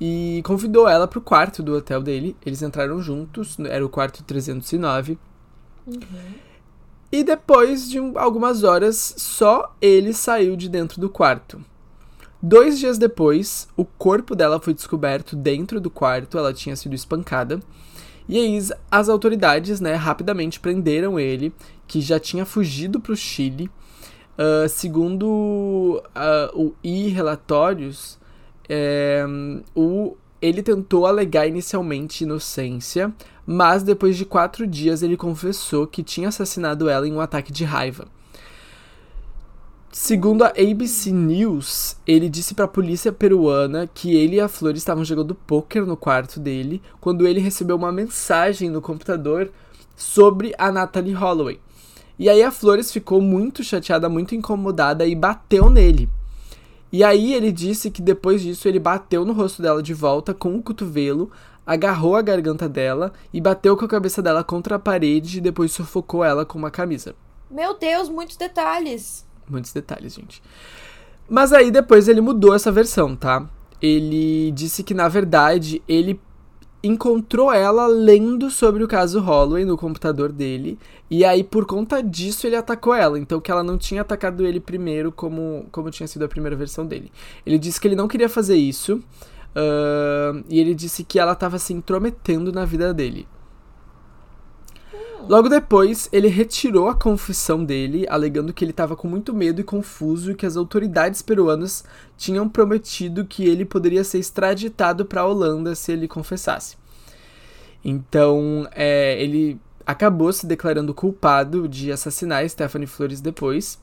e 0.00 0.40
convidou 0.44 0.88
ela 0.88 1.06
pro 1.06 1.20
quarto 1.20 1.62
do 1.62 1.76
hotel 1.76 2.02
dele. 2.02 2.34
Eles 2.44 2.62
entraram 2.62 3.02
juntos, 3.02 3.58
era 3.58 3.84
o 3.84 3.88
quarto 3.88 4.24
309. 4.24 5.18
Uhum. 5.86 6.00
E 7.12 7.22
depois 7.24 7.90
de 7.90 7.98
algumas 8.14 8.62
horas, 8.62 9.14
só 9.18 9.74
ele 9.80 10.12
saiu 10.12 10.56
de 10.56 10.68
dentro 10.68 11.00
do 11.00 11.10
quarto. 11.10 11.62
Dois 12.40 12.78
dias 12.78 12.96
depois, 12.96 13.68
o 13.76 13.84
corpo 13.84 14.34
dela 14.34 14.58
foi 14.58 14.72
descoberto 14.72 15.36
dentro 15.36 15.78
do 15.80 15.90
quarto, 15.90 16.38
ela 16.38 16.54
tinha 16.54 16.74
sido 16.74 16.94
espancada. 16.94 17.60
E 18.26 18.38
aí 18.38 18.58
as 18.90 19.08
autoridades, 19.10 19.80
né, 19.80 19.94
rapidamente 19.94 20.58
prenderam 20.58 21.18
ele, 21.18 21.52
que 21.86 22.00
já 22.00 22.18
tinha 22.18 22.46
fugido 22.46 23.00
para 23.00 23.12
o 23.12 23.16
Chile 23.16 23.68
Uh, 24.40 24.66
segundo 24.70 26.02
uh, 26.16 26.58
o 26.58 26.74
I-relatórios, 26.82 28.18
é, 28.66 29.22
o, 29.76 30.16
ele 30.40 30.62
tentou 30.62 31.04
alegar 31.04 31.46
inicialmente 31.46 32.24
inocência, 32.24 33.12
mas 33.44 33.82
depois 33.82 34.16
de 34.16 34.24
quatro 34.24 34.66
dias 34.66 35.02
ele 35.02 35.14
confessou 35.14 35.86
que 35.86 36.02
tinha 36.02 36.28
assassinado 36.28 36.88
ela 36.88 37.06
em 37.06 37.12
um 37.12 37.20
ataque 37.20 37.52
de 37.52 37.64
raiva. 37.64 38.08
Segundo 39.92 40.42
a 40.42 40.48
ABC 40.48 41.10
News, 41.10 41.96
ele 42.06 42.28
disse 42.28 42.54
para 42.54 42.64
a 42.64 42.68
polícia 42.68 43.12
peruana 43.12 43.86
que 43.92 44.16
ele 44.16 44.36
e 44.36 44.40
a 44.40 44.48
Flor 44.48 44.74
estavam 44.74 45.04
jogando 45.04 45.34
poker 45.34 45.84
no 45.84 45.98
quarto 45.98 46.40
dele 46.40 46.80
quando 46.98 47.26
ele 47.26 47.40
recebeu 47.40 47.76
uma 47.76 47.92
mensagem 47.92 48.70
no 48.70 48.80
computador 48.80 49.50
sobre 49.96 50.54
a 50.56 50.72
Natalie 50.72 51.12
Holloway. 51.12 51.60
E 52.20 52.28
aí 52.28 52.42
a 52.42 52.50
Flores 52.50 52.92
ficou 52.92 53.18
muito 53.18 53.64
chateada, 53.64 54.06
muito 54.06 54.34
incomodada 54.34 55.06
e 55.06 55.14
bateu 55.14 55.70
nele. 55.70 56.06
E 56.92 57.02
aí 57.02 57.32
ele 57.32 57.50
disse 57.50 57.90
que 57.90 58.02
depois 58.02 58.42
disso 58.42 58.68
ele 58.68 58.78
bateu 58.78 59.24
no 59.24 59.32
rosto 59.32 59.62
dela 59.62 59.82
de 59.82 59.94
volta 59.94 60.34
com 60.34 60.54
o 60.54 60.62
cotovelo, 60.62 61.30
agarrou 61.66 62.14
a 62.14 62.20
garganta 62.20 62.68
dela 62.68 63.10
e 63.32 63.40
bateu 63.40 63.74
com 63.74 63.86
a 63.86 63.88
cabeça 63.88 64.20
dela 64.20 64.44
contra 64.44 64.76
a 64.76 64.78
parede 64.78 65.38
e 65.38 65.40
depois 65.40 65.72
sufocou 65.72 66.22
ela 66.22 66.44
com 66.44 66.58
uma 66.58 66.70
camisa. 66.70 67.14
Meu 67.50 67.78
Deus, 67.78 68.10
muitos 68.10 68.36
detalhes. 68.36 69.26
Muitos 69.48 69.72
detalhes, 69.72 70.12
gente. 70.12 70.42
Mas 71.26 71.54
aí 71.54 71.70
depois 71.70 72.06
ele 72.06 72.20
mudou 72.20 72.54
essa 72.54 72.70
versão, 72.70 73.16
tá? 73.16 73.48
Ele 73.80 74.52
disse 74.52 74.82
que 74.82 74.92
na 74.92 75.08
verdade 75.08 75.82
ele 75.88 76.20
encontrou 76.82 77.52
ela 77.52 77.86
lendo 77.86 78.50
sobre 78.50 78.82
o 78.82 78.88
caso 78.88 79.20
Holloway 79.20 79.64
no 79.64 79.76
computador 79.76 80.32
dele. 80.32 80.78
E 81.10 81.24
aí, 81.24 81.44
por 81.44 81.66
conta 81.66 82.02
disso, 82.02 82.46
ele 82.46 82.56
atacou 82.56 82.94
ela. 82.94 83.18
Então, 83.18 83.40
que 83.40 83.50
ela 83.50 83.62
não 83.62 83.76
tinha 83.76 84.00
atacado 84.02 84.46
ele 84.46 84.60
primeiro, 84.60 85.12
como, 85.12 85.66
como 85.70 85.90
tinha 85.90 86.06
sido 86.06 86.24
a 86.24 86.28
primeira 86.28 86.56
versão 86.56 86.86
dele. 86.86 87.12
Ele 87.44 87.58
disse 87.58 87.80
que 87.80 87.88
ele 87.88 87.96
não 87.96 88.08
queria 88.08 88.28
fazer 88.28 88.56
isso. 88.56 89.02
Uh, 89.50 90.44
e 90.48 90.60
ele 90.60 90.74
disse 90.74 91.02
que 91.02 91.18
ela 91.18 91.32
estava 91.32 91.58
se 91.58 91.72
intrometendo 91.72 92.52
na 92.52 92.64
vida 92.64 92.94
dele. 92.94 93.26
Logo 95.28 95.48
depois, 95.48 96.08
ele 96.12 96.28
retirou 96.28 96.88
a 96.88 96.94
confissão 96.94 97.64
dele, 97.64 98.06
alegando 98.08 98.52
que 98.52 98.64
ele 98.64 98.72
estava 98.72 98.96
com 98.96 99.06
muito 99.06 99.32
medo 99.32 99.60
e 99.60 99.64
confuso 99.64 100.32
e 100.32 100.34
que 100.34 100.46
as 100.46 100.56
autoridades 100.56 101.22
peruanas 101.22 101.84
tinham 102.16 102.48
prometido 102.48 103.24
que 103.24 103.44
ele 103.44 103.64
poderia 103.64 104.02
ser 104.02 104.18
extraditado 104.18 105.04
para 105.04 105.20
a 105.20 105.26
Holanda 105.26 105.74
se 105.74 105.92
ele 105.92 106.08
confessasse. 106.08 106.76
Então, 107.84 108.68
é, 108.72 109.22
ele 109.22 109.60
acabou 109.86 110.32
se 110.32 110.46
declarando 110.46 110.94
culpado 110.94 111.68
de 111.68 111.90
assassinar 111.92 112.48
Stephanie 112.48 112.86
Flores 112.86 113.20
depois. 113.20 113.78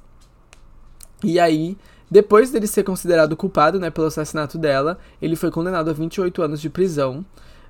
E 1.24 1.40
aí, 1.40 1.78
depois 2.10 2.52
dele 2.52 2.68
ser 2.68 2.84
considerado 2.84 3.36
culpado 3.36 3.80
né, 3.80 3.90
pelo 3.90 4.08
assassinato 4.08 4.58
dela, 4.58 4.98
ele 5.22 5.36
foi 5.36 5.52
condenado 5.52 5.90
a 5.90 5.94
28 5.94 6.42
anos 6.42 6.62
de 6.62 6.70
prisão. 6.70 7.26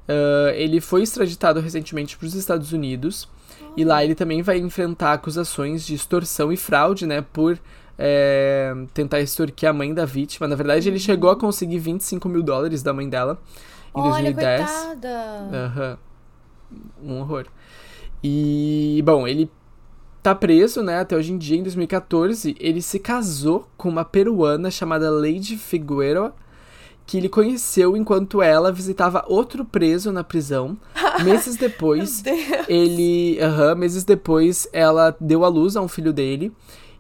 Uh, 0.07 0.49
ele 0.55 0.79
foi 0.79 1.03
extraditado 1.03 1.59
recentemente 1.59 2.17
para 2.17 2.25
os 2.25 2.33
Estados 2.33 2.71
Unidos. 2.71 3.29
E 3.75 3.83
lá 3.85 4.03
ele 4.03 4.15
também 4.15 4.41
vai 4.41 4.57
enfrentar 4.57 5.13
acusações 5.13 5.85
de 5.85 5.93
extorsão 5.93 6.51
e 6.51 6.57
fraude, 6.57 7.05
né? 7.05 7.21
Por 7.21 7.59
é, 7.97 8.73
tentar 8.93 9.19
extorquir 9.19 9.69
a 9.69 9.73
mãe 9.73 9.93
da 9.93 10.05
vítima. 10.05 10.47
Na 10.47 10.55
verdade, 10.55 10.87
ele 10.87 10.99
chegou 10.99 11.29
a 11.29 11.35
conseguir 11.35 11.79
25 11.79 12.29
mil 12.29 12.43
dólares 12.43 12.83
da 12.83 12.93
mãe 12.93 13.09
dela 13.09 13.39
em 13.95 14.01
Olha, 14.01 14.11
2010. 14.11 14.71
Coitada. 14.71 15.97
Uhum. 17.01 17.09
Um 17.09 17.19
horror. 17.21 17.45
E, 18.23 19.01
bom, 19.05 19.27
ele 19.27 19.49
tá 20.21 20.35
preso, 20.35 20.81
né, 20.81 20.99
até 20.99 21.15
hoje 21.15 21.31
em 21.31 21.37
dia, 21.37 21.57
em 21.57 21.63
2014. 21.63 22.55
Ele 22.59 22.81
se 22.81 22.99
casou 22.99 23.67
com 23.77 23.89
uma 23.89 24.05
peruana 24.05 24.69
chamada 24.69 25.09
Lady 25.09 25.57
Figueroa, 25.57 26.33
que 27.07 27.17
ele 27.17 27.29
conheceu 27.29 27.95
enquanto 27.95 28.41
ela 28.41 28.69
visitava 28.69 29.23
outro 29.29 29.63
preso 29.63 30.11
na 30.11 30.25
prisão. 30.25 30.77
Meses 31.23 31.55
depois, 31.55 32.21
ele. 32.67 33.39
Uhum, 33.41 33.75
meses 33.75 34.03
depois, 34.03 34.67
ela 34.71 35.15
deu 35.19 35.43
à 35.43 35.47
luz 35.47 35.75
a 35.75 35.81
um 35.81 35.87
filho 35.87 36.13
dele. 36.13 36.51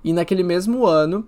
E 0.03 0.13
naquele 0.13 0.41
mesmo 0.41 0.87
ano, 0.87 1.27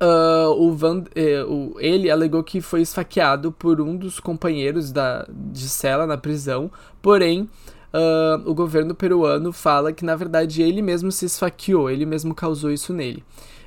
uh, 0.00 0.50
o 0.50 0.72
Van, 0.72 1.04
eh, 1.14 1.42
o, 1.44 1.74
ele 1.78 2.10
alegou 2.10 2.44
que 2.44 2.60
foi 2.60 2.82
esfaqueado 2.82 3.50
por 3.50 3.80
um 3.80 3.96
dos 3.96 4.20
companheiros 4.20 4.92
da, 4.92 5.26
de 5.28 5.68
cela 5.68 6.06
na 6.06 6.18
prisão. 6.18 6.70
Porém, 7.02 7.48
uh, 7.92 8.48
o 8.48 8.54
governo 8.54 8.94
peruano 8.94 9.52
fala 9.52 9.92
que, 9.92 10.04
na 10.04 10.14
verdade, 10.14 10.62
ele 10.62 10.82
mesmo 10.82 11.10
se 11.10 11.24
esfaqueou, 11.24 11.90
ele 11.90 12.06
mesmo 12.06 12.34
causou 12.34 12.70
isso 12.70 12.92
nele. 12.92 13.24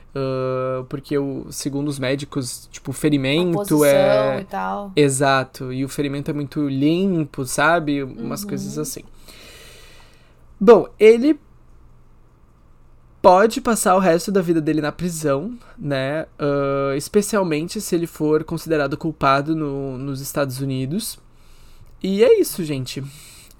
Uh, 0.10 0.84
porque 0.86 1.18
o, 1.18 1.52
segundo 1.52 1.88
os 1.88 2.00
médicos, 2.00 2.68
tipo, 2.72 2.92
o 2.92 2.94
ferimento 2.94 3.86
é. 3.86 4.42
E 4.42 4.46
tal. 4.46 4.92
Exato. 4.96 5.72
E 5.72 5.86
o 5.86 5.90
ferimento 5.90 6.32
é 6.32 6.34
muito 6.34 6.68
limpo, 6.68 7.46
sabe? 7.46 8.04
Umas 8.04 8.42
uhum. 8.42 8.50
coisas 8.50 8.78
assim. 8.78 9.04
Bom, 10.60 10.88
ele 11.00 11.40
pode 13.22 13.62
passar 13.62 13.96
o 13.96 14.00
resto 14.00 14.32
da 14.32 14.42
vida 14.42 14.60
dele 14.60 14.82
na 14.82 14.92
prisão, 14.92 15.58
né? 15.78 16.26
Uh, 16.40 16.96
especialmente 16.96 17.80
se 17.80 17.96
ele 17.96 18.08
for 18.08 18.44
considerado 18.44 18.98
culpado 18.98 19.56
no, 19.56 19.98
nos 19.98 20.22
Estados 20.22 20.60
Unidos. 20.60 21.20
E 22.02 22.24
é 22.24 22.40
isso, 22.40 22.64
gente. 22.64 23.04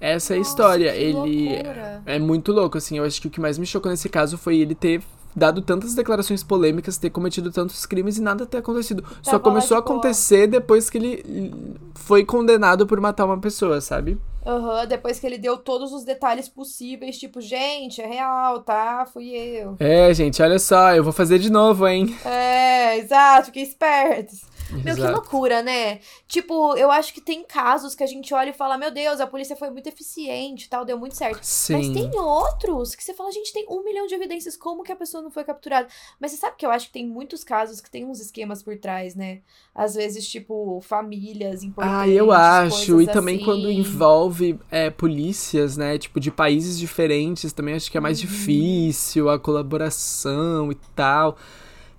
Essa 0.00 0.34
Nossa, 0.34 0.34
é 0.34 0.36
a 0.36 0.40
história. 0.40 0.96
ele 0.96 1.12
loucura. 1.12 2.02
é 2.06 2.18
muito 2.18 2.52
louco, 2.52 2.78
assim. 2.78 2.98
Eu 2.98 3.04
acho 3.04 3.20
que 3.20 3.28
o 3.28 3.30
que 3.30 3.40
mais 3.40 3.58
me 3.58 3.66
chocou 3.66 3.90
nesse 3.90 4.08
caso 4.08 4.38
foi 4.38 4.58
ele 4.58 4.74
ter 4.74 5.02
dado 5.34 5.62
tantas 5.62 5.94
declarações 5.94 6.42
polêmicas, 6.42 6.98
ter 6.98 7.10
cometido 7.10 7.50
tantos 7.50 7.86
crimes 7.86 8.18
e 8.18 8.22
nada 8.22 8.46
ter 8.46 8.58
acontecido. 8.58 9.02
Tá 9.02 9.08
Só 9.22 9.38
começou 9.38 9.76
a 9.76 9.80
acontecer 9.80 10.48
boa. 10.48 10.60
depois 10.60 10.90
que 10.90 10.98
ele 10.98 11.54
foi 11.94 12.24
condenado 12.24 12.86
por 12.86 13.00
matar 13.00 13.24
uma 13.24 13.38
pessoa, 13.38 13.80
sabe? 13.80 14.18
Aham, 14.44 14.80
uhum, 14.80 14.86
depois 14.86 15.20
que 15.20 15.26
ele 15.26 15.36
deu 15.36 15.58
todos 15.58 15.92
os 15.92 16.04
detalhes 16.04 16.48
possíveis, 16.48 17.18
tipo, 17.18 17.40
gente, 17.40 18.00
é 18.00 18.06
real, 18.06 18.62
tá? 18.62 19.06
Fui 19.12 19.28
eu. 19.28 19.76
É, 19.78 20.12
gente, 20.14 20.42
olha 20.42 20.58
só, 20.58 20.94
eu 20.94 21.04
vou 21.04 21.12
fazer 21.12 21.38
de 21.38 21.50
novo, 21.50 21.86
hein? 21.86 22.16
É, 22.24 22.96
exato, 22.98 23.46
fiquei 23.46 23.62
espertos. 23.62 24.40
Meu, 24.70 24.94
que 24.94 25.02
loucura, 25.02 25.62
né? 25.62 25.98
Tipo, 26.28 26.76
eu 26.76 26.90
acho 26.90 27.12
que 27.12 27.20
tem 27.20 27.42
casos 27.42 27.94
que 27.94 28.04
a 28.04 28.06
gente 28.06 28.32
olha 28.32 28.50
e 28.50 28.54
fala, 28.54 28.78
meu 28.78 28.90
Deus, 28.90 29.20
a 29.20 29.26
polícia 29.26 29.56
foi 29.56 29.68
muito 29.68 29.88
eficiente 29.88 30.68
tal, 30.68 30.84
deu 30.84 30.96
muito 30.96 31.16
certo. 31.16 31.42
Sim. 31.42 31.72
Mas 31.74 31.88
tem 31.88 32.18
outros 32.18 32.94
que 32.94 33.02
você 33.02 33.12
fala, 33.12 33.28
a 33.28 33.32
gente 33.32 33.52
tem 33.52 33.66
um 33.68 33.82
milhão 33.82 34.06
de 34.06 34.14
evidências, 34.14 34.56
como 34.56 34.84
que 34.84 34.92
a 34.92 34.96
pessoa 34.96 35.22
não 35.22 35.30
foi 35.30 35.44
capturada? 35.44 35.88
Mas 36.20 36.30
você 36.30 36.36
sabe 36.36 36.56
que 36.56 36.64
eu 36.64 36.70
acho 36.70 36.86
que 36.86 36.92
tem 36.92 37.06
muitos 37.06 37.42
casos 37.42 37.80
que 37.80 37.90
tem 37.90 38.04
uns 38.04 38.20
esquemas 38.20 38.62
por 38.62 38.78
trás, 38.78 39.14
né? 39.14 39.40
Às 39.74 39.94
vezes, 39.94 40.28
tipo, 40.28 40.80
famílias 40.82 41.64
importantes. 41.64 42.00
Ah, 42.00 42.08
eu 42.08 42.30
acho. 42.30 43.02
E 43.02 43.06
também 43.06 43.36
assim. 43.36 43.44
quando 43.44 43.70
envolve 43.70 44.29
é, 44.70 44.90
polícias, 44.90 45.76
né? 45.76 45.98
Tipo, 45.98 46.20
de 46.20 46.30
países 46.30 46.78
diferentes, 46.78 47.52
também 47.52 47.74
acho 47.74 47.90
que 47.90 47.98
é 47.98 48.00
mais 48.00 48.20
uhum. 48.20 48.26
difícil 48.26 49.28
a 49.28 49.38
colaboração 49.38 50.70
e 50.70 50.76
tal. 50.94 51.36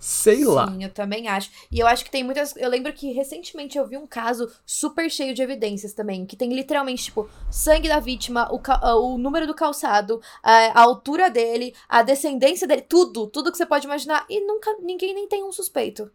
Sei 0.01 0.43
lá. 0.43 0.67
Sim, 0.67 0.83
eu 0.83 0.89
também 0.89 1.27
acho. 1.27 1.51
E 1.71 1.79
eu 1.79 1.85
acho 1.85 2.03
que 2.03 2.09
tem 2.09 2.23
muitas. 2.23 2.55
Eu 2.57 2.67
lembro 2.71 2.91
que 2.91 3.11
recentemente 3.11 3.77
eu 3.77 3.85
vi 3.85 3.97
um 3.97 4.07
caso 4.07 4.49
super 4.65 5.11
cheio 5.11 5.31
de 5.35 5.43
evidências 5.43 5.93
também. 5.93 6.25
Que 6.25 6.35
tem 6.35 6.51
literalmente, 6.51 7.03
tipo, 7.03 7.29
sangue 7.51 7.87
da 7.87 7.99
vítima, 7.99 8.51
o, 8.51 8.59
ah, 8.67 8.95
o 8.95 9.15
número 9.19 9.45
do 9.45 9.53
calçado, 9.53 10.19
a, 10.41 10.51
a, 10.51 10.81
altura 10.81 11.29
dele, 11.29 11.75
a 11.87 12.01
descendência 12.01 12.67
dele, 12.67 12.81
tudo, 12.81 13.27
tudo 13.27 13.51
que 13.51 13.57
você 13.59 13.65
pode 13.65 13.85
imaginar. 13.85 14.25
E 14.27 14.39
nunca 14.43 14.75
ninguém 14.79 15.13
nem 15.13 15.27
tem 15.27 15.43
um 15.43 15.51
suspeito. 15.51 16.09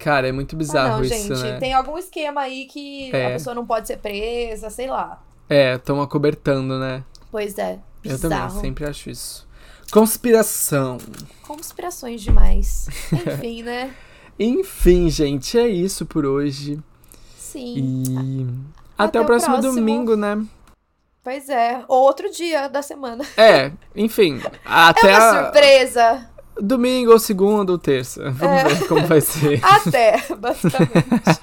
Cara, 0.00 0.26
é 0.26 0.32
muito 0.32 0.56
bizarro 0.56 0.94
ah, 0.94 0.96
não, 0.96 1.04
isso, 1.04 1.14
gente, 1.14 1.42
né? 1.42 1.58
Tem 1.60 1.72
algum 1.74 1.96
esquema 1.96 2.40
aí 2.40 2.66
que 2.66 3.14
é. 3.14 3.26
a 3.26 3.30
pessoa 3.30 3.54
não 3.54 3.64
pode 3.64 3.86
ser 3.86 3.98
presa, 3.98 4.68
sei 4.68 4.88
lá. 4.88 5.22
É, 5.48 5.74
estão 5.74 6.00
acobertando, 6.02 6.78
né? 6.78 7.02
Pois 7.30 7.56
é. 7.58 7.78
Bizarro. 8.02 8.14
Eu 8.14 8.18
também 8.18 8.60
sempre 8.60 8.84
acho 8.86 9.10
isso. 9.10 9.48
Conspiração. 9.90 10.98
Conspirações 11.42 12.20
demais. 12.20 12.88
Enfim, 13.12 13.62
né? 13.62 13.94
Enfim, 14.38 15.08
gente, 15.08 15.58
é 15.58 15.66
isso 15.66 16.06
por 16.06 16.24
hoje. 16.26 16.78
Sim. 17.36 17.74
E 17.76 18.46
até, 18.96 19.18
até 19.18 19.20
o, 19.20 19.24
próximo, 19.24 19.54
próximo 19.54 19.74
domingo, 19.74 20.16
né? 20.16 20.44
Pois 21.24 21.48
é. 21.48 21.84
Ou 21.88 22.04
outro 22.04 22.30
dia 22.30 22.68
da 22.68 22.82
semana. 22.82 23.24
É, 23.36 23.72
enfim. 23.94 24.40
Até 24.64 25.10
é 25.10 25.18
uma 25.18 25.40
a... 25.40 25.44
surpresa. 25.44 26.30
Domingo, 26.60 27.12
ou 27.12 27.18
segunda, 27.18 27.70
ou 27.70 27.78
terça. 27.78 28.30
Vamos 28.30 28.60
é. 28.60 28.64
ver 28.64 28.88
como 28.88 29.06
vai 29.06 29.20
ser. 29.20 29.60
Até, 29.64 30.22
basicamente. 30.34 31.40